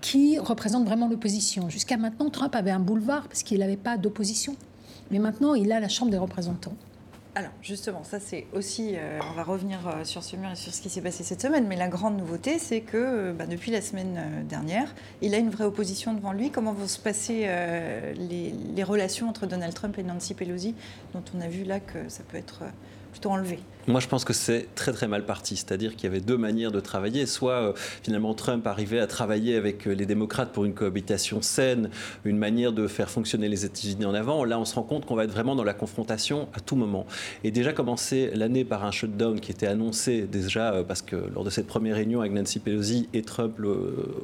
qui 0.00 0.38
représente 0.38 0.84
vraiment 0.84 1.08
l'opposition. 1.08 1.68
Jusqu'à 1.68 1.96
maintenant, 1.96 2.30
Trump 2.30 2.54
avait 2.54 2.70
un 2.70 2.78
boulevard 2.78 3.26
parce 3.28 3.42
qu'il 3.42 3.58
n'avait 3.58 3.76
pas 3.76 3.96
d'opposition. 3.96 4.56
Mais 5.12 5.18
maintenant, 5.18 5.54
il 5.54 5.70
a 5.72 5.78
la 5.78 5.88
Chambre 5.88 6.10
des 6.10 6.18
représentants. 6.18 6.74
Alors 7.34 7.50
justement, 7.62 8.04
ça 8.04 8.20
c'est 8.20 8.46
aussi, 8.52 8.90
euh, 8.94 9.18
on 9.30 9.34
va 9.34 9.42
revenir 9.42 9.78
euh, 9.88 10.04
sur 10.04 10.22
ce 10.22 10.36
mur 10.36 10.50
et 10.50 10.54
sur 10.54 10.74
ce 10.74 10.82
qui 10.82 10.90
s'est 10.90 11.00
passé 11.00 11.24
cette 11.24 11.40
semaine, 11.40 11.66
mais 11.66 11.76
la 11.76 11.88
grande 11.88 12.18
nouveauté 12.18 12.58
c'est 12.58 12.82
que 12.82 12.98
euh, 12.98 13.32
bah, 13.32 13.46
depuis 13.46 13.70
la 13.70 13.80
semaine 13.80 14.44
dernière, 14.46 14.94
il 15.22 15.34
a 15.34 15.38
une 15.38 15.48
vraie 15.48 15.64
opposition 15.64 16.12
devant 16.12 16.32
lui. 16.32 16.50
Comment 16.50 16.74
vont 16.74 16.86
se 16.86 16.98
passer 16.98 17.48
les, 18.16 18.52
les, 18.74 18.82
relations 18.82 19.30
entre 19.30 19.46
Donald 19.46 19.72
Trump 19.72 19.96
et 19.98 20.02
Nancy 20.02 20.34
Pelosi, 20.34 20.74
dont 21.14 21.22
on 21.34 21.40
a 21.40 21.48
vu 21.48 21.64
là 21.64 21.80
que 21.80 22.06
ça 22.08 22.22
peut 22.22 22.36
être 22.36 22.64
plutôt 23.12 23.30
enlevé? 23.30 23.60
Moi, 23.88 23.98
je 23.98 24.06
pense 24.06 24.24
que 24.24 24.32
c'est 24.32 24.68
très 24.76 24.92
très 24.92 25.08
mal 25.08 25.26
parti. 25.26 25.56
C'est-à-dire 25.56 25.96
qu'il 25.96 26.04
y 26.04 26.06
avait 26.06 26.20
deux 26.20 26.36
manières 26.36 26.70
de 26.70 26.78
travailler. 26.78 27.26
Soit 27.26 27.54
euh, 27.54 27.72
finalement 28.02 28.32
Trump 28.34 28.66
arrivait 28.66 29.00
à 29.00 29.08
travailler 29.08 29.56
avec 29.56 29.86
euh, 29.86 29.92
les 29.92 30.06
démocrates 30.06 30.52
pour 30.52 30.64
une 30.64 30.74
cohabitation 30.74 31.42
saine, 31.42 31.90
une 32.24 32.38
manière 32.38 32.72
de 32.72 32.86
faire 32.86 33.10
fonctionner 33.10 33.48
les 33.48 33.64
États-Unis 33.64 34.04
en 34.04 34.14
avant. 34.14 34.44
Là, 34.44 34.58
on 34.60 34.64
se 34.64 34.74
rend 34.76 34.82
compte 34.82 35.04
qu'on 35.04 35.16
va 35.16 35.24
être 35.24 35.32
vraiment 35.32 35.56
dans 35.56 35.64
la 35.64 35.74
confrontation 35.74 36.48
à 36.54 36.60
tout 36.60 36.76
moment. 36.76 37.06
Et 37.42 37.50
déjà 37.50 37.72
commencer 37.72 38.30
l'année 38.34 38.64
par 38.64 38.84
un 38.84 38.92
shutdown 38.92 39.40
qui 39.40 39.50
était 39.50 39.66
annoncé 39.66 40.22
déjà 40.22 40.72
euh, 40.74 40.84
parce 40.84 41.02
que 41.02 41.16
lors 41.16 41.42
de 41.42 41.50
cette 41.50 41.66
première 41.66 41.96
réunion 41.96 42.20
avec 42.20 42.32
Nancy 42.32 42.60
Pelosi 42.60 43.08
et 43.12 43.22
Trump 43.22 43.58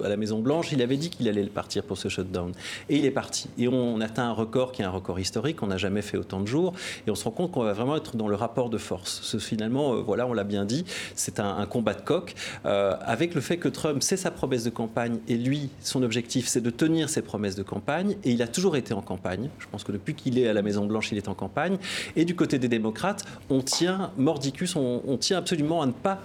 à 0.04 0.08
la 0.08 0.16
Maison 0.16 0.38
Blanche, 0.38 0.70
il 0.70 0.82
avait 0.82 0.96
dit 0.96 1.10
qu'il 1.10 1.28
allait 1.28 1.44
partir 1.46 1.82
pour 1.82 1.98
ce 1.98 2.08
shutdown. 2.08 2.52
Et 2.88 2.96
il 2.96 3.04
est 3.04 3.10
parti. 3.10 3.48
Et 3.58 3.66
on 3.66 4.00
atteint 4.00 4.28
un 4.28 4.32
record 4.32 4.70
qui 4.70 4.82
est 4.82 4.84
un 4.84 4.90
record 4.90 5.18
historique. 5.18 5.62
On 5.62 5.66
n'a 5.66 5.76
jamais 5.78 6.02
fait 6.02 6.16
autant 6.16 6.40
de 6.40 6.46
jours. 6.46 6.72
Et 7.06 7.10
on 7.10 7.14
se 7.14 7.24
rend 7.24 7.32
compte 7.32 7.50
qu'on 7.50 7.64
va 7.64 7.72
vraiment 7.72 7.96
être 7.96 8.16
dans 8.16 8.28
le 8.28 8.36
rapport 8.36 8.70
de 8.70 8.78
force. 8.78 9.20
Ce 9.22 9.38
finalement, 9.48 10.02
voilà, 10.02 10.26
on 10.26 10.32
l'a 10.32 10.44
bien 10.44 10.64
dit, 10.64 10.84
c'est 11.14 11.40
un, 11.40 11.66
combat 11.66 11.94
de 11.94 12.00
coq. 12.00 12.34
avec 12.64 13.34
le 13.34 13.40
fait 13.40 13.56
que 13.56 13.68
Trump, 13.68 14.02
c'est 14.02 14.16
sa 14.16 14.30
promesse 14.30 14.64
de 14.64 14.70
campagne 14.70 15.18
et 15.28 15.36
lui, 15.36 15.70
son 15.80 16.02
objectif, 16.02 16.46
c'est 16.48 16.60
de 16.60 16.70
tenir 16.70 17.08
ses 17.08 17.22
promesses 17.22 17.56
de 17.56 17.62
campagne. 17.62 18.16
Et 18.24 18.30
il 18.30 18.42
a 18.42 18.48
toujours 18.48 18.76
été 18.76 18.94
en 18.94 19.02
campagne. 19.02 19.50
Je 19.58 19.66
pense 19.70 19.84
que 19.84 19.92
depuis 19.92 20.14
qu'il 20.14 20.38
est 20.38 20.48
à 20.48 20.52
la 20.52 20.62
Maison-Blanche, 20.62 21.12
il 21.12 21.18
est 21.18 21.28
en 21.28 21.34
campagne. 21.34 21.78
Et 22.16 22.24
du 22.24 22.34
côté 22.34 22.58
des 22.58 22.68
démocrates, 22.68 23.24
on 23.50 23.60
tient, 23.60 24.12
mordicus, 24.16 24.76
on, 24.76 25.16
tient 25.18 25.38
absolument 25.38 25.82
à 25.82 25.86
ne 25.86 25.92
pas 25.92 26.20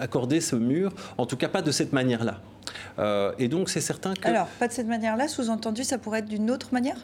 accorder 0.00 0.40
ce 0.40 0.56
mur, 0.56 0.92
en 1.16 1.26
tout 1.26 1.36
cas 1.36 1.48
pas 1.48 1.62
de 1.62 1.70
cette 1.70 1.92
manière-là. 1.92 2.40
Euh, 2.98 3.32
et 3.38 3.48
donc, 3.48 3.68
c'est 3.68 3.80
certain 3.80 4.14
que. 4.14 4.26
Alors, 4.26 4.46
pas 4.46 4.68
de 4.68 4.72
cette 4.72 4.86
manière-là, 4.86 5.28
sous-entendu, 5.28 5.84
ça 5.84 5.98
pourrait 5.98 6.20
être 6.20 6.28
d'une 6.28 6.50
autre 6.50 6.68
manière? 6.72 6.96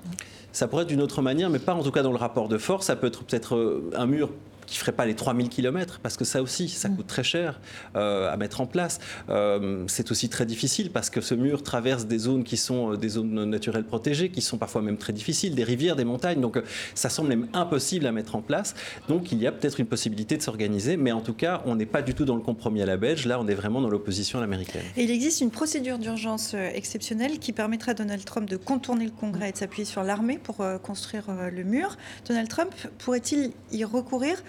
Ça 0.53 0.69
pourrait 0.69 0.83
être 0.83 0.89
d'une 0.89 1.03
autre 1.03 1.23
manière, 1.23 1.51
mais 1.51 1.59
pas 1.59 1.75
en 1.75 1.83
tout 1.83 1.91
cas 1.91 2.03
dans 2.03 2.13
le 2.13 2.19
rapport 2.19 2.49
de 2.49 2.59
force. 2.59 2.87
Ça 2.87 2.97
peut 2.97 3.07
être 3.07 3.25
peut-être 3.25 3.57
euh, 3.57 3.91
un 3.97 4.07
mur 4.07 4.31
qui 4.67 4.77
ne 4.77 4.81
ferait 4.81 4.93
pas 4.93 5.07
les 5.07 5.15
3000 5.15 5.49
km, 5.49 6.01
parce 6.03 6.17
que 6.17 6.25
ça 6.25 6.43
aussi, 6.43 6.69
ça 6.69 6.89
mm. 6.89 6.97
coûte 6.97 7.07
très 7.07 7.25
cher 7.25 7.61
euh, 7.97 8.33
à 8.33 8.37
mettre 8.37 8.61
en 8.61 8.67
place. 8.67 8.99
Euh, 9.29 9.85
c'est 9.89 10.11
aussi 10.11 10.29
très 10.29 10.47
difficile 10.47 10.91
parce 10.91 11.11
que 11.11 11.21
ce 11.21 11.35
mur 11.35 11.63
traverse 11.63 12.07
des 12.07 12.19
zones 12.19 12.45
qui 12.45 12.57
sont 12.57 12.93
euh, 12.93 12.97
des 12.97 13.11
zones 13.11 13.45
naturelles 13.45 13.85
protégées, 13.85 14.31
qui 14.31 14.41
sont 14.41 14.59
parfois 14.59 14.83
même 14.83 14.97
très 14.97 15.13
difficiles, 15.13 15.55
des 15.55 15.65
rivières, 15.65 15.97
des 15.97 16.05
montagnes. 16.05 16.41
Donc 16.41 16.61
ça 16.95 17.09
semble 17.09 17.29
même 17.29 17.49
impossible 17.53 18.07
à 18.07 18.13
mettre 18.13 18.37
en 18.37 18.43
place. 18.43 18.75
Donc 19.09 19.33
il 19.33 19.41
y 19.41 19.47
a 19.47 19.53
peut-être 19.53 19.81
une 19.81 19.87
possibilité 19.87 20.37
de 20.37 20.43
s'organiser, 20.43 20.97
mais 20.97 21.13
en 21.13 21.21
tout 21.21 21.35
cas, 21.35 21.63
on 21.67 21.77
n'est 21.77 21.87
pas 21.87 22.03
du 22.03 22.15
tout 22.15 22.25
dans 22.25 22.37
le 22.37 22.43
compromis 22.43 22.83
à 22.83 22.87
la 22.87 22.97
belge. 22.97 23.27
Là, 23.27 23.41
on 23.41 23.47
est 23.49 23.55
vraiment 23.55 23.81
dans 23.81 23.91
l'opposition 23.91 24.39
à 24.39 24.43
l'américaine. 24.43 24.83
Et 24.97 25.05
il 25.05 25.11
existe 25.11 25.41
une 25.41 25.51
procédure 25.51 25.99
d'urgence 25.99 26.55
exceptionnelle 26.55 27.39
qui 27.39 27.53
permettrait 27.53 27.93
à 27.93 27.95
Donald 27.95 28.25
Trump 28.25 28.49
de 28.49 28.57
contourner 28.57 29.05
le 29.05 29.11
Congrès 29.11 29.51
et 29.51 29.53
de 29.53 29.57
s'appuyer 29.57 29.85
sur 29.85 30.03
l'armée 30.03 30.39
pour 30.39 30.65
construire 30.83 31.25
le 31.53 31.65
mur. 31.65 31.97
Donald 32.27 32.49
Trump 32.49 32.75
pourrait-il 32.99 33.53
y 33.73 33.85
recourir? 33.85 34.43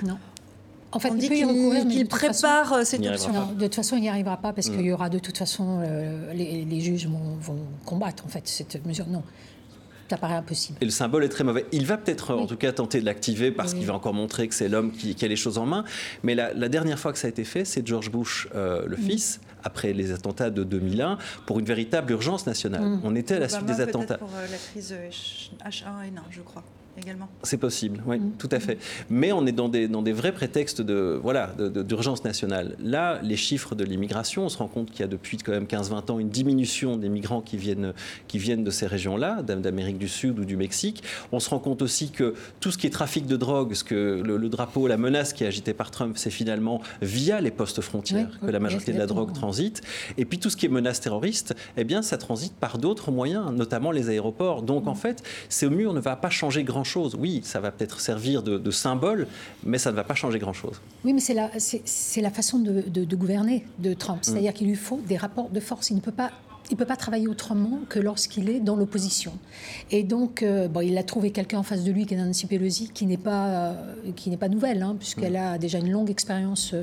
En 0.92 1.00
fait, 1.00 1.10
on 1.10 1.16
dit 1.16 1.30
qu'il 1.30 2.08
prépare 2.08 2.74
euh, 2.74 2.84
cette 2.84 3.06
option. 3.06 3.54
de 3.54 3.66
toute 3.66 3.76
façon, 3.76 3.98
il 3.98 4.02
n'y 4.02 4.10
arrivera 4.10 4.38
pas 4.38 4.54
parce 4.54 4.70
mm. 4.70 4.76
qu'il 4.76 4.86
y 4.86 4.92
aura 4.92 5.10
de 5.10 5.20
toute 5.20 5.38
façon 5.38 5.82
euh, 5.84 6.34
les, 6.34 6.80
juges 6.80 7.08
vont, 7.08 7.58
combattre 7.86 8.26
en 8.26 8.30
fait 8.30 8.48
cette 8.48 8.86
mesure. 8.86 9.08
Non. 9.08 9.24
Ça 10.10 10.18
paraît 10.18 10.36
impossible. 10.36 10.78
Et 10.82 10.86
le 10.86 10.92
symbole 10.92 11.24
est 11.24 11.30
très 11.30 11.44
mauvais. 11.44 11.66
Il 11.72 11.86
va 11.88 11.98
peut-être 11.98 12.36
en 12.36 12.46
tout 12.46 12.58
cas 12.58 12.72
tenter 12.72 13.00
de 13.00 13.06
l'activer 13.06 13.52
parce 13.52 13.74
qu'il 13.74 13.86
va 13.86 13.94
encore 13.96 14.14
montrer 14.14 14.48
que 14.48 14.54
c'est 14.54 14.70
l'homme 14.70 14.92
qui, 14.92 15.16
a 15.26 15.28
les 15.28 15.36
choses 15.36 15.58
en 15.58 15.66
main. 15.66 15.84
Mais 16.22 16.36
la, 16.36 16.70
dernière 16.70 17.00
fois 17.00 17.12
que 17.12 17.18
ça 17.18 17.26
a 17.28 17.30
été 17.30 17.44
fait, 17.44 17.66
c'est 17.66 17.86
George 17.86 18.12
Bush, 18.12 18.48
euh, 18.54 18.86
le 18.86 18.98
fils, 18.98 19.40
après 19.64 19.94
les 19.94 20.12
attentats 20.12 20.52
de 20.52 20.64
2001, 20.64 21.18
pour 21.48 21.60
une 21.60 21.66
véritable 21.66 22.12
urgence 22.12 22.46
nationale. 22.46 22.84
Mm. 22.84 23.02
On 23.04 23.16
était 23.16 23.36
à 23.36 23.40
la 23.40 23.50
suite 23.50 23.66
des 23.66 23.82
attentats. 23.82 24.20
Pour 24.20 24.30
la 24.30 24.58
crise 24.58 24.94
H1N1, 25.66 26.22
je 26.30 26.42
crois. 26.42 26.64
C'est 27.44 27.58
possible, 27.58 28.02
oui, 28.06 28.20
mm. 28.20 28.32
tout 28.38 28.50
à 28.52 28.60
fait. 28.60 28.78
Mais 29.10 29.32
on 29.32 29.46
est 29.46 29.52
dans 29.52 29.70
des, 29.70 29.88
dans 29.88 30.02
des 30.02 30.14
vrais 30.14 30.32
prétextes 30.32 30.82
de 30.82 31.20
voilà 31.22 31.48
d'urgence 31.58 32.24
nationale. 32.24 32.76
Là, 32.80 33.20
les 33.22 33.36
chiffres 33.36 33.76
de 33.76 33.84
l'immigration, 33.84 34.46
on 34.46 34.50
se 34.50 34.58
rend 34.58 34.68
compte 34.68 34.92
qu'il 34.92 35.02
y 35.02 35.04
a 35.04 35.08
depuis 35.08 35.38
quand 35.38 35.52
même 35.52 35.66
15-20 35.66 36.12
ans 36.12 36.20
une 36.20 36.30
diminution 36.30 36.98
des 36.98 37.10
migrants 37.10 37.42
qui 37.42 37.58
viennent, 37.58 37.94
qui 38.28 38.38
viennent 38.38 38.64
de 38.64 38.72
ces 38.72 38.88
régions-là, 38.88 39.42
d'Amérique 39.42 39.98
du 39.98 40.08
Sud 40.08 40.40
ou 40.40 40.46
du 40.46 40.58
Mexique. 40.58 41.04
On 41.32 41.40
se 41.40 41.50
rend 41.50 41.60
compte 41.60 41.82
aussi 41.82 42.12
que 42.12 42.34
tout 42.60 42.72
ce 42.72 42.78
qui 42.78 42.88
est 42.88 42.92
trafic 42.92 43.26
de 43.26 43.36
drogue, 43.36 43.74
ce 43.74 43.84
que 43.84 44.22
le, 44.24 44.50
drapeau, 44.50 44.88
la 44.88 44.98
menace 44.98 45.34
qui 45.34 45.44
est 45.44 45.48
agitée 45.48 45.74
par 45.74 45.92
Trump, 45.92 46.18
c'est 46.18 46.30
finalement 46.30 46.82
via 47.02 47.42
les 47.42 47.52
postes 47.52 47.82
frontières 47.82 48.40
que 48.40 48.52
la 48.52 48.60
majorité 48.60 48.94
de 48.94 48.98
la 48.98 49.08
drogue 49.08 49.34
transite. 49.34 49.82
Et 50.18 50.26
puis 50.26 50.40
tout 50.40 50.50
ce 50.50 50.56
qui 50.56 50.66
est 50.66 50.70
menace 50.70 51.02
terroriste, 51.02 51.56
eh 51.78 51.84
bien, 51.84 52.02
ça 52.02 52.18
transite 52.18 52.54
par 52.54 52.78
d'autres 52.78 53.12
moyens, 53.12 53.52
notamment 53.52 53.92
les 53.92 54.10
aéroports. 54.10 54.62
Donc 54.62 54.88
en 54.88 54.94
mm. 54.94 54.98
fait, 54.98 55.24
ce 55.50 55.66
mur 55.66 55.94
ne 55.94 56.00
va 56.00 56.16
pas 56.16 56.30
changer 56.30 56.64
grand 56.64 56.85
Oui, 57.18 57.42
ça 57.44 57.60
va 57.60 57.72
peut-être 57.72 58.00
servir 58.00 58.44
de, 58.44 58.72
symbole, 58.72 59.28
mais 59.64 59.78
ça 59.78 59.92
ne 59.92 59.96
va 59.96 60.04
pas 60.04 60.16
changer 60.16 60.40
grand-chose. 60.40 60.82
Oui, 61.04 61.14
mais 61.14 61.20
c'est 61.20 61.34
la, 61.34 61.50
c'est, 61.58 62.22
la 62.22 62.30
façon 62.30 62.60
de, 62.60 63.16
gouverner 63.16 63.66
de 63.80 63.94
Trump. 63.94 64.20
Mm. 64.20 64.24
C'est-à-dire 64.24 64.54
qu'il 64.54 64.68
lui 64.68 64.76
faut 64.76 65.02
des 65.08 65.18
rapports 65.18 65.50
de 65.50 65.60
force. 65.60 65.90
Il 65.90 65.96
ne 65.96 66.02
peut 66.02 66.12
pas 66.12 66.32
il 66.70 66.74
ne 66.74 66.78
peut 66.78 66.86
pas 66.86 66.96
travailler 66.96 67.28
autrement 67.28 67.80
que 67.90 68.00
lorsqu'il 68.00 68.50
est 68.50 68.60
dans 68.60 68.76
l'opposition. 68.76 69.34
Et 69.92 70.04
donc, 70.04 70.42
euh, 70.42 70.68
bon, 70.68 70.82
il 70.82 70.98
a 70.98 71.04
trouvé 71.04 71.32
quelqu'un 71.32 71.60
en 71.60 71.64
face 71.64 71.84
de 71.84 71.92
lui 71.92 72.06
qui 72.06 72.16
est 72.16 72.18
Nancy 72.18 72.48
Pelosi, 72.48 72.90
qui 72.90 73.06
n'est 73.06 73.18
pas, 73.18 73.48
euh, 73.48 73.74
qui 74.16 74.30
n'est 74.30 74.38
pas 74.38 74.50
nouvelle, 74.50 74.82
hein, 74.82 74.96
puisqu'elle 74.98 75.36
a 75.36 75.58
déjà 75.58 75.78
une 75.78 75.92
longue 75.92 76.10
expérience 76.10 76.74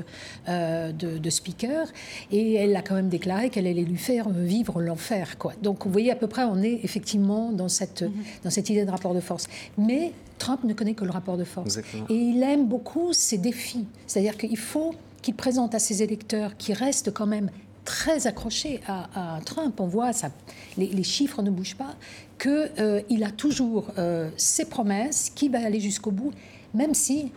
euh, 0.47 0.91
de, 0.91 1.29
speaker. 1.29 1.87
Et 2.31 2.53
elle 2.53 2.75
a 2.75 2.81
quand 2.81 2.95
même 2.95 3.09
déclaré 3.09 3.49
qu'elle 3.49 3.67
allait 3.67 3.83
lui 3.83 3.97
faire 3.97 4.29
vivre 4.29 4.81
l'enfer. 4.81 5.37
Quoi. 5.37 5.53
Donc, 5.61 5.85
vous 5.85 5.91
voyez, 5.91 6.11
à 6.11 6.15
peu 6.15 6.27
près, 6.27 6.43
on 6.43 6.61
est 6.61 6.79
effectivement 6.83 7.51
dans 7.51 7.69
cette, 7.69 8.03
mm-hmm. 8.03 8.43
dans 8.43 8.49
cette 8.49 8.69
idée 8.69 8.85
de 8.85 8.91
rapport 8.91 9.13
de 9.13 9.19
force. 9.19 9.47
Mais 9.77 10.13
Trump 10.37 10.63
ne 10.63 10.73
connaît 10.73 10.93
que 10.93 11.05
le 11.05 11.11
rapport 11.11 11.37
de 11.37 11.43
force. 11.43 11.79
Et 12.09 12.15
il 12.15 12.41
aime 12.43 12.67
beaucoup 12.67 13.13
ses 13.13 13.37
défis. 13.37 13.85
C'est-à-dire 14.07 14.37
qu'il 14.37 14.57
faut 14.57 14.93
qu'il 15.21 15.35
présente 15.35 15.73
à 15.73 15.79
ses 15.79 16.03
électeurs 16.03 16.57
qui 16.57 16.73
restent 16.73 17.11
quand 17.11 17.25
même 17.25 17.49
très 17.85 18.27
accroché 18.27 18.81
à, 18.87 19.39
Trump. 19.45 19.79
On 19.79 19.87
voit, 19.87 20.13
ça, 20.13 20.29
les, 20.77 21.03
chiffres 21.03 21.41
ne 21.41 21.49
bougent 21.49 21.75
pas, 21.75 21.95
qu'il 22.39 22.69
euh, 22.79 23.25
a 23.25 23.31
toujours 23.31 23.87
euh, 23.97 24.29
ses 24.37 24.65
promesses, 24.65 25.31
qui 25.33 25.49
va 25.49 25.63
aller 25.63 25.79
jusqu'au 25.79 26.11
bout, 26.11 26.31
même 26.73 26.93
si 26.93 27.31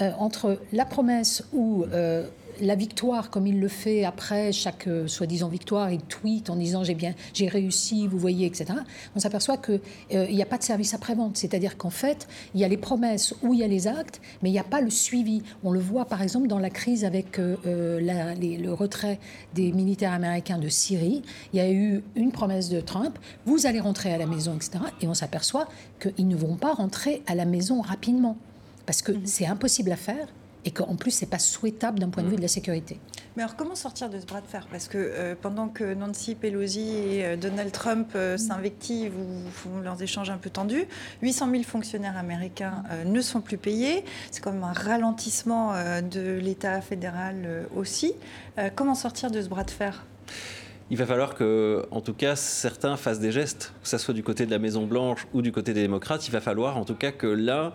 euh, 0.00 0.10
entre 0.18 0.58
la 0.72 0.84
promesse 0.84 1.44
ou 1.52 1.84
la 2.60 2.74
victoire, 2.74 3.30
comme 3.30 3.46
il 3.46 3.60
le 3.60 3.68
fait 3.68 4.04
après 4.04 4.52
chaque 4.52 4.86
euh, 4.86 5.06
soi-disant 5.06 5.48
victoire, 5.48 5.90
il 5.90 6.00
tweet 6.02 6.50
en 6.50 6.56
disant 6.56 6.84
j'ai 6.84 6.94
bien, 6.94 7.14
j'ai 7.34 7.48
réussi, 7.48 8.06
vous 8.06 8.18
voyez, 8.18 8.46
etc. 8.46 8.66
On 9.16 9.20
s'aperçoit 9.20 9.56
qu'il 9.56 9.80
euh, 10.14 10.26
n'y 10.26 10.42
a 10.42 10.46
pas 10.46 10.58
de 10.58 10.62
service 10.62 10.94
après-vente. 10.94 11.36
C'est-à-dire 11.36 11.76
qu'en 11.76 11.90
fait, 11.90 12.28
il 12.54 12.60
y 12.60 12.64
a 12.64 12.68
les 12.68 12.76
promesses 12.76 13.34
ou 13.42 13.54
il 13.54 13.60
y 13.60 13.64
a 13.64 13.68
les 13.68 13.88
actes, 13.88 14.20
mais 14.42 14.50
il 14.50 14.52
n'y 14.52 14.58
a 14.58 14.64
pas 14.64 14.80
le 14.80 14.90
suivi. 14.90 15.42
On 15.64 15.70
le 15.70 15.80
voit 15.80 16.04
par 16.04 16.22
exemple 16.22 16.48
dans 16.48 16.58
la 16.58 16.70
crise 16.70 17.04
avec 17.04 17.38
euh, 17.38 17.56
le 17.64 18.72
retrait 18.72 19.18
des 19.54 19.72
militaires 19.72 20.12
américains 20.12 20.58
de 20.58 20.68
Syrie. 20.68 21.22
Il 21.52 21.56
y 21.58 21.60
a 21.60 21.70
eu 21.70 22.02
une 22.14 22.32
promesse 22.32 22.68
de 22.68 22.80
Trump 22.80 23.18
vous 23.46 23.66
allez 23.66 23.80
rentrer 23.80 24.12
à 24.12 24.18
la 24.18 24.26
maison, 24.26 24.54
etc. 24.54 24.84
Et 25.00 25.08
on 25.08 25.14
s'aperçoit 25.14 25.68
qu'ils 26.00 26.28
ne 26.28 26.36
vont 26.36 26.56
pas 26.56 26.72
rentrer 26.72 27.22
à 27.26 27.34
la 27.34 27.44
maison 27.44 27.80
rapidement 27.80 28.36
parce 28.86 29.02
que 29.02 29.12
mm-hmm. 29.12 29.26
c'est 29.26 29.46
impossible 29.46 29.92
à 29.92 29.96
faire 29.96 30.28
et 30.64 30.70
qu'en 30.70 30.96
plus, 30.96 31.10
ce 31.10 31.24
n'est 31.24 31.30
pas 31.30 31.38
souhaitable 31.38 31.98
d'un 31.98 32.10
point 32.10 32.22
de 32.22 32.28
vue 32.28 32.36
de 32.36 32.42
la 32.42 32.48
sécurité. 32.48 32.98
Mais 33.36 33.42
alors, 33.42 33.56
comment 33.56 33.74
sortir 33.74 34.10
de 34.10 34.18
ce 34.18 34.26
bras 34.26 34.40
de 34.40 34.46
fer? 34.46 34.66
Parce 34.70 34.88
que 34.88 34.98
euh, 34.98 35.34
pendant 35.40 35.68
que 35.68 35.94
Nancy 35.94 36.34
Pelosi 36.34 36.90
et 36.90 37.24
euh, 37.24 37.36
Donald 37.36 37.72
Trump 37.72 38.10
euh, 38.14 38.36
s'invectivent 38.36 39.16
ou 39.18 39.50
font 39.50 39.80
leurs 39.80 40.02
échanges 40.02 40.30
un 40.30 40.36
peu 40.36 40.50
tendus, 40.50 40.84
800 41.22 41.50
000 41.50 41.62
fonctionnaires 41.62 42.16
américains 42.16 42.82
ne 43.04 43.20
sont 43.20 43.40
plus 43.40 43.56
payés. 43.56 44.04
C'est 44.30 44.42
quand 44.42 44.52
même 44.52 44.64
un 44.64 44.72
ralentissement 44.72 45.72
de 46.02 46.38
l'État 46.38 46.80
fédéral 46.80 47.66
aussi. 47.76 48.14
comment 48.74 48.94
sortir 48.94 49.30
de 49.30 49.40
ce 49.40 49.48
bras 49.48 49.64
de 49.64 49.70
fer? 49.70 50.04
Il 50.90 50.96
va 50.96 51.06
falloir 51.06 51.34
que, 51.34 51.84
en 51.90 52.00
tout 52.00 52.14
cas, 52.14 52.36
certains 52.36 52.96
fassent 52.96 53.20
des 53.20 53.32
gestes, 53.32 53.72
que 53.82 53.88
ce 53.88 53.98
soit 53.98 54.14
du 54.14 54.22
côté 54.22 54.46
de 54.46 54.50
la 54.50 54.58
Maison 54.58 54.86
Blanche 54.86 55.26
ou 55.32 55.42
du 55.42 55.52
côté 55.52 55.72
des 55.72 55.82
démocrates. 55.82 56.26
Il 56.26 56.32
va 56.32 56.40
falloir, 56.40 56.76
en 56.76 56.84
tout 56.84 56.94
cas, 56.94 57.12
que 57.12 57.26
l'un, 57.26 57.72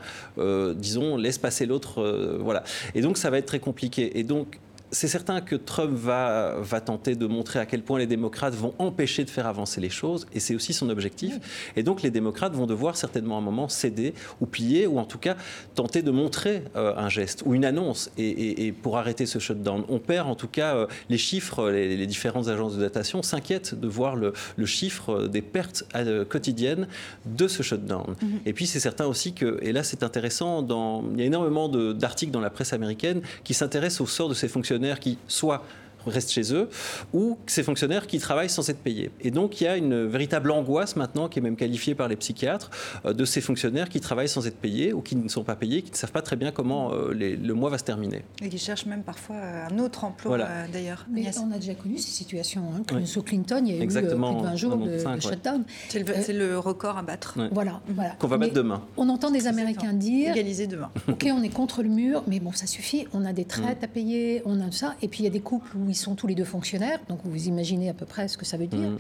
disons, 0.76 1.18
laisse 1.18 1.38
passer 1.38 1.66
l'autre. 1.66 2.03
voilà. 2.41 2.63
Et 2.93 3.01
donc, 3.01 3.18
ça 3.18 3.30
va 3.30 3.38
être 3.38 3.45
très 3.45 3.59
compliqué. 3.59 4.20
Et 4.20 4.24
donc, 4.24 4.59
c'est 4.91 5.07
certain 5.07 5.41
que 5.41 5.55
Trump 5.55 5.91
va, 5.91 6.55
va 6.59 6.81
tenter 6.81 7.15
de 7.15 7.25
montrer 7.25 7.59
à 7.59 7.65
quel 7.65 7.81
point 7.81 7.99
les 7.99 8.07
démocrates 8.07 8.53
vont 8.53 8.73
empêcher 8.79 9.23
de 9.23 9.29
faire 9.29 9.47
avancer 9.47 9.81
les 9.81 9.89
choses, 9.89 10.27
et 10.33 10.39
c'est 10.39 10.55
aussi 10.55 10.73
son 10.73 10.89
objectif. 10.89 11.71
Et 11.75 11.83
donc 11.83 12.01
les 12.01 12.11
démocrates 12.11 12.53
vont 12.53 12.65
devoir 12.65 12.95
certainement 12.95 13.36
à 13.36 13.39
un 13.39 13.43
moment 13.43 13.67
céder 13.67 14.13
ou 14.41 14.45
plier, 14.45 14.88
ou 14.88 14.99
en 14.99 15.05
tout 15.05 15.17
cas 15.17 15.36
tenter 15.73 16.01
de 16.01 16.11
montrer 16.11 16.63
euh, 16.75 16.93
un 16.95 17.09
geste 17.09 17.43
ou 17.45 17.53
une 17.53 17.65
annonce. 17.65 18.11
Et, 18.17 18.73
pour 18.81 18.97
arrêter 18.97 19.25
ce 19.25 19.39
shutdown, 19.39 19.83
on 19.89 19.99
perd 19.99 20.27
en 20.27 20.36
tout 20.36 20.47
cas 20.47 20.75
euh, 20.75 20.88
les 21.09 21.17
chiffres, 21.17 21.69
les, 21.69 22.05
différentes 22.05 22.47
agences 22.47 22.75
de 22.75 22.81
datation 22.81 23.23
s'inquiètent 23.23 23.79
de 23.79 23.88
voir 23.88 24.15
le, 24.15 24.33
chiffre 24.65 25.27
des 25.27 25.41
pertes 25.41 25.83
euh, 25.95 26.25
quotidiennes 26.25 26.88
de 27.25 27.47
ce 27.47 27.63
shutdown. 27.63 28.13
Mm-hmm. 28.13 28.27
Et 28.45 28.53
puis 28.53 28.67
c'est 28.67 28.79
certain 28.79 29.05
aussi 29.05 29.33
que, 29.33 29.59
et 29.61 29.71
là 29.71 29.83
c'est 29.83 30.03
intéressant, 30.03 30.61
dans, 30.61 31.03
il 31.13 31.19
y 31.19 31.23
a 31.23 31.25
énormément 31.25 31.69
d'articles 31.69 32.31
dans 32.31 32.41
la 32.41 32.49
presse 32.49 32.73
américaine 32.73 33.21
qui 33.43 33.53
s'intéressent 33.53 34.01
au 34.01 34.07
sort 34.07 34.29
de 34.29 34.33
ces 34.33 34.47
fonctionnaires 34.47 34.74
qui 34.99 35.17
soit 35.28 35.63
restent 36.06 36.32
chez 36.32 36.53
eux, 36.53 36.70
ou 37.14 37.38
ces 37.47 37.64
fonctionnaires 37.64 38.08
qui 38.08 38.20
travaillent 38.20 38.49
sans 38.49 38.70
être 38.70 38.80
payés. 38.80 39.12
Et 39.22 39.32
donc 39.32 39.62
il 39.62 39.66
y 39.66 39.68
a 39.68 39.78
une 39.78 40.06
véritable 40.06 40.51
angoisse 40.51 40.95
maintenant, 40.95 41.30
qui 41.30 41.39
est 41.39 41.41
même 41.41 41.56
qualifiée 41.56 41.95
par 41.95 42.08
les 42.08 42.16
psychiatres, 42.16 42.70
euh, 43.06 43.14
de 43.14 43.26
ces 43.26 43.41
fonctionnaires 43.41 43.89
qui 43.89 43.99
travaillent 43.99 44.30
sans 44.30 44.45
être 44.47 44.58
payés 44.58 44.93
ou 44.93 45.01
qui 45.01 45.16
ne 45.16 45.28
sont 45.28 45.43
pas 45.43 45.56
payés, 45.56 45.82
qui 45.82 45.91
ne 45.91 45.95
savent 45.95 46.12
pas 46.12 46.22
très 46.22 46.36
bien 46.36 46.51
comment 46.51 46.93
euh, 46.93 47.14
le 47.14 47.53
mois 47.53 47.70
va 47.70 47.78
se 47.78 47.84
terminer. 47.84 48.24
Et 48.41 48.49
qui 48.49 48.58
cherchent 48.58 48.86
même 48.86 49.03
parfois 49.03 49.36
un 49.70 49.80
autre 49.80 50.03
emploi 50.03 50.39
euh, 50.39 50.66
d'ailleurs. 50.72 51.06
Mais 51.10 51.26
on 51.39 51.51
a 51.51 51.58
déjà 51.58 51.76
connu 51.76 51.97
ces 51.97 52.12
situations. 52.12 52.64
Hein, 52.76 53.06
Sous 53.06 53.24
Clinton, 53.24 53.62
il 53.66 53.76
y 53.76 53.80
a 53.80 53.84
eu 53.84 53.88
plus 53.88 54.01
de 54.01 54.14
20 54.14 54.56
jours 54.56 54.78
de, 54.78 54.99
shutdown. 55.20 55.64
C'est 55.89 56.34
le, 56.34 56.60
record 56.60 56.97
à 56.97 57.03
battre. 57.03 57.38
Voilà. 57.51 57.82
voilà. 57.89 58.12
Qu'on 58.12 58.28
va 58.28 58.38
mettre 58.38 58.53
demain. 58.53 58.82
On 58.97 59.10
entend 59.10 59.30
des 59.30 59.47
Américains 59.47 59.93
dire... 59.93 60.32
Égaliser 60.32 60.68
demain. 60.68 60.89
OK, 61.10 61.28
on 61.32 61.43
est 61.43 61.49
contre 61.49 61.84
le 61.84 61.89
mur, 61.89 62.24
mais 62.28 62.39
bon, 62.39 62.51
ça 62.51 62.66
suffit. 62.66 63.08
On 63.14 63.26
a 63.26 63.34
des 63.34 63.45
traites 63.45 63.82
mm. 63.82 63.86
à 63.86 63.88
payer, 63.88 64.41
on 64.45 64.62
a 64.62 64.72
ça. 64.72 64.95
Et 65.01 65.08
puis 65.08 65.22
il 65.22 65.24
y 65.24 65.28
a 65.28 65.32
des 65.32 65.41
couples 65.41 65.76
où 65.78 65.89
ils 65.89 65.95
sont 65.96 66.16
tous 66.16 66.28
les 66.28 66.36
deux 66.36 66.46
fonctionnaires, 66.46 67.00
donc 67.08 67.20
vous 67.24 67.48
imaginez 67.48 67.89
à 67.89 67.93
peu 67.93 68.06
près 68.06 68.28
ce 68.28 68.38
que 68.38 68.46
ça 68.46 68.58
veut 68.58 68.68
dire. 68.68 68.91
Mm. 68.91 68.98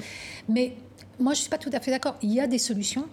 Mais 0.49 0.75
moi, 1.19 1.33
je 1.33 1.39
ne 1.39 1.41
suis 1.41 1.49
pas 1.49 1.57
tout 1.57 1.69
à 1.73 1.79
fait 1.79 1.91
d'accord. 1.91 2.17
Il 2.21 2.33
y 2.33 2.39
a 2.39 2.47
des 2.47 2.57
solutions, 2.57 3.05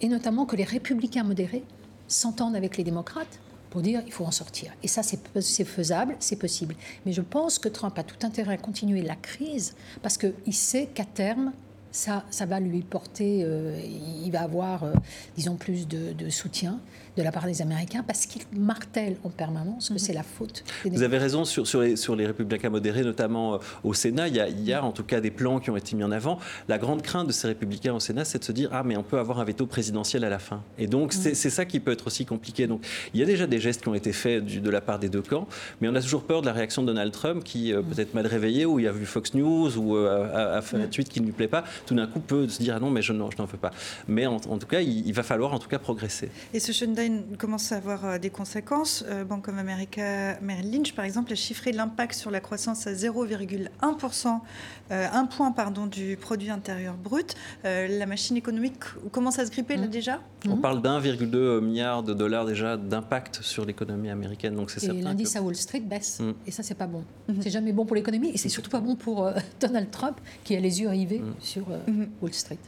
et 0.00 0.08
notamment 0.08 0.46
que 0.46 0.56
les 0.56 0.64
républicains 0.64 1.24
modérés 1.24 1.64
s'entendent 2.08 2.56
avec 2.56 2.76
les 2.76 2.84
démocrates 2.84 3.40
pour 3.70 3.82
dire 3.82 4.02
il 4.06 4.12
faut 4.12 4.24
en 4.24 4.30
sortir. 4.30 4.72
Et 4.82 4.88
ça, 4.88 5.02
c'est 5.02 5.64
faisable, 5.64 6.16
c'est 6.20 6.36
possible. 6.36 6.76
Mais 7.06 7.12
je 7.12 7.22
pense 7.22 7.58
que 7.58 7.68
Trump 7.68 7.98
a 7.98 8.04
tout 8.04 8.24
intérêt 8.24 8.54
à 8.54 8.56
continuer 8.56 9.02
la 9.02 9.16
crise 9.16 9.74
parce 10.02 10.16
qu'il 10.16 10.54
sait 10.54 10.86
qu'à 10.94 11.04
terme, 11.04 11.52
ça, 11.90 12.24
ça 12.30 12.44
va 12.44 12.58
lui 12.60 12.82
porter, 12.82 13.42
euh, 13.44 13.80
il 14.24 14.30
va 14.30 14.42
avoir, 14.42 14.82
euh, 14.82 14.92
disons, 15.36 15.54
plus 15.54 15.86
de, 15.86 16.28
soutien 16.28 16.80
de 17.16 17.22
la 17.22 17.32
part 17.32 17.46
des 17.46 17.62
Américains 17.62 18.02
parce 18.02 18.26
qu'ils 18.26 18.42
martèlent 18.56 19.16
en 19.24 19.30
permanence 19.30 19.88
que 19.88 19.94
mhm. 19.94 19.98
c'est 19.98 20.12
la 20.12 20.22
faute. 20.22 20.64
Vous 20.84 21.02
avez 21.02 21.18
raison 21.18 21.44
sur, 21.44 21.66
sur, 21.66 21.80
les, 21.80 21.96
sur 21.96 22.16
les 22.16 22.26
républicains 22.26 22.70
modérés, 22.70 23.02
notamment 23.02 23.54
euh, 23.54 23.58
au 23.82 23.94
Sénat. 23.94 24.28
Il 24.28 24.36
y, 24.36 24.40
a, 24.40 24.48
il 24.48 24.62
y, 24.62 24.72
a, 24.72 24.84
en 24.84 24.92
tout 24.92 25.04
cas 25.04 25.20
des 25.20 25.30
plans 25.30 25.60
qui 25.60 25.70
ont 25.70 25.76
été 25.76 25.96
mis 25.96 26.04
en 26.04 26.12
avant. 26.12 26.38
La 26.68 26.78
grande 26.78 27.02
crainte 27.02 27.26
de 27.26 27.32
ces 27.32 27.48
républicains 27.48 27.94
au 27.94 28.00
Sénat, 28.00 28.24
c'est 28.24 28.38
de 28.38 28.44
se 28.44 28.52
dire 28.52 28.70
Ah, 28.72 28.82
mais 28.84 28.96
on 28.96 29.02
peut 29.02 29.18
avoir 29.18 29.40
un 29.40 29.44
veto 29.44 29.66
présidentiel 29.66 30.24
à 30.24 30.28
la 30.28 30.38
fin. 30.38 30.62
Et 30.78 30.86
donc, 30.86 31.14
mhm. 31.14 31.34
c'est 31.34 31.50
ça 31.50 31.64
qui 31.64 31.80
peut 31.80 31.92
être 31.92 32.06
aussi 32.06 32.26
compliqué. 32.26 32.66
Donc, 32.66 32.84
il 33.12 33.20
y 33.20 33.22
a 33.22 33.26
déjà 33.26 33.46
des 33.46 33.60
gestes 33.60 33.82
qui 33.82 33.88
ont 33.88 33.94
été 33.94 34.12
faits 34.12 34.44
du, 34.44 34.60
de 34.60 34.70
la 34.70 34.80
part 34.80 34.98
des 34.98 35.08
deux 35.08 35.22
camps, 35.22 35.46
mais 35.80 35.88
on 35.88 35.94
a 35.94 36.02
toujours 36.02 36.24
peur 36.24 36.40
de 36.40 36.46
la 36.46 36.52
réaction 36.52 36.82
de 36.82 36.88
Donald 36.88 37.12
Trump 37.12 37.44
qui, 37.44 37.72
mhm. 37.72 37.84
peut-être 37.84 38.14
mal 38.14 38.26
réveillé, 38.26 38.66
ou 38.66 38.78
il 38.80 38.88
a 38.88 38.92
vu 38.92 39.06
Fox 39.06 39.34
News, 39.34 39.76
ou 39.78 39.96
a, 39.96 40.56
a, 40.56 40.62
fait 40.62 40.76
un 40.76 40.86
tweet 40.86 41.08
qui 41.08 41.20
ne 41.20 41.26
lui 41.26 41.32
plaît 41.32 41.48
pas 41.48 41.64
tout 41.86 41.94
d'un 41.94 42.06
coup 42.06 42.20
peut 42.20 42.48
se 42.48 42.62
dire 42.62 42.74
ah 42.76 42.80
non 42.80 42.90
mais 42.90 43.02
je, 43.02 43.12
n'en 43.12 43.28
veux 43.28 43.58
pas. 43.58 43.70
Mais 44.08 44.26
en, 44.26 44.38
tout 44.38 44.66
cas, 44.66 44.80
il, 44.80 45.12
va 45.12 45.22
falloir 45.22 45.52
en 45.52 45.58
tout 45.58 45.68
cas 45.68 45.78
progresser. 45.78 46.30
Et 46.52 46.60
ce 46.60 46.72
commence 47.38 47.72
à 47.72 47.76
avoir 47.76 48.04
euh, 48.04 48.18
des 48.18 48.30
conséquences. 48.30 49.04
Euh, 49.08 49.24
Bank 49.24 49.48
of 49.48 49.58
America, 49.58 50.38
Merrill 50.40 50.70
Lynch 50.70 50.92
par 50.94 51.04
exemple 51.04 51.32
a 51.32 51.34
chiffré 51.34 51.72
l'impact 51.72 52.14
sur 52.14 52.30
la 52.30 52.40
croissance 52.40 52.86
à 52.86 52.92
0,1%, 52.92 54.40
euh, 54.90 55.06
un 55.12 55.26
point 55.26 55.52
pardon 55.52 55.86
du 55.86 56.16
produit 56.16 56.50
intérieur 56.50 56.94
brut. 56.96 57.34
la 57.64 58.06
machine 58.06 58.36
économique 58.36 58.84
commence 59.12 59.38
à 59.38 59.46
se 59.46 59.50
gripper 59.50 59.76
là 59.76 59.86
mmh. 59.86 59.90
déjà? 59.90 60.20
On 60.48 60.56
parle 60.56 60.82
d'1,2 60.82 61.60
milliard 61.60 62.02
de 62.02 62.12
dollars 62.12 62.44
déjà 62.44 62.76
d'impact 62.76 63.40
sur 63.42 63.64
l'économie 63.64 64.10
américaine. 64.10 64.54
Donc 64.54 64.70
c'est 64.70 64.80
certain. 64.80 64.98
Et 64.98 65.02
l'indice 65.02 65.36
à 65.36 65.42
Wall 65.42 65.56
Street 65.56 65.80
baisse. 65.80 66.20
Mmh. 66.20 66.32
Et 66.46 66.50
ça 66.50 66.62
c'est 66.62 66.74
pas 66.74 66.86
bon. 66.86 67.04
Mmh. 67.28 67.34
C'est 67.40 67.50
jamais 67.50 67.72
bon 67.72 67.86
pour 67.86 67.96
l'économie 67.96 68.30
et 68.30 68.38
c'est 68.38 68.48
surtout 68.48 68.70
pas 68.70 68.80
bon 68.80 68.96
pour 68.96 69.30
Donald 69.60 69.90
Trump 69.90 70.20
qui 70.44 70.54
a 70.56 70.60
les 70.60 70.80
yeux 70.80 70.88
rivés 70.88 71.22
sur 71.40 71.64
euh. 71.70 72.06
Wall 72.20 72.34
Street. 72.34 72.58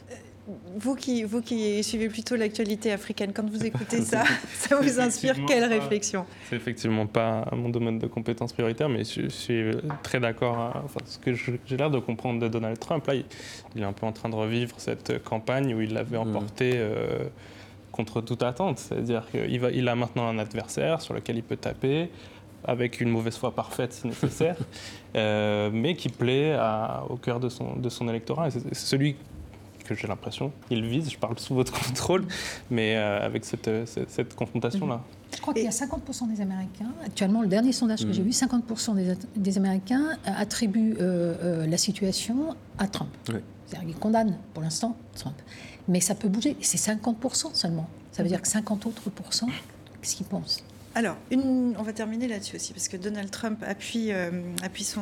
Vous 0.77 0.95
qui, 0.95 1.23
vous 1.23 1.41
qui 1.41 1.83
suivez 1.83 2.07
plutôt 2.07 2.37
l'actualité 2.37 2.93
africaine, 2.93 3.33
quand 3.33 3.49
vous 3.49 3.65
écoutez 3.65 4.01
ça, 4.01 4.23
ça 4.53 4.79
vous 4.79 4.99
inspire 4.99 5.35
quelle 5.45 5.65
réflexion? 5.65 6.25
C'est 6.49 6.55
effectivement 6.55 7.05
pas 7.05 7.49
mon 7.51 7.67
domaine 7.67 7.99
de 7.99 8.07
compétences 8.07 8.53
prioritaire, 8.53 8.87
mais 8.87 9.03
je, 9.03 9.27
suis 9.27 9.71
très 10.03 10.21
d'accord. 10.21 10.81
Enfin, 10.85 11.01
ce 11.05 11.17
que 11.17 11.33
j'ai 11.33 11.77
l'air 11.77 11.91
de 11.91 11.99
comprendre 11.99 12.39
de 12.39 12.47
Donald 12.47 12.79
Trump, 12.79 13.05
là, 13.07 13.15
il, 13.15 13.81
est 13.81 13.85
un 13.85 13.91
peu 13.91 14.05
en 14.05 14.13
train 14.13 14.29
de 14.29 14.35
revivre 14.35 14.79
cette 14.79 15.21
campagne 15.23 15.73
où 15.75 15.81
il 15.81 15.93
l'avait 15.93 16.17
mhm. 16.17 16.29
emporté 16.29 16.71
euh, 16.75 17.25
contre 17.91 18.21
toute 18.21 18.41
attente. 18.41 18.79
C'est-à-dire 18.79 19.25
qu'il 19.29 19.69
il 19.73 19.89
a 19.89 19.95
maintenant 19.95 20.29
un 20.29 20.39
adversaire 20.39 21.01
sur 21.01 21.13
lequel 21.13 21.35
il 21.35 21.43
peut 21.43 21.57
taper 21.57 22.09
avec 22.63 23.01
une 23.01 23.09
mauvaise 23.09 23.37
foi 23.37 23.51
parfaite 23.51 23.93
si 23.93 24.07
nécessaire, 24.07 24.57
euh, 25.15 25.69
mais 25.73 25.95
qui 25.95 26.09
plaît 26.09 26.57
au 27.09 27.17
cœur 27.17 27.39
de 27.39 27.49
son, 27.49 27.75
de 27.75 27.89
son 27.89 28.07
électorat. 28.07 28.49
c'est 28.49 28.73
celui 28.73 29.15
que 29.95 30.01
j'ai 30.01 30.07
l'impression, 30.07 30.51
il 30.69 30.85
vise, 30.85 31.09
je 31.09 31.17
parle 31.17 31.37
sous 31.39 31.55
votre 31.55 31.73
contrôle, 31.87 32.25
mais 32.69 32.95
euh, 32.95 33.25
avec 33.25 33.45
cette, 33.45 33.69
cette, 33.85 34.35
confrontation-là. 34.35 35.01
Je 35.35 35.41
crois 35.41 35.53
qu'il 35.53 35.63
y 35.63 35.67
a 35.67 35.71
50% 35.71 36.33
des 36.33 36.41
Américains, 36.41 36.91
actuellement 37.05 37.41
le 37.41 37.47
dernier 37.47 37.71
sondage 37.71 38.05
que 38.05 38.13
j'ai 38.13 38.21
mm. 38.21 38.25
vu, 38.25 38.31
50% 38.31 38.95
des, 38.95 39.13
des, 39.35 39.57
Américains 39.57 40.17
attribuent 40.25 40.95
euh, 40.99 41.65
la 41.67 41.77
situation 41.77 42.55
à 42.77 42.87
Trump. 42.87 43.09
C'est-à-dire 43.25 43.87
qu'ils 43.89 43.99
condamnent 43.99 44.37
pour 44.53 44.63
l'instant 44.63 44.95
Trump. 45.15 45.35
Mais 45.87 45.99
ça 45.99 46.15
peut 46.15 46.29
bouger, 46.29 46.55
c'est 46.61 46.77
50% 46.77 47.53
seulement. 47.53 47.89
Ça 48.11 48.23
veut 48.23 48.29
dire 48.29 48.41
que 48.41 48.47
50 48.47 48.85
autres 48.85 49.09
pourcents, 49.09 49.49
qu'est-ce 50.01 50.15
qu'ils 50.15 50.25
pensent? 50.25 50.63
Alors, 50.97 51.15
on 51.31 51.83
va 51.83 51.93
terminer 51.93 52.27
là-dessus 52.27 52.55
aussi, 52.55 52.73
parce 52.73 52.87
que 52.87 52.97
Donald 52.97 53.29
Trump 53.29 53.63
appuie, 53.67 54.11
euh, 54.11 54.31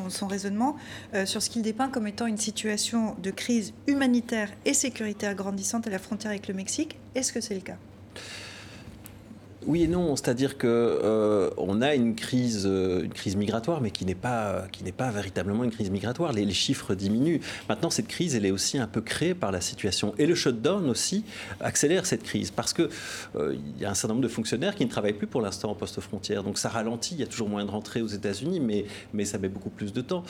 son, 0.10 0.28
raisonnement 0.28 0.76
euh, 1.14 1.26
sur 1.26 1.42
ce 1.42 1.50
qu'il 1.50 1.62
dépeint 1.62 1.88
comme 1.88 2.06
étant 2.06 2.26
une 2.26 2.38
situation 2.38 3.16
de 3.24 3.32
crise 3.32 3.74
humanitaire 3.88 4.50
et 4.66 4.74
sécuritaire 4.74 5.36
grandissante 5.36 5.88
à 5.88 5.90
la 5.90 5.98
frontière 5.98 6.32
avec 6.32 6.50
le 6.50 6.54
Mexique. 6.54 6.98
Est-ce 7.16 7.32
que 7.32 7.40
c'est 7.40 7.54
le 7.54 7.62
cas? 7.62 7.78
Oui 9.68 9.84
et 9.84 9.88
non, 9.88 10.16
c'est-à-dire 10.16 10.58
que 10.58 10.68
euh, 10.68 11.50
a 11.82 11.96
une 11.96 12.16
crise, 12.16 12.66
euh, 12.66 13.04
une 13.04 13.14
crise 13.14 13.36
migratoire, 13.36 13.82
mais 13.82 13.92
qui 13.92 14.06
n'est 14.06 14.16
pas, 14.16 14.66
qui 14.72 14.84
n'est 14.84 14.92
pas 14.92 15.10
véritablement 15.12 15.64
une 15.64 15.72
crise 15.72 15.90
migratoire. 15.90 16.34
Les, 16.34 16.46
chiffres 16.56 16.96
diminuent. 16.96 17.42
Maintenant, 17.68 17.90
cette 17.90 18.08
crise, 18.08 18.36
elle 18.36 18.46
est 18.46 18.52
aussi 18.52 18.78
un 18.78 18.88
peu 18.88 19.02
créée 19.02 19.34
par 19.34 19.52
la 19.52 19.60
situation, 19.60 20.14
et 20.18 20.26
le 20.26 20.36
shutdown 20.36 20.90
aussi 20.90 21.26
accélère 21.60 22.06
cette 22.06 22.24
crise, 22.24 22.50
parce 22.50 22.72
que 22.72 22.90
euh, 23.36 23.56
y 23.80 23.86
a 23.86 23.90
un 23.90 23.94
certain 23.94 24.14
nombre 24.14 24.24
de 24.24 24.32
fonctionnaires 24.32 24.76
qui 24.76 24.86
ne 24.86 24.90
travaillent 24.90 25.14
plus 25.14 25.28
pour 25.28 25.42
l'instant 25.42 25.72
en 25.72 25.76
poste 25.76 26.00
frontière, 26.00 26.44
donc 26.44 26.58
ça 26.58 26.70
ralentit. 26.70 27.16
Il 27.16 27.20
y 27.20 27.24
a 27.24 27.28
toujours 27.28 27.50
moins 27.50 27.66
de 27.66 27.72
rentrées 27.72 28.02
aux 28.02 28.08
États-Unis, 28.08 28.60
mais 28.60 28.86
mais 29.14 29.26
ça 29.26 29.38
met 29.38 29.50
beaucoup 29.50 29.70
plus 29.70 29.92
de 29.92 30.02
temps. 30.02 30.24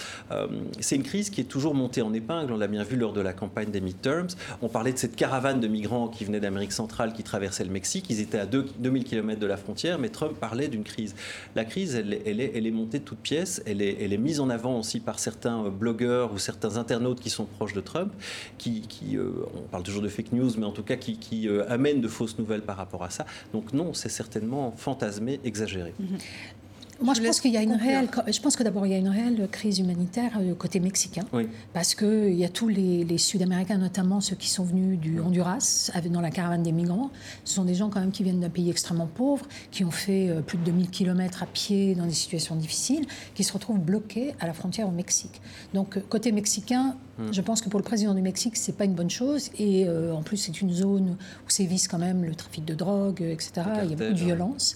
c'est 0.79 0.95
une 0.95 1.03
crise 1.03 1.29
qui 1.29 1.41
est 1.41 1.45
toujours 1.45 1.75
montée 1.75 2.01
en 2.01 2.13
épingle. 2.13 2.53
On 2.53 2.57
l'a 2.57 2.67
bien 2.67 2.83
vu 2.83 2.95
lors 2.95 3.13
de 3.13 3.21
la 3.21 3.33
campagne 3.33 3.69
des 3.69 3.81
midterms. 3.81 4.29
On 4.61 4.69
parlait 4.69 4.93
de 4.93 4.97
cette 4.97 5.15
caravane 5.15 5.59
de 5.59 5.67
migrants 5.67 6.07
qui 6.07 6.25
venaient 6.25 6.39
d'Amérique 6.39 6.71
centrale, 6.71 7.13
qui 7.13 7.23
traversaient 7.23 7.63
le 7.65 7.71
Mexique. 7.71 8.05
Ils 8.09 8.21
étaient 8.21 8.39
à 8.39 8.45
2000 8.45 9.03
km 9.03 9.24
de 9.33 9.47
la 9.47 9.57
frontière, 9.57 9.97
mais 9.97 10.09
Trump 10.09 10.37
parlait 10.39 10.67
d'une 10.67 10.83
crise. 10.83 11.15
La 11.55 11.65
crise, 11.65 11.95
elle, 11.95 12.13
est, 12.13 12.71
montée 12.71 12.99
de 12.99 13.03
toutes 13.03 13.19
pièces, 13.19 13.63
elle 13.65 13.81
est, 13.81 14.17
mise 14.17 14.39
en 14.39 14.49
avant 14.49 14.79
aussi 14.79 14.99
par 14.99 15.17
certains 15.19 15.65
euh, 15.65 15.69
blogueurs 15.69 16.33
ou 16.33 16.37
certains 16.37 16.77
internautes 16.77 17.19
qui 17.19 17.29
sont 17.29 17.45
proches 17.45 17.73
de 17.73 17.81
Trump, 17.81 18.13
qui, 18.57 18.83
euh, 19.13 19.31
on 19.55 19.61
parle 19.61 19.83
toujours 19.83 20.01
de 20.01 20.09
fake 20.09 20.31
news, 20.31 20.51
mais 20.57 20.65
en 20.65 20.71
tout 20.71 20.83
cas 20.83 20.95
qui, 20.95 21.47
euh, 21.47 21.65
amènent 21.69 22.01
de 22.01 22.07
fausses 22.07 22.37
nouvelles 22.37 22.61
par 22.61 22.77
rapport 22.77 23.03
à 23.03 23.09
ça. 23.09 23.25
Donc 23.53 23.73
non, 23.73 23.93
c'est 23.93 24.09
certainement 24.09 24.73
fantasmé, 24.77 25.39
exagéré. 25.43 25.93
Moi, 27.01 27.13
je, 27.13 27.21
pense 27.21 27.41
qu'il 27.41 27.51
y 27.51 27.57
a 27.57 27.61
une 27.61 27.73
réelle. 27.73 28.07
Je 28.27 28.39
pense 28.39 28.55
que 28.55 28.63
d'abord 28.63 28.85
il 28.85 28.91
y 28.91 28.95
a 28.95 28.97
une 28.97 29.09
réelle 29.09 29.47
crise 29.51 29.79
humanitaire 29.79 30.31
euh, 30.39 30.55
côté 30.55 30.79
mexicain, 30.79 31.25
parce 31.73 31.93
que 31.93 32.29
il 32.29 32.35
y 32.35 32.45
a 32.45 32.49
tous 32.49 32.67
les, 32.67 33.17
Sud-Américains, 33.17 33.77
notamment 33.77 34.21
ceux 34.21 34.35
qui 34.35 34.49
sont 34.49 34.63
venus 34.63 34.99
du 34.99 35.19
Honduras, 35.19 35.91
dans 36.09 36.21
la 36.21 36.31
caravane 36.31 36.63
des 36.63 36.71
migrants. 36.71 37.11
Ce 37.43 37.55
sont 37.55 37.65
des 37.65 37.75
gens 37.75 37.89
quand 37.89 37.99
même 37.99 38.11
qui 38.11 38.23
viennent 38.23 38.39
d'un 38.39 38.49
pays 38.49 38.69
extrêmement 38.69 39.07
pauvre, 39.07 39.45
qui 39.71 39.83
ont 39.83 39.91
fait 39.91 40.29
euh, 40.29 40.41
plus 40.41 40.57
de 40.57 40.63
2000 40.63 40.89
km 40.89 41.43
à 41.43 41.45
pied 41.45 41.95
dans 41.95 42.05
des 42.05 42.13
situations 42.13 42.55
difficiles, 42.55 43.05
qui 43.33 43.43
se 43.43 43.53
retrouvent 43.53 43.79
bloqués 43.79 44.33
à 44.39 44.47
la 44.47 44.53
frontière 44.53 44.87
au 44.87 44.91
Mexique. 44.91 45.41
Donc 45.73 45.97
euh, 45.97 46.01
côté 46.07 46.31
mexicain, 46.31 46.95
hmm. 47.17 47.31
je 47.31 47.41
pense 47.41 47.61
que 47.61 47.69
pour 47.69 47.79
le 47.79 47.85
président 47.85 48.13
du 48.13 48.21
Mexique, 48.21 48.55
c'est 48.57 48.77
pas 48.77 48.85
une 48.85 48.95
bonne 48.95 49.09
chose. 49.09 49.49
Et 49.59 49.87
en 49.89 50.21
plus, 50.21 50.37
c'est 50.37 50.61
une 50.61 50.71
zone 50.71 51.17
où 51.45 51.49
sévissent 51.49 51.87
quand 51.87 51.99
même 51.99 52.23
le 52.23 52.35
trafic 52.35 52.65
de 52.65 52.73
drogue, 52.73 53.21
etc. 53.21 53.51
il 53.83 53.89
y 53.89 53.93
a 53.93 53.95
beaucoup 53.95 54.13
de 54.13 54.19
violence 54.19 54.75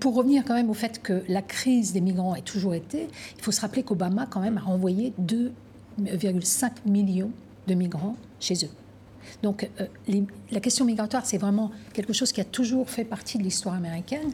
pour 0.00 0.14
revenir 0.14 0.44
quand 0.44 0.54
même 0.54 0.70
au 0.70 0.74
fait 0.74 1.00
que 1.02 1.22
la 1.28 1.42
crise 1.42 1.92
des 1.92 2.00
migrants 2.00 2.32
a 2.32 2.40
toujours 2.40 2.74
été, 2.74 3.08
il 3.36 3.42
faut 3.42 3.52
se 3.52 3.60
rappeler 3.60 3.82
qu'Obama 3.82 4.26
quand 4.26 4.40
même 4.40 4.58
a 4.58 4.60
renvoyé 4.60 5.12
2,5 5.20 6.70
millions 6.86 7.30
de 7.66 7.74
migrants 7.74 8.16
chez 8.40 8.54
eux. 8.64 8.70
Donc 9.42 9.68
euh, 9.80 9.86
la 10.50 10.60
question 10.60 10.84
migratoire, 10.84 11.24
c'est 11.26 11.38
vraiment 11.38 11.70
quelque 11.92 12.12
chose 12.12 12.32
qui 12.32 12.40
a 12.40 12.44
toujours 12.44 12.90
fait 12.90 13.04
partie 13.04 13.38
de 13.38 13.42
l'histoire 13.42 13.74
américaine. 13.74 14.32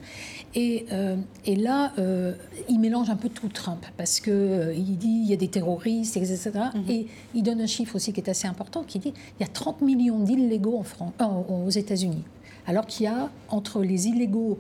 Et, 0.55 0.87
euh, 0.93 1.17
et 1.45 1.57
là, 1.57 1.93
euh, 1.99 2.35
il 2.69 2.81
mélange 2.81 3.11
un 3.11 3.17
peu 3.17 3.29
tout 3.29 3.49
Trump, 3.49 3.85
parce 3.97 4.21
qu'il 4.21 4.75
il 4.77 4.97
dit 4.99 5.23
il 5.25 5.31
y 5.31 5.33
a 5.33 5.37
des 5.37 5.49
terroristes, 5.49 6.17
etc. 6.17 6.51
Mm-hmm. 6.53 6.91
Et 6.91 7.07
il 7.35 7.43
donne 7.43 7.61
un 7.61 7.67
chiffre 7.67 7.97
aussi 7.97 8.13
qui 8.13 8.21
est 8.21 8.29
assez 8.29 8.49
important, 8.49 8.83
qui 8.83 8.99
dit 8.99 9.13
il 9.39 9.43
y 9.43 9.45
a 9.45 9.53
30 9.53 9.81
millions 9.83 10.19
d'illégaux 10.21 10.83
en 11.19 11.45
aux 11.49 11.71
États-Unis. 11.71 12.25
Alors 12.67 12.87
qu'il 12.87 13.05
y 13.05 13.09
a 13.09 13.31
entre 13.49 13.83
les 13.83 14.07
illégaux 14.07 14.59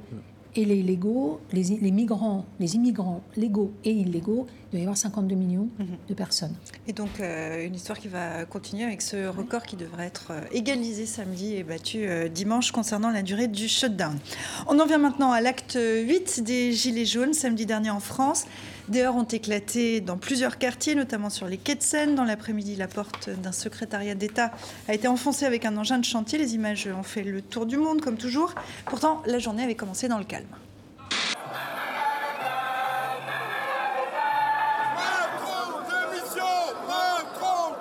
et 0.57 0.65
les 0.65 0.83
légaux, 0.83 1.41
les, 1.53 1.63
les, 1.63 1.91
migrants, 1.91 2.45
les 2.59 2.75
immigrants 2.75 3.23
légaux 3.37 3.73
et 3.85 3.93
illégaux, 3.93 4.47
il 4.49 4.71
doit 4.71 4.81
y 4.81 4.83
avoir 4.83 4.97
52 4.97 5.35
millions 5.35 5.69
mhm. 5.79 5.87
de 6.09 6.15
personnes. 6.15 6.55
Et 6.87 6.93
donc 6.93 7.21
euh, 7.21 7.67
une 7.67 7.75
histoire 7.75 7.99
qui 7.99 8.09
va 8.09 8.45
continuer 8.45 8.85
avec 8.85 9.03
ce 9.03 9.29
record 9.29 9.63
qui 9.63 9.77
devrait 9.77 10.07
être 10.07 10.29
euh, 10.31 10.41
égalisé 10.53 11.07
samedi 11.07 11.55
et 11.55 11.63
battu 11.63 12.07
euh, 12.07 12.29
dimanche 12.29 12.73
concernant 12.73 13.11
la 13.11 13.23
durée 13.23 13.49
du 13.49 13.69
shutdown. 13.69 14.19
On 14.67 14.79
en 14.79 14.87
vient 14.87 14.99
maintenant 14.99 15.33
à 15.33 15.41
l'acte 15.41 15.79
8 15.81 16.43
des 16.43 16.73
Gilets 16.73 17.07
jaunes 17.07 17.33
samedi 17.33 17.67
dernier 17.67 17.91
en 17.91 18.01
France. 18.01 18.47
Des 18.91 19.03
heures 19.03 19.15
ont 19.15 19.23
éclaté 19.23 20.01
dans 20.01 20.17
plusieurs 20.17 20.59
quartiers, 20.59 20.97
notamment 20.97 21.31
sur 21.31 21.47
les 21.47 21.59
quais 21.59 21.77
de 21.77 21.83
Seine. 21.83 22.17
Dans 22.17 22.25
l'après-midi, 22.25 22.75
la 22.75 22.89
porte 22.89 23.31
d'un 23.31 23.53
secrétariat 23.53 24.17
d'État 24.17 24.51
a 24.89 24.95
été 24.95 25.07
enfoncée 25.07 25.47
avec 25.47 25.65
un 25.65 25.77
engin 25.77 25.99
de 25.99 26.05
chantier. 26.05 26.39
Les 26.39 26.57
images 26.57 26.89
ont 26.89 27.05
fait 27.05 27.23
le 27.23 27.41
tour 27.41 27.67
du 27.67 27.77
monde, 27.77 28.01
comme 28.01 28.17
toujours. 28.17 28.53
Pourtant, 28.87 29.23
la 29.27 29.39
journée 29.39 29.63
avait 29.63 29.77
commencé 29.77 30.09
dans 30.09 30.19
le 30.19 30.25
calme. 30.25 30.49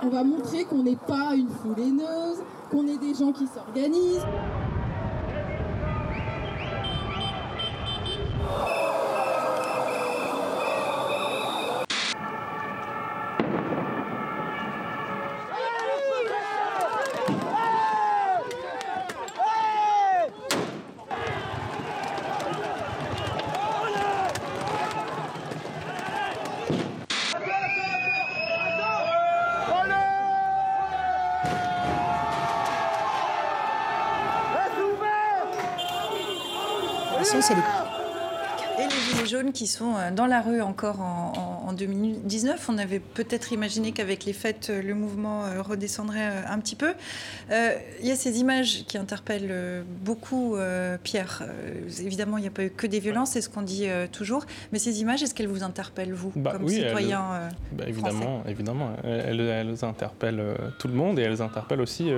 On 0.03 0.09
va 0.09 0.23
montrer 0.23 0.63
qu'on 0.65 0.83
n'est 0.83 0.95
pas 0.95 1.33
une 1.35 1.49
foule 1.49 1.79
haineuse, 1.79 2.37
qu'on 2.69 2.87
est 2.87 2.99
des 2.99 3.15
gens 3.15 3.31
qui 3.31 3.47
s'organisent. 3.47 4.27
Question, 37.39 37.55
c'est 37.55 37.61
les 37.61 37.99
et 38.79 38.83
les 38.83 38.89
Gilets 38.89 39.27
jaunes 39.27 39.51
qui 39.51 39.67
sont 39.67 39.95
euh, 39.95 40.11
dans 40.11 40.25
la 40.25 40.41
rue 40.41 40.61
encore 40.61 41.01
en, 41.01 41.73
2019. 41.73 42.67
On 42.69 42.77
avait 42.77 42.99
peut-être 42.99 43.51
imaginé 43.51 43.91
qu'avec 43.91 44.25
les 44.25 44.33
fêtes, 44.33 44.69
euh, 44.69 44.81
le 44.81 44.95
mouvement 44.95 45.45
euh, 45.45 45.61
redescendrait 45.61 46.45
un 46.47 46.57
petit 46.59 46.75
peu. 46.75 46.93
Il 47.51 48.07
y 48.07 48.11
a 48.11 48.15
ces 48.15 48.39
images 48.39 48.85
qui 48.87 48.97
interpellent 48.97 49.83
beaucoup 50.01 50.55
Pierre. 51.03 51.43
évidemment, 51.99 52.37
il 52.37 52.41
n'y 52.41 52.47
a 52.47 52.51
pas 52.51 52.63
eu 52.63 52.69
que 52.69 52.87
des 52.87 52.99
violences, 52.99 53.31
c'est 53.31 53.41
ce 53.41 53.49
qu'on 53.49 53.61
dit 53.61 53.87
toujours. 54.11 54.45
Mais 54.71 54.79
ces 54.79 55.01
images, 55.01 55.21
est-ce 55.23 55.33
qu'elles 55.33 55.47
vous 55.47 55.63
interpellent, 55.63 56.13
vous, 56.13 56.31
bah 56.35 56.51
comme 56.53 56.67
citoyen 56.67 57.49
bah 57.71 57.85
Évidemment, 57.87 58.43
évidemment. 58.47 58.91
Elles, 59.03 59.41
elles, 59.41 59.85
interpellent 59.85 60.55
tout 60.79 60.87
le 60.87 60.93
monde 60.93 61.19
et 61.19 61.23
elles 61.23 61.41
interpellent 61.41 61.81
aussi 61.81 62.11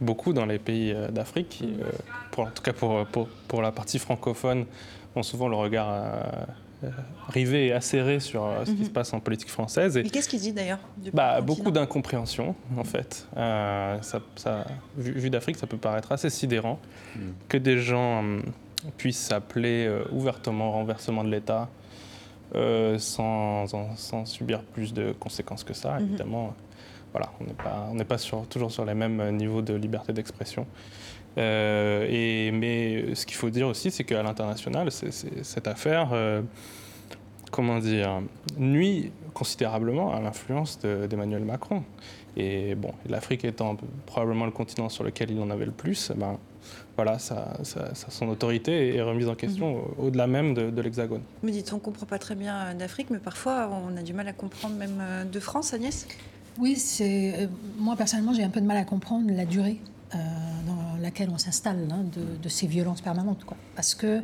beaucoup 0.00 0.32
dans 0.32 0.46
les 0.46 0.58
pays 0.58 0.94
d'Afrique. 1.10 1.62
Pour, 2.30 2.44
en 2.44 2.50
tout 2.50 2.62
cas, 2.62 2.72
pour, 2.72 3.06
pour, 3.06 3.28
pour 3.48 3.62
la 3.62 3.72
partie 3.72 3.98
francophone, 3.98 4.66
ont 5.16 5.22
souvent 5.22 5.48
le 5.48 5.56
regard 5.56 5.88
euh, 6.82 6.88
rivé 7.28 7.66
et 7.66 7.72
acéré 7.72 8.20
sur 8.20 8.44
euh, 8.44 8.64
ce 8.64 8.70
qui 8.70 8.78
mhm. 8.78 8.84
se 8.84 8.90
passe 8.90 9.12
en 9.12 9.20
politique 9.20 9.50
française. 9.50 9.96
Et, 9.96 10.04
qu'est-ce 10.04 10.28
qu'il 10.28 10.40
dit 10.40 10.52
d'ailleurs 10.52 10.78
bah, 11.12 11.40
Beaucoup 11.40 11.70
d'incompréhension, 11.70 12.54
en 12.76 12.84
fait. 12.84 13.26
Euh, 13.36 13.98
ça, 14.00 14.64
vu, 14.96 15.30
d'Afrique, 15.30 15.56
ça 15.56 15.66
peut 15.66 15.76
paraître 15.76 16.12
assez 16.12 16.30
sidérant 16.30 16.78
mm. 17.16 17.20
que 17.48 17.58
des 17.58 17.78
gens 17.78 18.24
puissent 18.96 19.26
s'appeler 19.26 19.90
ouvertement 20.10 20.72
renversement 20.72 21.22
de 21.22 21.30
l'État 21.30 21.68
sans, 22.98 23.66
sans, 23.96 24.24
subir 24.24 24.62
plus 24.62 24.94
de 24.94 25.12
conséquences 25.12 25.64
que 25.64 25.74
ça, 25.74 25.98
mhm. 25.98 26.06
évidemment. 26.06 26.54
Voilà, 27.12 27.30
on 27.40 27.44
n'est 27.44 28.04
pas, 28.04 28.16
pas 28.16 28.44
toujours 28.48 28.70
sur 28.70 28.84
les 28.84 28.94
mêmes 28.94 29.36
niveaux 29.36 29.62
de 29.62 29.74
liberté 29.74 30.12
d'expression. 30.12 30.66
Euh, 31.38 32.06
et, 32.08 32.50
mais 32.50 33.14
ce 33.14 33.26
qu'il 33.26 33.36
faut 33.36 33.50
dire 33.50 33.68
aussi, 33.68 33.90
c'est 33.90 34.04
qu'à 34.04 34.22
l'international, 34.22 34.90
cette 34.90 35.66
affaire, 35.66 36.10
euh, 36.12 36.42
comment 37.50 37.78
dire, 37.78 38.20
nuit 38.58 39.12
considérablement 39.34 40.14
à 40.14 40.20
l'influence 40.20 40.78
d'Emmanuel 40.80 41.44
Macron. 41.44 41.82
Et 42.36 42.74
bon, 42.74 42.92
l'Afrique 43.08 43.44
étant 43.44 43.76
probablement 44.06 44.44
le 44.44 44.52
continent 44.52 44.88
sur 44.88 45.02
lequel 45.04 45.30
il 45.30 45.40
en 45.40 45.50
avait 45.50 45.66
le 45.66 45.72
plus, 45.72 46.12
ben, 46.16 46.38
voilà, 46.96 47.18
ça, 47.18 47.56
son 48.08 48.28
autorité 48.28 48.94
est 48.94 49.02
remise 49.02 49.28
en 49.28 49.34
question 49.34 49.76
mhm. 49.76 49.84
au-delà 49.98 50.26
même 50.26 50.54
de, 50.54 50.80
l'Hexagone. 50.80 51.22
Mais 51.42 51.50
dites, 51.50 51.72
on 51.72 51.76
ne 51.76 51.80
comprend 51.80 52.06
pas 52.06 52.18
très 52.18 52.34
bien 52.34 52.74
d'Afrique, 52.74 53.08
mais 53.10 53.18
parfois 53.18 53.70
on 53.70 53.96
a 53.96 54.02
du 54.02 54.12
mal 54.12 54.28
à 54.28 54.32
comprendre 54.32 54.76
même 54.76 54.98
euh, 55.00 55.24
de 55.24 55.40
France, 55.40 55.74
Agnès? 55.74 56.06
Oui, 56.60 56.76
c'est 56.76 57.48
moi 57.78 57.96
personnellement 57.96 58.32
j'ai 58.32 58.44
un 58.44 58.50
peu 58.50 58.60
de 58.60 58.66
mal 58.66 58.76
à 58.76 58.84
comprendre 58.84 59.30
la 59.32 59.46
durée 59.46 59.80
euh, 60.14 60.18
dans 60.66 61.00
laquelle 61.00 61.30
on 61.30 61.38
s'installe 61.38 61.88
hein, 61.90 62.04
de, 62.42 62.48
ces 62.48 62.66
violences 62.66 63.00
permanentes. 63.00 63.44
Quoi. 63.44 63.56
Parce 63.76 63.94
que 63.94 64.22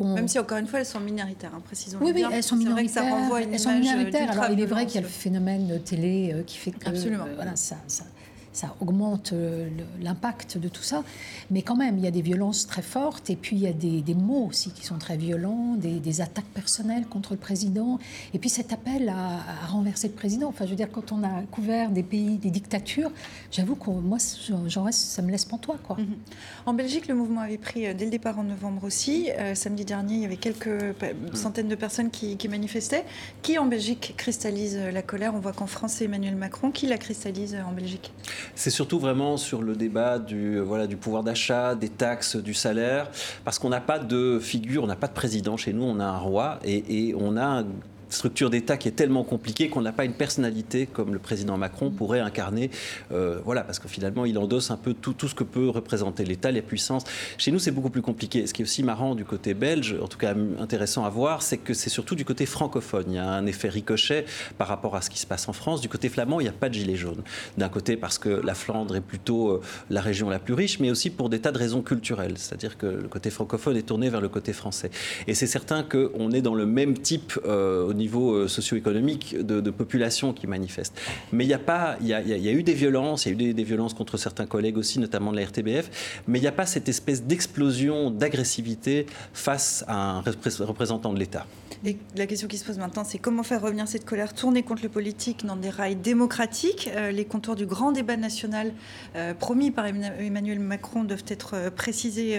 même 0.00 0.28
si, 0.28 0.38
encore 0.38 0.58
une 0.58 0.66
fois, 0.66 0.80
elles 0.80 0.86
sont 0.86 1.00
minoritaires, 1.00 1.52
hein, 1.54 1.62
précisons 1.64 1.98
Oui, 2.00 2.12
oui, 2.14 2.24
elles 2.32 2.42
sont 2.42 2.56
minoritaires. 2.56 3.04
elles 3.50 3.58
sont 3.58 3.72
minoritaires. 3.72 4.30
Alors, 4.30 4.50
il 4.50 4.60
est 4.60 4.66
vrai 4.66 4.86
qu'il 4.86 4.96
y 4.96 4.98
a 4.98 5.02
le 5.02 5.08
phénomène 5.08 5.66
de 5.66 5.78
télé 5.78 6.32
euh, 6.32 6.42
qui 6.44 6.56
fait 6.56 6.70
que 6.70 6.88
Absolument. 6.88 7.24
Euh, 7.24 7.34
voilà, 7.34 7.56
ça, 7.56 7.76
ça, 7.88 8.04
ça 8.52 8.74
augmente 8.80 9.32
euh, 9.32 9.68
l'impact 10.00 10.58
de 10.58 10.68
tout 10.68 10.82
ça. 10.82 11.04
Mais 11.50 11.62
quand 11.62 11.76
même, 11.76 11.98
il 11.98 12.04
y 12.04 12.06
a 12.06 12.10
des 12.10 12.22
violences 12.22 12.66
très 12.66 12.82
fortes 12.82 13.30
et 13.30 13.36
puis 13.36 13.56
il 13.56 13.62
y 13.62 13.66
a 13.66 13.72
des, 13.72 14.14
mots 14.14 14.46
aussi 14.48 14.70
qui 14.72 14.84
sont 14.84 14.98
très 14.98 15.16
violents, 15.16 15.74
des, 15.76 16.20
attaques 16.20 16.44
personnelles 16.54 17.06
contre 17.06 17.32
le 17.32 17.38
président. 17.38 17.98
Et 18.34 18.38
puis 18.38 18.50
cet 18.50 18.72
appel 18.72 19.08
à, 19.08 19.66
renverser 19.68 20.08
le 20.08 20.14
président. 20.14 20.48
Enfin, 20.48 20.66
je 20.66 20.70
veux 20.70 20.76
dire, 20.76 20.90
quand 20.90 21.12
on 21.12 21.24
a 21.24 21.42
couvert 21.50 21.90
des 21.90 22.02
pays, 22.02 22.36
des 22.36 22.50
dictatures, 22.50 23.10
j'avoue 23.50 23.74
que 23.74 23.90
moi, 23.90 24.18
j'en 24.66 24.84
reste, 24.84 25.00
ça 25.00 25.22
me 25.22 25.30
laisse 25.30 25.46
pantois. 25.46 25.78
Quoi. 25.82 25.96
Mhm. 25.96 26.16
En 26.66 26.74
Belgique, 26.74 27.08
le 27.08 27.14
mouvement 27.14 27.40
avait 27.40 27.58
pris 27.58 27.86
euh, 27.86 27.94
dès 27.94 28.04
le 28.04 28.10
départ 28.10 28.38
en 28.38 28.44
novembre 28.44 28.84
aussi. 28.84 29.30
Euh, 29.38 29.54
samedi 29.54 29.84
dernier, 29.84 30.16
il 30.16 30.22
y 30.22 30.26
avait 30.26 30.36
quelques 30.36 30.94
centaines 31.32 31.68
de 31.68 31.74
personnes 31.74 32.10
qui, 32.10 32.36
qui 32.36 32.48
manifestaient. 32.48 33.04
Qui 33.40 33.58
en 33.58 33.66
Belgique 33.66 34.14
cristallise 34.18 34.76
la 34.76 35.02
colère? 35.02 35.34
On 35.34 35.40
voit 35.40 35.52
qu'en 35.52 35.66
France, 35.66 35.94
c'est 35.94 36.04
Emmanuel 36.04 36.36
Macron. 36.36 36.70
Qui 36.70 36.86
la 36.86 36.98
cristallise 36.98 37.56
en 37.66 37.72
Belgique 37.72 38.12
c'est 38.54 38.70
surtout 38.70 38.98
vraiment 38.98 39.36
sur 39.36 39.62
le 39.62 39.74
débat 39.74 40.18
du, 40.18 40.58
voilà, 40.58 40.86
du 40.86 40.96
pouvoir 40.96 41.22
d'achat, 41.22 41.74
des 41.74 41.88
taxes, 41.88 42.36
du 42.36 42.54
salaire, 42.54 43.08
parce 43.44 43.58
qu'on 43.58 43.68
n'a 43.68 43.80
pas 43.80 43.98
de 43.98 44.38
figure, 44.40 44.84
on 44.84 44.86
n'a 44.86 44.96
pas 44.96 45.08
de 45.08 45.12
président 45.12 45.56
chez 45.56 45.72
nous, 45.72 45.84
on 45.84 46.00
a 46.00 46.04
un 46.04 46.18
roi 46.18 46.58
et, 46.64 47.08
et 47.08 47.14
on 47.14 47.36
a 47.36 47.64
structure 48.12 48.50
d'État 48.50 48.76
qui 48.76 48.88
est 48.88 48.92
tellement 48.92 49.24
compliquée 49.24 49.68
qu'on 49.68 49.80
n'a 49.80 49.92
pas 49.92 50.04
une 50.04 50.12
personnalité 50.12 50.86
comme 50.86 51.12
le 51.12 51.18
président 51.18 51.56
Macron 51.56 51.90
pourrait 51.90 52.20
incarner. 52.20 52.70
Euh, 53.10 53.40
voilà, 53.44 53.62
parce 53.62 53.78
que 53.78 53.88
finalement, 53.88 54.24
il 54.24 54.38
endosse 54.38 54.70
un 54.70 54.76
peu 54.76 54.94
tout, 54.94 55.12
tout 55.12 55.28
ce 55.28 55.34
que 55.34 55.44
peut 55.44 55.68
représenter 55.68 56.24
l'État, 56.24 56.50
les 56.50 56.62
puissances. 56.62 57.04
Chez 57.38 57.50
nous, 57.50 57.58
c'est 57.58 57.70
beaucoup 57.70 57.90
plus 57.90 58.02
compliqué. 58.02 58.46
Ce 58.46 58.54
qui 58.54 58.62
est 58.62 58.64
aussi 58.64 58.82
marrant 58.82 59.14
du 59.14 59.24
côté 59.24 59.54
belge, 59.54 59.96
en 60.00 60.08
tout 60.08 60.18
cas 60.18 60.34
intéressant 60.60 61.04
à 61.04 61.10
voir, 61.10 61.42
c'est 61.42 61.58
que 61.58 61.74
c'est 61.74 61.90
surtout 61.90 62.14
du 62.14 62.24
côté 62.24 62.46
francophone. 62.46 63.04
Il 63.08 63.14
y 63.14 63.18
a 63.18 63.28
un 63.28 63.46
effet 63.46 63.68
ricochet 63.68 64.24
par 64.58 64.68
rapport 64.68 64.94
à 64.96 65.02
ce 65.02 65.10
qui 65.10 65.18
se 65.18 65.26
passe 65.26 65.48
en 65.48 65.52
France. 65.52 65.80
Du 65.80 65.88
côté 65.88 66.08
flamand, 66.08 66.40
il 66.40 66.44
n'y 66.44 66.48
a 66.48 66.52
pas 66.52 66.68
de 66.68 66.74
gilet 66.74 66.96
jaune. 66.96 67.22
D'un 67.58 67.68
côté, 67.68 67.96
parce 67.96 68.18
que 68.18 68.28
la 68.28 68.54
Flandre 68.54 68.96
est 68.96 69.00
plutôt 69.00 69.50
euh, 69.50 69.60
la 69.90 70.00
région 70.00 70.28
la 70.28 70.38
plus 70.38 70.54
riche, 70.54 70.80
mais 70.80 70.90
aussi 70.90 71.10
pour 71.10 71.28
des 71.28 71.40
tas 71.40 71.52
de 71.52 71.58
raisons 71.58 71.82
culturelles. 71.82 72.34
C'est-à-dire 72.36 72.76
que 72.76 72.86
le 72.86 73.08
côté 73.08 73.30
francophone 73.30 73.76
est 73.76 73.82
tourné 73.82 74.10
vers 74.10 74.20
le 74.20 74.28
côté 74.28 74.52
français. 74.52 74.90
Et 75.26 75.34
c'est 75.34 75.46
certain 75.46 75.82
qu'on 75.82 76.30
est 76.30 76.42
dans 76.42 76.54
le 76.54 76.66
même 76.66 76.98
type 76.98 77.38
euh, 77.44 77.84
au 77.84 77.94
niveau 77.94 78.01
euh, 78.10 78.48
socio-économique 78.48 79.36
de, 79.38 79.70
population 79.70 80.32
qui 80.32 80.46
manifeste. 80.46 81.00
Mais 81.32 81.44
il 81.44 81.48
y 81.48 81.54
a 81.54 81.58
pas, 81.58 81.96
il 82.00 82.06
y, 82.06 82.12
a, 82.14 82.52
eu 82.52 82.62
des 82.62 82.74
violences, 82.74 83.26
il 83.26 83.40
y 83.40 83.46
a 83.46 83.50
eu 83.50 83.54
des, 83.54 83.64
violences 83.64 83.94
contre 83.94 84.16
certains 84.16 84.46
collègues 84.46 84.76
aussi, 84.76 84.98
notamment 84.98 85.32
de 85.32 85.36
la 85.36 85.46
RTBF, 85.46 86.22
mais 86.26 86.38
il 86.38 86.42
n'y 86.42 86.48
a 86.48 86.52
pas 86.52 86.66
cette 86.66 86.88
espèce 86.88 87.22
d'explosion 87.24 88.10
d'agressivité 88.10 89.06
face 89.32 89.84
à 89.88 90.18
un 90.18 90.20
représentant 90.20 91.12
de 91.12 91.18
l'État. 91.18 91.46
La 92.14 92.26
question 92.28 92.46
qui 92.46 92.58
se 92.58 92.64
pose 92.64 92.78
maintenant, 92.78 93.02
c'est 93.02 93.18
comment 93.18 93.42
faire 93.42 93.60
revenir 93.60 93.88
cette 93.88 94.04
colère 94.04 94.34
tournée 94.34 94.62
contre 94.62 94.84
le 94.84 94.88
politique 94.88 95.44
dans 95.44 95.56
des 95.56 95.70
rails 95.70 95.96
démocratiques? 95.96 96.88
Euh, 96.94 97.10
Les 97.10 97.24
contours 97.24 97.56
du 97.56 97.66
grand 97.66 97.90
débat 97.90 98.16
national 98.16 98.72
euh, 99.16 99.34
promis 99.34 99.72
par 99.72 99.86
Emmanuel 99.86 100.60
Macron 100.60 101.02
doivent 101.02 101.24
être 101.26 101.70
précisés 101.74 102.38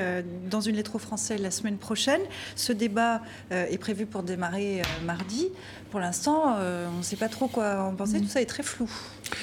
dans 0.49 0.61
une 0.61 0.77
lettre 0.77 0.95
aux 0.95 0.99
Français 0.99 1.37
la 1.37 1.51
semaine 1.51 1.77
prochaine. 1.77 2.21
Ce 2.55 2.71
débat 2.71 3.21
est 3.51 3.77
prévu 3.77 4.05
pour 4.05 4.23
démarrer 4.23 4.81
mardi 5.05 5.49
pour 5.93 5.99
l'instant, 5.99 6.55
euh, 6.57 6.87
on 6.91 6.97
ne 6.97 7.03
sait 7.03 7.15
pas 7.15 7.29
trop 7.29 7.47
quoi 7.47 7.83
en 7.83 7.93
penser. 7.93 8.19
Tout 8.19 8.27
ça 8.27 8.41
est 8.41 8.47
très 8.47 8.63
flou. 8.63 8.89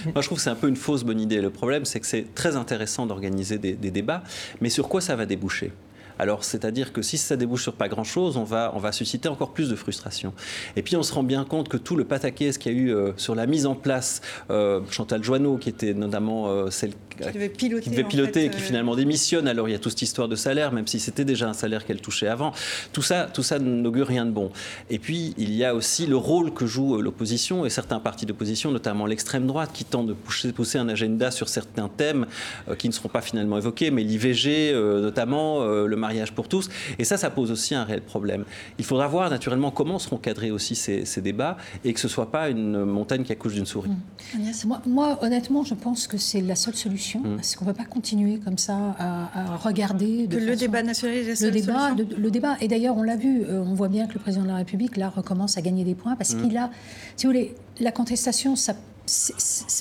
Moi, 0.05 0.15
je 0.17 0.27
trouve 0.27 0.39
que 0.39 0.43
c'est 0.43 0.51
un 0.51 0.57
peu 0.57 0.69
une 0.69 0.77
fausse 0.77 1.05
bonne 1.05 1.21
idée. 1.21 1.41
Le 1.41 1.51
problème, 1.51 1.85
c'est 1.85 2.01
que 2.01 2.07
c'est 2.07 2.35
très 2.35 2.57
intéressant 2.57 3.07
d'organiser 3.07 3.59
des, 3.59 3.75
débats, 3.75 4.23
mais 4.61 4.69
sur 4.69 4.89
quoi 4.89 5.01
ça 5.01 5.17
va 5.17 5.27
déboucher? 5.27 5.73
Alors, 6.19 6.45
c'est-à-dire 6.45 6.93
que 6.93 7.01
si 7.01 7.17
ça 7.17 7.37
débouche 7.37 7.63
sur 7.63 7.73
pas 7.73 7.89
grand-chose, 7.89 8.37
on 8.37 8.45
va, 8.45 8.73
on 8.75 8.79
va 8.79 8.93
susciter 8.93 9.29
encore 9.29 9.53
plus 9.53 9.71
de 9.71 9.77
frustration. 9.77 10.35
Et 10.77 10.83
puis, 10.83 10.97
on 10.97 11.03
se 11.03 11.15
rend 11.15 11.23
bien 11.23 11.45
compte 11.45 11.69
que 11.69 11.77
tout 11.77 11.97
le 11.97 12.05
pataquès 12.05 12.59
qu'il 12.59 12.73
y 12.73 12.75
a 12.75 12.79
eu 12.79 12.93
euh, 12.93 13.13
sur 13.17 13.35
la 13.35 13.47
mise 13.47 13.65
en 13.65 13.75
place, 13.75 14.21
euh, 14.51 14.81
Chantal 14.91 15.23
Joanneau, 15.25 15.57
qui 15.57 15.69
était 15.69 15.95
notamment 15.95 16.71
celle 16.71 16.93
qui 17.21 17.33
devait 17.33 17.49
piloter, 17.49 17.85
qui, 17.85 17.91
devait 17.91 18.05
piloter, 18.05 18.45
et 18.47 18.51
qui 18.51 18.61
finalement 18.61 18.97
démissionne. 18.97 19.49
Alors, 19.49 19.69
il 19.69 19.73
y 19.73 19.75
a 19.75 19.79
toute 19.79 19.93
cette 19.93 20.03
histoire 20.03 20.29
de 20.29 20.37
salaire, 20.37 20.73
même 20.73 20.87
si 20.87 21.01
c'était 21.01 21.25
déjà 21.25 21.49
un 21.49 21.53
salaire 21.53 21.85
qu'elle 21.85 22.01
touchait 22.01 22.29
avant. 22.29 22.53
Tout 22.93 23.03
ça, 23.03 23.29
tout 23.33 23.43
ça 23.43 23.59
n'augure 23.59 24.07
rien 24.07 24.27
de 24.27 24.31
bon. 24.31 24.51
Et 24.89 24.99
puis, 24.99 25.35
il 25.39 25.55
y 25.55 25.65
a 25.65 25.75
aussi 25.75 26.07
le 26.07 26.17
rôle 26.17 26.53
que 26.53 26.67
joue 26.67 27.01
l'opposition 27.01 27.65
et 27.67 27.71
certains 27.71 28.01
partis 28.01 28.27
d'opposition, 28.27 28.71
notamment 28.71 29.07
l'extrême 29.07 29.47
droite, 29.47 29.71
qui 29.73 29.85
tentent 29.85 30.07
de 30.07 30.13
pousser, 30.13 30.53
pousser, 30.53 30.79
un 30.79 30.89
agenda 30.89 31.31
sur 31.31 31.49
certains 31.49 31.89
thèmes 31.89 32.27
euh, 32.69 32.75
qui 32.75 32.89
ne 32.89 32.93
seront 32.93 33.09
pas 33.09 33.21
finalement 33.21 33.59
évoqués, 33.59 33.91
mais 33.91 34.03
l'IVG, 34.03 34.73
notamment, 34.75 35.65
le 35.65 35.97
mariage 35.97 36.33
pour 36.33 36.49
tous. 36.49 36.69
Et 36.99 37.05
ça, 37.05 37.17
ça 37.17 37.31
pose 37.31 37.51
aussi 37.51 37.75
un 37.75 37.85
réel 37.85 38.03
problème. 38.03 38.45
Il 38.79 38.85
faudra 38.85 39.07
voir 39.07 39.31
naturellement 39.31 39.71
comment 39.71 39.99
seront 39.99 40.17
cadrés 40.17 40.51
aussi 40.51 40.75
ces, 40.75 41.21
débats 41.21 41.57
et 41.85 41.93
que 41.93 42.01
ce 42.01 42.07
ne 42.07 42.13
soit 42.13 42.31
pas 42.31 42.49
une 42.49 42.85
montagne 42.85 43.25
qui 43.25 43.33
accouche 43.33 43.55
d'une 43.55 43.67
souris. 43.67 43.91
Mmh. 43.91 44.77
Moi, 44.87 45.19
honnêtement, 45.23 45.65
je 45.65 45.75
pense 45.75 46.07
que 46.07 46.17
c'est 46.17 46.41
la 46.41 46.57
seule 46.57 46.77
solution. 46.77 47.10
Mmh. 47.19 47.37
Parce 47.37 47.57
qu'on 47.57 47.65
ne 47.65 47.71
peut 47.71 47.77
pas 47.77 47.85
continuer 47.85 48.39
comme 48.39 48.59
ça 48.59 48.97
à, 48.99 49.57
regarder. 49.57 50.27
De 50.27 50.39
le 50.39 50.57
débat 50.57 50.83
national 50.83 51.17
est 51.17 51.41
le 51.41 51.51
débat, 51.51 51.91
le 51.95 52.31
débat. 52.31 52.57
Et 52.61 52.69
d'ailleurs, 52.69 52.97
on 52.97 53.03
l'a 53.03 53.17
vu, 53.17 53.43
euh, 53.43 53.63
on 53.63 53.75
voit 53.75 53.89
bien 53.89 54.07
que 54.07 54.15
le 54.15 54.21
président 54.21 54.45
de 54.45 54.49
la 54.49 54.57
République, 54.57 54.97
là, 54.97 55.09
recommence 55.09 55.57
à 55.59 55.63
gagner 55.63 55.85
des 55.85 55.95
points 55.95 56.17
parce 56.17 56.35
mmh. 56.35 56.43
qu'il 56.43 56.57
a, 56.57 56.71
si 57.17 57.27
vous 57.27 57.33
voulez, 57.33 57.55
la 57.81 57.93
contestation, 57.93 58.57
ça, 58.57 58.75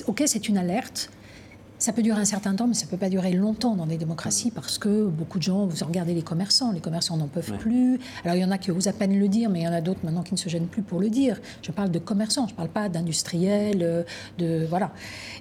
ok, 0.06 0.22
c'est 0.26 0.48
une 0.48 0.58
alerte. 0.58 1.10
Ça 1.80 1.94
peut 1.94 2.02
durer 2.02 2.20
un 2.20 2.26
certain 2.26 2.54
temps, 2.54 2.66
mais 2.66 2.74
ça 2.74 2.84
ne 2.84 2.90
peut 2.90 2.98
pas 2.98 3.08
durer 3.08 3.32
longtemps 3.32 3.74
dans 3.74 3.86
des 3.86 3.96
démocraties 3.96 4.50
parce 4.50 4.76
que 4.76 5.06
beaucoup 5.06 5.38
de 5.38 5.42
gens, 5.42 5.64
vous 5.64 5.82
regardez 5.86 6.12
les 6.12 6.20
commerçants, 6.20 6.72
les 6.72 6.80
commerçants 6.80 7.16
n'en 7.16 7.26
peuvent 7.26 7.56
plus. 7.56 7.98
Alors 8.22 8.36
il 8.36 8.40
y 8.40 8.44
en 8.44 8.50
a 8.50 8.58
qui 8.58 8.70
osent 8.70 8.86
à 8.86 8.92
peine 8.92 9.18
le 9.18 9.28
dire, 9.28 9.48
mais 9.48 9.60
il 9.60 9.62
y 9.62 9.68
en 9.68 9.72
a 9.72 9.80
d'autres 9.80 10.00
maintenant 10.04 10.22
qui 10.22 10.34
ne 10.34 10.38
se 10.38 10.50
gênent 10.50 10.66
plus 10.66 10.82
pour 10.82 11.00
le 11.00 11.08
dire. 11.08 11.40
Je 11.62 11.72
parle 11.72 11.90
de 11.90 11.98
commerçants, 11.98 12.46
je 12.46 12.52
ne 12.52 12.56
parle 12.58 12.68
pas 12.68 12.90
d'industriels, 12.90 13.82
euh, 13.82 14.02
de 14.36 14.66
voilà, 14.68 14.92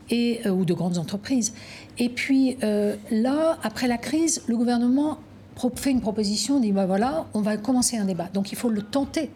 et 0.09 0.39
euh, 0.45 0.51
ou 0.51 0.63
de 0.63 0.73
grandes 0.73 0.97
entreprises. 0.97 1.53
Et 1.97 2.07
puis 2.07 2.57
euh, 2.63 2.95
là, 3.11 3.57
après 3.61 3.89
la 3.89 3.97
crise, 3.97 4.41
le 4.47 4.55
gouvernement 4.55 5.19
fait 5.75 5.91
une 5.91 5.99
proposition, 5.99 6.61
dit 6.61 6.71
ben 6.71 6.85
voilà, 6.85 7.25
on 7.33 7.41
va 7.41 7.57
commencer 7.57 7.97
un 7.97 8.05
débat. 8.05 8.29
Donc 8.33 8.53
il 8.53 8.57
faut 8.57 8.69
le 8.69 8.81
tenter. 8.81 9.29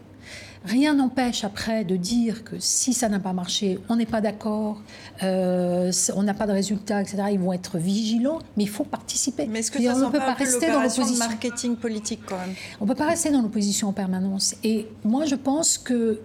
Rien 0.64 0.94
n'empêche 0.94 1.44
après 1.44 1.84
de 1.84 1.96
dire 1.96 2.42
que 2.42 2.56
si 2.58 2.94
ça 2.94 3.10
n'a 3.10 3.20
pas 3.20 3.34
marché, 3.34 3.78
on 3.90 3.96
n'est 3.96 4.06
pas 4.06 4.22
d'accord, 4.22 4.82
euh, 5.22 5.92
on 6.16 6.22
n'a 6.22 6.32
pas 6.32 6.46
de 6.46 6.52
résultat, 6.52 7.02
etc. 7.02 7.24
Ils 7.32 7.38
vont 7.38 7.52
être 7.52 7.76
vigilants, 7.76 8.38
mais 8.56 8.64
il 8.64 8.68
faut 8.68 8.84
participer. 8.84 9.46
Mais 9.46 9.58
est-ce 9.58 9.70
que 9.70 9.82
ça 9.82 9.94
ne 9.94 10.06
peut 10.06 10.18
pas 10.18 10.32
rester 10.32 10.70
dans 10.70 10.80
l'opposition 10.80 11.28
marketing 11.28 11.76
politique 11.76 12.20
quand 12.26 12.38
même? 12.38 12.54
On 12.80 12.84
ne 12.84 12.88
peut 12.88 12.96
pas 12.96 13.08
rester 13.08 13.30
dans 13.30 13.42
l'opposition 13.42 13.88
en 13.88 13.92
permanence. 13.92 14.54
Et 14.64 14.88
moi, 15.04 15.26
je 15.26 15.34
pense 15.34 15.76
que 15.76 16.20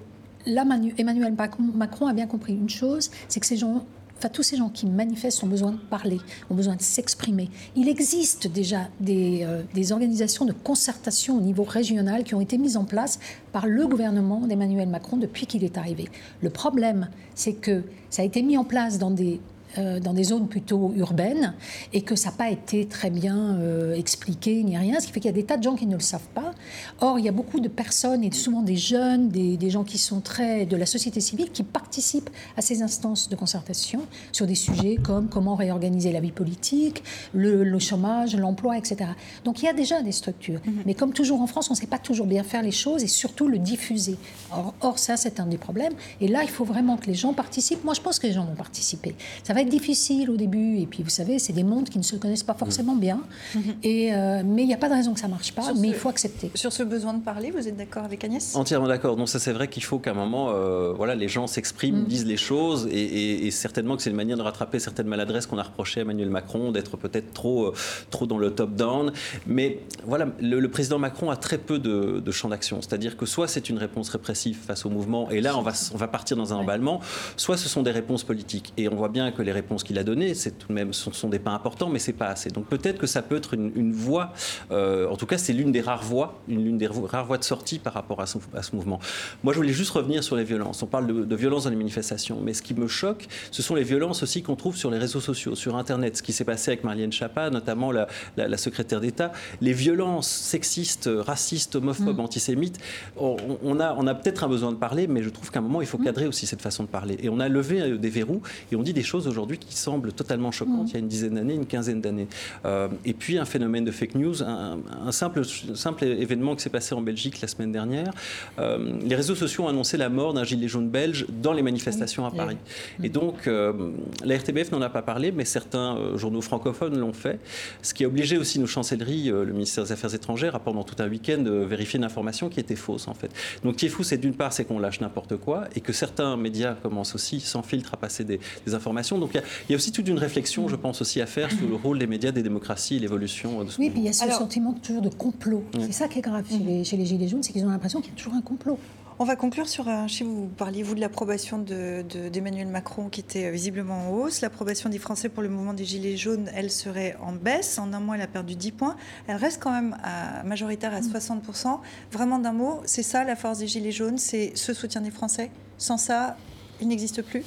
là, 0.46 0.66
Emmanuel 0.98 1.36
Macron 1.76 2.08
a 2.08 2.14
bien 2.14 2.28
compris 2.28 2.54
une 2.54 2.70
chose, 2.70 3.12
c'est 3.28 3.40
que 3.40 3.46
ces 3.46 3.58
gens 3.58 3.86
Enfin, 4.20 4.28
tous 4.28 4.44
ces 4.44 4.58
gens 4.58 4.68
qui 4.68 4.86
manifestent 4.86 5.42
ont 5.46 5.48
besoin 5.48 5.72
de 5.72 5.78
parler, 5.78 6.18
ont 6.50 6.56
besoin 6.56 6.76
de 6.76 6.82
s'exprimer. 6.82 7.50
Il 7.78 7.88
existe 7.88 8.48
déjà 8.48 8.90
des, 9.00 9.44
euh, 9.44 9.64
des, 9.74 9.94
organisations 9.94 10.44
de 10.44 10.52
concertation 10.52 11.38
au 11.38 11.42
niveau 11.42 11.64
régional 11.64 12.26
qui 12.26 12.36
ont 12.36 12.42
été 12.42 12.58
mises 12.58 12.76
en 12.76 12.84
place 12.84 13.18
par 13.54 13.66
le 13.66 13.88
gouvernement 13.88 14.42
d'Emmanuel 14.42 14.90
Macron 14.90 15.16
depuis 15.16 15.46
qu'il 15.46 15.64
est 15.64 15.78
arrivé. 15.78 16.10
Le 16.42 16.50
problème, 16.50 17.08
c'est 17.34 17.54
que 17.54 17.84
ça 18.10 18.22
a 18.22 18.26
été 18.26 18.42
mis 18.42 18.58
en 18.58 18.66
place 18.66 18.98
dans 18.98 19.12
des 19.12 19.40
euh, 19.78 20.00
dans 20.00 20.14
des 20.14 20.24
zones 20.24 20.48
plutôt 20.48 20.94
urbaines 20.96 21.54
et 21.94 22.02
que 22.02 22.16
ça 22.16 22.30
n'a 22.30 22.36
pas 22.36 22.50
été 22.50 22.88
très 22.88 23.10
bien 23.10 23.56
euh, 23.60 23.94
expliqué 23.94 24.64
ni 24.64 24.78
rien, 24.78 25.00
ce 25.00 25.06
qui 25.06 25.14
fait 25.14 25.20
qu'il 25.20 25.30
y 25.30 25.34
a 25.34 25.36
des 25.36 25.44
tas 25.44 25.58
de 25.58 25.64
gens 25.64 25.76
qui 25.76 25.86
ne 25.86 25.94
le 25.94 26.02
savent 26.02 26.28
pas. 26.34 26.54
Or, 27.02 27.20
il 27.20 27.26
y 27.26 27.30
a 27.30 27.32
beaucoup 27.32 27.60
de 27.60 27.68
personnes, 27.68 28.24
et 28.24 28.32
souvent 28.32 28.62
des 28.62 28.76
jeunes, 28.76 29.30
des, 29.30 29.58
des, 29.58 29.70
gens 29.70 29.84
qui 29.84 29.98
sont 29.98 30.22
très 30.22 30.66
de 30.66 30.76
la 30.76 30.86
société 30.86 31.22
civile, 31.22 31.52
qui 31.52 31.64
participent 31.64 32.30
à 32.58 32.62
ces 32.62 32.82
instances 32.82 33.30
de 33.30 33.36
concertation 33.36 34.02
sur 34.32 34.48
des 34.48 34.56
sujets 34.56 34.98
comme 35.02 35.30
comment 35.30 35.56
réorganiser 35.56 36.12
la 36.12 36.20
vie 36.20 36.32
politique, 36.32 37.04
le, 37.34 37.64
le 37.64 37.80
chômage, 37.80 38.36
l'emploi, 38.36 38.78
etc. 38.78 39.12
Donc 39.46 39.62
il 39.62 39.66
y 39.66 39.70
a 39.70 39.74
déjà 39.74 40.02
des 40.02 40.12
structures. 40.12 40.60
Mm-hmm. 40.60 40.84
Mais 40.86 40.94
comme 40.96 41.14
toujours 41.14 41.42
en 41.42 41.48
France, 41.48 41.70
on 41.70 41.74
ne 41.74 41.80
sait 41.80 41.88
pas 41.88 42.00
toujours 42.00 42.26
bien 42.26 42.44
faire 42.44 42.64
les 42.64 42.72
choses 42.72 43.04
et 43.04 43.08
surtout 43.08 43.48
le 43.48 43.60
diffuser. 43.60 44.18
Or, 44.52 44.74
or 44.82 45.00
ça, 45.00 45.16
c'est 45.16 45.40
un 45.40 45.46
des 45.46 45.58
problèmes. 45.58 45.94
Et 46.22 46.28
là, 46.28 46.42
il 46.44 46.50
faut 46.50 46.66
vraiment 46.66 46.98
que 46.98 47.06
les 47.06 47.14
gens 47.14 47.34
participent. 47.34 47.84
Moi, 47.84 47.94
je 47.94 48.02
pense 48.02 48.20
que 48.20 48.28
les 48.28 48.34
gens 48.34 48.46
vont 48.46 48.56
participer. 48.56 49.16
Ça 49.44 49.54
va 49.54 49.59
être 49.62 49.70
difficile 49.70 50.30
au 50.30 50.38
début. 50.38 50.78
Et 50.78 50.86
puis, 50.86 51.04
vous 51.04 51.10
savez, 51.10 51.40
c'est 51.40 51.54
des 51.54 51.64
mondes 51.64 51.90
qui 51.90 51.98
ne 51.98 52.04
se 52.04 52.16
connaissent 52.16 52.44
pas 52.44 52.54
forcément 52.54 52.96
bien. 52.96 53.22
Mm-hmm. 53.56 53.60
Et, 53.84 54.14
euh, 54.14 54.42
mais 54.46 54.64
il 54.64 54.68
n'y 54.68 54.74
a 54.74 54.78
pas 54.78 54.90
de 54.90 54.94
raison 54.94 55.14
que 55.14 55.20
ça 55.20 55.28
ne 55.28 55.32
marche 55.32 55.54
pas, 55.54 55.74
mais 55.80 55.90
il 55.90 55.94
faut 55.94 56.10
accepter. 56.10 56.52
Sur 56.56 56.72
ce 56.74 56.84
besoin 56.84 57.14
de 57.14 57.22
parler, 57.22 57.52
vous 57.52 57.68
êtes 57.68 57.78
d'accord 57.78 58.04
avec 58.04 58.24
Agnès? 58.24 58.56
Entièrement 58.56 58.88
d'accord. 58.88 59.18
Non, 59.18 59.26
ça 59.26 59.40
c'est 59.40 59.54
vrai 59.54 59.68
qu'il 59.68 59.84
faut 59.84 60.00
qu'à 60.00 60.12
un 60.12 60.16
moment, 60.16 60.50
euh, 60.50 60.94
voilà, 60.94 61.16
les 61.16 61.28
gens 61.28 61.48
s'expriment, 61.48 62.02
mm. 62.02 62.06
disent 62.06 62.26
les 62.26 62.38
choses. 62.38 62.88
Et, 62.92 63.50
certainement 63.52 63.96
que 63.96 64.04
c'est 64.04 64.12
une 64.12 64.16
manière 64.16 64.38
de 64.38 64.42
rattraper 64.42 64.80
certaines 64.80 65.08
maladresses 65.08 65.48
qu'on 65.48 65.58
a 65.58 65.64
reproché 65.64 66.00
à 66.00 66.04
Emmanuel 66.04 66.30
Macron, 66.30 66.72
d'être 66.72 66.98
peut-être 66.98 67.34
trop, 67.34 67.68
euh, 67.68 67.74
trop 68.12 68.28
dans 68.28 68.38
le 68.38 68.52
top-down. 68.52 69.12
Mais 69.48 69.80
voilà, 70.06 70.28
le, 70.40 70.68
président 70.70 71.00
Macron 71.00 71.32
a 71.32 71.36
très 71.36 71.58
peu 71.58 71.80
de, 71.80 72.22
de 72.24 72.32
champ 72.32 72.50
d'action. 72.50 72.82
C'est-à-dire 72.82 73.18
que 73.18 73.26
soit 73.26 73.48
c'est 73.48 73.70
une 73.70 73.78
réponse 73.78 74.10
répressive 74.10 74.58
face 74.58 74.86
au 74.86 74.90
mouvement, 74.90 75.30
et 75.32 75.42
là 75.42 75.58
on 75.58 75.62
va, 75.62 75.72
on 75.94 75.98
va 75.98 76.08
partir 76.08 76.38
dans 76.38 76.54
un 76.54 76.58
emballement, 76.58 77.02
soit 77.38 77.58
ce 77.58 77.68
sont 77.68 77.82
des 77.82 77.92
réponses 77.92 78.24
politiques. 78.24 78.74
Et 78.78 78.88
on 78.88 78.96
voit 78.96 79.10
bien 79.10 79.32
que 79.32 79.42
les 79.42 79.49
réponses 79.52 79.84
qu'il 79.84 79.98
a 79.98 80.04
données, 80.04 80.34
c'est 80.34 80.58
tout 80.58 80.68
de 80.70 80.74
même, 80.74 80.94
ce 80.94 81.12
sont 81.12 81.30
des 81.30 81.40
pas 81.40 81.52
importants, 81.52 81.90
mais 81.90 82.00
c'est 82.00 82.14
pas 82.14 82.28
assez. 82.28 82.50
Donc 82.50 82.66
peut-être 82.68 82.98
que 82.98 83.08
ça 83.08 83.22
peut 83.22 83.36
être 83.36 83.54
une, 83.54 83.92
voie, 83.92 84.34
euh, 84.72 85.08
en 85.08 85.16
tout 85.16 85.26
cas 85.26 85.38
c'est 85.38 85.54
l'une 85.54 85.72
des 85.72 85.82
rares 85.82 86.04
voies, 86.04 86.40
l'une 86.48 86.78
des 86.78 86.88
rares 86.88 87.26
voies 87.26 87.38
de 87.38 87.44
sortie 87.44 87.80
par 87.80 87.94
rapport 87.94 88.22
à 88.22 88.26
ce, 88.26 88.38
à 88.54 88.64
ce, 88.64 88.76
mouvement. 88.76 89.00
Moi 89.44 89.54
je 89.54 89.60
voulais 89.60 89.74
juste 89.74 89.92
revenir 89.92 90.24
sur 90.24 90.36
les 90.36 90.44
violences. 90.44 90.84
On 90.84 90.88
parle 90.88 91.08
de, 91.08 91.26
de 91.26 91.36
violences 91.36 91.64
dans 91.64 91.70
les 91.70 91.76
manifestations, 91.76 92.40
mais 92.42 92.54
ce 92.54 92.62
qui 92.62 92.74
me 92.74 92.88
choque, 92.88 93.28
ce 93.52 93.62
sont 93.62 93.76
les 93.76 93.84
violences 93.84 94.24
aussi 94.24 94.44
qu'on 94.44 94.56
trouve 94.56 94.76
sur 94.76 94.92
les 94.92 94.98
réseaux 94.98 95.20
sociaux, 95.20 95.56
sur 95.56 95.76
Internet, 95.76 96.18
ce 96.18 96.24
qui 96.24 96.34
s'est 96.34 96.46
passé 96.46 96.72
avec 96.72 96.84
Marianne 96.84 97.12
Chapa, 97.12 97.50
notamment 97.50 97.92
la, 97.92 98.08
la, 98.38 98.58
secrétaire 98.58 99.02
d'État. 99.02 99.32
Les 99.62 99.74
violences 99.74 100.30
sexistes, 100.30 101.10
racistes, 101.14 101.76
homophobes, 101.76 102.18
mm. 102.18 102.22
antisémites, 102.22 102.80
on, 103.18 103.38
on, 103.64 103.80
a, 103.80 103.96
on 103.96 104.08
a 104.08 104.16
peut-être 104.16 104.44
un 104.44 104.48
besoin 104.48 104.72
de 104.72 104.78
parler, 104.78 105.08
mais 105.08 105.24
je 105.24 105.30
trouve 105.30 105.52
qu'à 105.52 105.60
un 105.60 105.62
moment 105.62 105.82
il 105.82 105.88
faut 105.88 105.98
mm. 105.98 106.04
cadrer 106.04 106.28
aussi 106.28 106.46
cette 106.46 106.62
façon 106.62 106.84
de 106.84 106.90
parler. 106.90 107.18
Et 107.22 107.30
on 107.30 107.40
a 107.40 107.48
levé 107.48 107.82
euh, 107.82 107.98
des 107.98 108.10
verrous 108.10 108.42
et 108.72 108.76
on 108.76 108.84
dit 108.84 108.94
des 108.94 109.04
choses 109.04 109.28
aujourd'hui 109.28 109.39
qui 109.48 109.76
semble 109.76 110.14
totalement 110.14 110.52
choquante 110.52 110.86
mm. 110.86 110.88
il 110.88 110.94
y 110.94 110.96
a 110.98 111.00
une 111.00 111.08
dizaine 111.08 111.36
d'années, 111.36 111.54
une 111.54 111.66
quinzaine 111.66 112.02
d'années. 112.02 112.28
Euh, 112.66 112.88
et 113.06 113.14
puis 113.14 113.38
un 113.38 113.46
phénomène 113.46 113.86
de 113.86 113.92
fake 113.92 114.16
news, 114.16 114.44
un, 114.44 115.12
simple, 115.12 115.44
simple 115.46 116.04
événement 116.06 116.56
qui 116.56 116.64
s'est 116.64 116.70
passé 116.70 116.96
en 116.96 117.02
Belgique 117.02 117.42
la 117.42 117.48
semaine 117.48 117.72
dernière. 117.72 118.12
Euh, 118.60 118.98
les 119.02 119.16
réseaux 119.16 119.36
sociaux 119.36 119.66
ont 119.66 119.68
annoncé 119.68 119.98
la 119.98 120.10
mort 120.10 120.34
d'un 120.34 120.44
gilet 120.44 120.68
jaune 120.68 120.90
belge 120.90 121.26
dans 121.30 121.54
les 121.54 121.62
manifestations 121.62 122.26
à 122.26 122.32
Paris. 122.32 122.58
Et 123.04 123.10
donc 123.10 123.48
euh, 123.48 123.92
la 124.24 124.38
RTBF 124.38 124.72
n'en 124.72 124.82
a 124.82 124.90
pas 124.90 125.02
parlé, 125.02 125.32
mais 125.32 125.46
certains 125.46 126.18
journaux 126.18 126.42
francophones 126.42 126.98
l'ont 126.98 127.14
fait, 127.14 127.40
ce 127.82 127.94
qui 127.94 128.04
a 128.04 128.08
obligé 128.08 128.38
aussi 128.38 128.60
nos 128.60 128.68
chancelleries, 128.68 129.30
le 129.30 129.54
ministère 129.54 129.84
des 129.84 129.92
Affaires 129.92 130.14
étrangères, 130.14 130.56
à 130.56 130.60
pendant 130.60 130.84
tout 130.84 130.96
un 131.00 131.08
week-end 131.08 131.44
vérifier 131.68 131.98
une 131.98 132.04
information 132.04 132.50
qui 132.50 132.60
était 132.60 132.76
fausse 132.76 133.08
en 133.08 133.14
fait. 133.14 133.32
Donc 133.64 133.78
qui 133.78 133.86
est 133.86 133.90
fou, 133.90 134.04
c'est 134.04 134.18
d'une 134.18 134.34
part, 134.34 134.54
c'est 134.54 134.66
qu'on 134.66 134.80
lâche 134.80 135.02
n'importe 135.02 135.38
quoi 135.38 135.66
et 135.76 135.82
que 135.82 135.94
certains 135.94 136.38
médias 136.38 136.74
commencent 136.74 137.16
aussi, 137.16 137.40
sans 137.40 137.62
filtre, 137.62 137.94
à 137.94 137.98
passer 137.98 138.24
des, 138.24 138.40
informations. 138.74 139.18
Donc 139.18 139.29
il 139.34 139.42
y, 139.70 139.72
y, 139.72 139.74
a 139.74 139.76
aussi 139.76 139.92
toute 139.92 140.08
une 140.08 140.18
réflexion, 140.18 140.68
je 140.68 140.76
pense, 140.76 141.02
aussi 141.02 141.22
à 141.22 141.26
faire 141.26 141.52
sur 141.52 141.68
le 141.68 141.76
rôle 141.76 142.00
des 142.00 142.08
médias, 142.08 142.32
des 142.32 142.44
démocraties 142.44 142.96
et 142.96 143.00
l'évolution 143.00 143.64
de 143.64 143.70
ce 143.70 143.80
Oui, 143.80 143.90
puis 143.90 144.00
il 144.00 144.06
y 144.06 144.10
a 144.10 144.14
ce 144.14 144.30
sentiment 144.32 144.74
toujours 144.74 145.02
de 145.02 145.10
complot. 145.10 145.64
C'est 145.80 145.92
ça 145.92 146.08
qui 146.08 146.20
est 146.20 146.22
grave 146.22 146.46
chez, 146.50 146.98
les, 146.98 147.06
Gilets 147.06 147.28
jaunes, 147.28 147.44
c'est 147.44 147.54
qu'ils 147.54 147.66
ont 147.66 147.70
l'impression 147.70 148.02
qu'il 148.02 148.12
y 148.12 148.14
a 148.14 148.18
toujours 148.18 148.34
un 148.34 148.42
complot. 148.42 148.78
On 149.22 149.26
va 149.26 149.36
conclure 149.36 149.68
sur 149.68 149.90
un 149.90 150.08
chiffre. 150.08 150.30
Vous 150.30 150.48
parliez, 150.48 150.82
vous, 150.82 150.96
de 150.96 151.02
l'approbation 151.02 151.58
d'Emmanuel 151.58 152.68
de, 152.68 152.72
Macron 152.72 153.10
qui 153.10 153.20
était 153.20 153.48
euh, 153.48 153.52
visiblement 153.52 154.08
en 154.08 154.12
hausse. 154.12 154.40
L'approbation 154.40 154.90
des 154.90 154.98
Français 154.98 155.28
pour 155.28 155.44
le 155.44 155.50
mouvement 155.50 155.74
des 155.74 155.84
Gilets 155.84 156.16
jaunes, 156.16 156.50
elle 156.56 156.72
serait 156.72 157.18
en 157.22 157.34
baisse. 157.34 157.80
En 157.80 157.92
un 157.92 158.00
mois, 158.00 158.16
elle 158.16 158.22
a 158.22 158.28
perdu 158.28 158.56
10 158.56 158.72
points. 158.72 158.96
Elle 159.28 159.36
reste 159.36 159.62
quand 159.62 159.74
même 159.74 159.98
à, 160.04 160.42
majoritaire 160.44 160.94
à 160.94 161.02
60%. 161.02 161.68
Mm. 161.68 161.80
Vraiment 162.14 162.40
d'un 162.40 162.54
mot, 162.54 162.80
c'est 162.86 163.04
ça 163.04 163.26
la 163.26 163.36
force 163.36 163.60
des 163.60 163.68
Gilets 163.68 163.92
jaunes, 163.92 164.18
c'est 164.18 164.54
ce 164.56 164.74
soutien 164.74 165.02
des 165.02 165.12
Français? 165.12 165.52
Sans 165.78 165.98
ça, 165.98 166.38
il 166.80 166.88
n'existe 166.88 167.22
plus? 167.22 167.44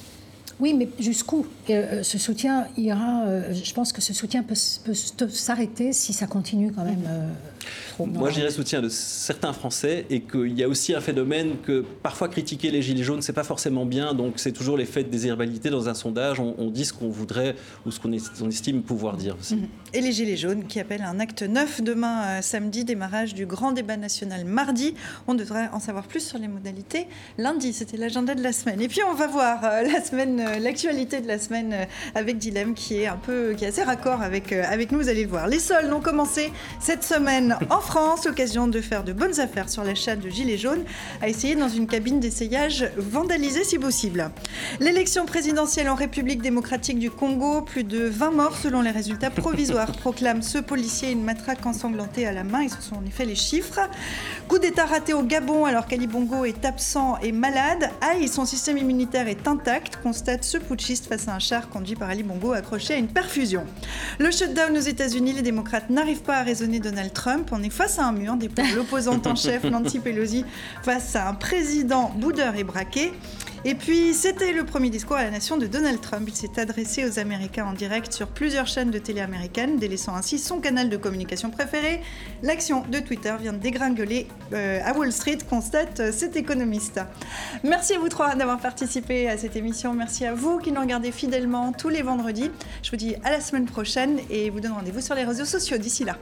Oui, 0.63 0.73
mais 0.73 0.87
jusqu'où 0.97 1.45
euh, 1.69 2.03
Ce 2.03 2.17
soutien 2.17 2.67
ira. 2.77 3.25
Euh, 3.25 3.53
je 3.53 3.73
pense 3.73 3.91
que 3.91 3.99
ce 3.99 4.13
soutien 4.13 4.43
peut, 4.43 4.55
s'arrêter 4.55 5.91
si 5.91 6.13
ça 6.13 6.25
continue 6.25 6.71
quand 6.71 6.85
même. 6.85 7.03
Euh, 7.05 8.05
moi, 8.05 8.29
je 8.29 8.35
dirais 8.35 8.49
soutien 8.49 8.81
de 8.81 8.87
certains 8.89 9.51
Français 9.51 10.05
et 10.09 10.21
qu'il 10.21 10.57
y 10.57 10.63
a 10.63 10.69
aussi 10.69 10.95
un 10.95 11.01
phénomène 11.01 11.57
que 11.63 11.83
parfois 12.01 12.29
critiquer 12.29 12.71
les 12.71 12.81
Gilets 12.81 13.03
jaunes, 13.03 13.21
c'est 13.21 13.33
pas 13.33 13.43
forcément 13.43 13.85
bien. 13.85 14.13
Donc, 14.13 14.35
c'est 14.37 14.53
toujours 14.53 14.77
l'effet 14.77 15.03
de 15.03 15.09
désirabilité. 15.09 15.69
Dans 15.69 15.89
un 15.89 15.93
sondage, 15.93 16.39
on, 16.39 16.69
dit 16.69 16.85
ce 16.85 16.93
qu'on 16.93 17.09
voudrait 17.09 17.55
ou 17.85 17.91
ce 17.91 17.99
qu'on 17.99 18.49
estime 18.49 18.83
pouvoir 18.83 19.17
dire 19.17 19.35
aussi. 19.39 19.57
Mhm. 19.57 19.67
Et 19.93 20.01
les 20.01 20.13
Gilets 20.13 20.37
jaunes 20.37 20.65
qui 20.65 20.79
appellent 20.79 21.03
un 21.03 21.19
acte 21.19 21.43
neuf 21.43 21.81
demain, 21.81 22.41
samedi, 22.41 22.85
démarrage 22.85 23.33
du 23.33 23.45
grand 23.45 23.73
débat 23.73 23.97
national 23.97 24.45
mardi. 24.45 24.95
On 25.27 25.35
devrait 25.35 25.69
en 25.73 25.79
savoir 25.79 26.07
plus 26.07 26.25
sur 26.25 26.39
les 26.39 26.47
modalités 26.47 27.07
lundi. 27.37 27.73
C'était 27.73 27.97
l'agenda 27.97 28.33
de 28.33 28.41
la 28.41 28.53
semaine. 28.53 28.81
Et 28.81 28.87
puis, 28.87 29.01
on 29.09 29.13
va 29.13 29.27
voir 29.27 29.61
la 29.61 30.01
semaine 30.01 30.39
euh, 30.52 30.52
l'actualité 30.59 31.21
de 31.21 31.27
la 31.27 31.39
semaine 31.39 31.73
euh, 31.73 31.85
avec 32.15 32.37
Dilemme 32.37 32.73
qui 32.73 33.01
est 33.01 33.07
un 33.07 33.17
peu, 33.17 33.53
qui 33.57 33.65
est 33.65 33.67
assez 33.67 33.83
raccord 33.83 34.21
avec, 34.21 34.51
euh, 34.51 34.63
avec 34.69 34.91
nous, 34.91 34.99
vous 34.99 35.09
allez 35.09 35.23
le 35.23 35.29
voir. 35.29 35.47
Les 35.47 35.59
soldes 35.59 35.91
ont 35.91 36.01
commencé 36.01 36.51
cette 36.79 37.03
semaine 37.03 37.57
en 37.69 37.79
France, 37.79 38.25
l'occasion 38.25 38.67
de 38.67 38.81
faire 38.81 39.03
de 39.03 39.13
bonnes 39.13 39.39
affaires 39.39 39.69
sur 39.69 39.83
l'achat 39.83 40.15
de 40.15 40.29
gilets 40.29 40.57
jaunes, 40.57 40.83
à 41.21 41.29
essayer 41.29 41.55
dans 41.55 41.69
une 41.69 41.87
cabine 41.87 42.19
d'essayage 42.19 42.89
vandalisée 42.97 43.63
si 43.63 43.77
possible. 43.77 44.31
L'élection 44.79 45.25
présidentielle 45.25 45.89
en 45.89 45.95
République 45.95 46.41
démocratique 46.41 46.99
du 46.99 47.11
Congo, 47.11 47.61
plus 47.61 47.83
de 47.83 48.03
20 48.03 48.31
morts 48.31 48.57
selon 48.57 48.81
les 48.81 48.91
résultats 48.91 49.29
provisoires, 49.29 49.91
proclame 49.91 50.41
ce 50.41 50.57
policier 50.57 51.11
une 51.11 51.23
matraque 51.23 51.65
ensanglantée 51.65 52.25
à 52.25 52.31
la 52.31 52.43
main, 52.43 52.61
et 52.61 52.69
ce 52.69 52.81
sont 52.81 52.95
en 52.95 53.05
effet 53.05 53.25
les 53.25 53.35
chiffres. 53.35 53.79
Coup 54.47 54.59
d'État 54.59 54.85
raté 54.85 55.13
au 55.13 55.23
Gabon 55.23 55.65
alors 55.65 55.87
qu'Ali 55.87 56.07
Bongo 56.07 56.45
est 56.45 56.65
absent 56.65 57.17
et 57.21 57.31
malade. 57.31 57.89
Aïe, 58.01 58.27
son 58.27 58.45
système 58.45 58.77
immunitaire 58.77 59.27
est 59.27 59.47
intact, 59.47 59.97
constate 59.97 60.32
ce 60.41 60.57
putschiste 60.57 61.07
face 61.07 61.27
à 61.27 61.35
un 61.35 61.39
char 61.39 61.69
conduit 61.69 61.95
par 61.95 62.09
Ali 62.09 62.23
Bongo 62.23 62.53
accroché 62.53 62.93
à 62.93 62.97
une 62.97 63.07
perfusion. 63.07 63.65
Le 64.19 64.31
shutdown 64.31 64.75
aux 64.75 64.81
États-Unis, 64.81 65.33
les 65.33 65.41
démocrates 65.41 65.89
n'arrivent 65.89 66.23
pas 66.23 66.37
à 66.37 66.43
raisonner 66.43 66.79
Donald 66.79 67.13
Trump. 67.13 67.49
On 67.51 67.61
est 67.61 67.69
face 67.69 67.99
à 67.99 68.05
un 68.05 68.13
mur, 68.13 68.37
l'opposante 68.75 69.27
en 69.27 69.35
chef 69.35 69.63
Nancy 69.65 69.99
Pelosi 69.99 70.45
face 70.81 71.15
à 71.15 71.27
un 71.27 71.33
président 71.33 72.11
boudeur 72.15 72.55
et 72.55 72.63
braqué. 72.63 73.11
Et 73.65 73.75
puis, 73.75 74.13
c'était 74.13 74.51
le 74.51 74.65
premier 74.65 74.89
discours 74.89 75.15
à 75.15 75.23
la 75.23 75.31
nation 75.31 75.55
de 75.57 75.67
Donald 75.67 76.01
Trump. 76.01 76.27
Il 76.27 76.35
s'est 76.35 76.59
adressé 76.59 77.05
aux 77.05 77.17
Américains 77.17 77.65
en 77.65 77.71
direct 77.71 78.11
sur 78.11 78.27
plusieurs 78.27 78.67
chaînes 78.67 78.91
de 78.91 78.99
télé 78.99 79.21
américaines, 79.21 79.77
délaissant 79.77 80.15
ainsi 80.15 80.37
son 80.37 80.59
canal 80.59 80.89
de 80.89 80.97
communication 80.97 81.49
préféré. 81.49 82.01
L'action 82.41 82.83
de 82.91 82.99
Twitter 82.99 83.33
vient 83.39 83.53
de 83.53 83.59
dégringoler 83.59 84.27
euh, 84.51 84.81
à 84.83 84.91
Wall 84.91 85.13
Street, 85.13 85.37
constate 85.49 86.01
euh, 86.01 86.11
cet 86.11 86.35
économiste. 86.35 86.99
Merci 87.63 87.93
à 87.93 87.99
vous 87.99 88.09
trois 88.09 88.35
d'avoir 88.35 88.59
participé 88.59 89.29
à 89.29 89.37
cette 89.37 89.55
émission. 89.55 89.93
Merci 89.93 90.25
à 90.25 90.33
vous 90.33 90.59
qui 90.59 90.73
nous 90.73 90.81
regardez 90.81 91.13
fidèlement 91.13 91.71
tous 91.71 91.89
les 91.89 92.01
vendredis. 92.01 92.51
Je 92.81 92.91
vous 92.91 92.97
dis 92.97 93.15
à 93.23 93.31
la 93.31 93.39
semaine 93.39 93.65
prochaine 93.65 94.19
et 94.29 94.49
vous 94.49 94.59
donne 94.59 94.73
rendez-vous 94.73 94.99
sur 94.99 95.15
les 95.15 95.23
réseaux 95.23 95.45
sociaux 95.45 95.77
d'ici 95.77 96.03
là. 96.03 96.17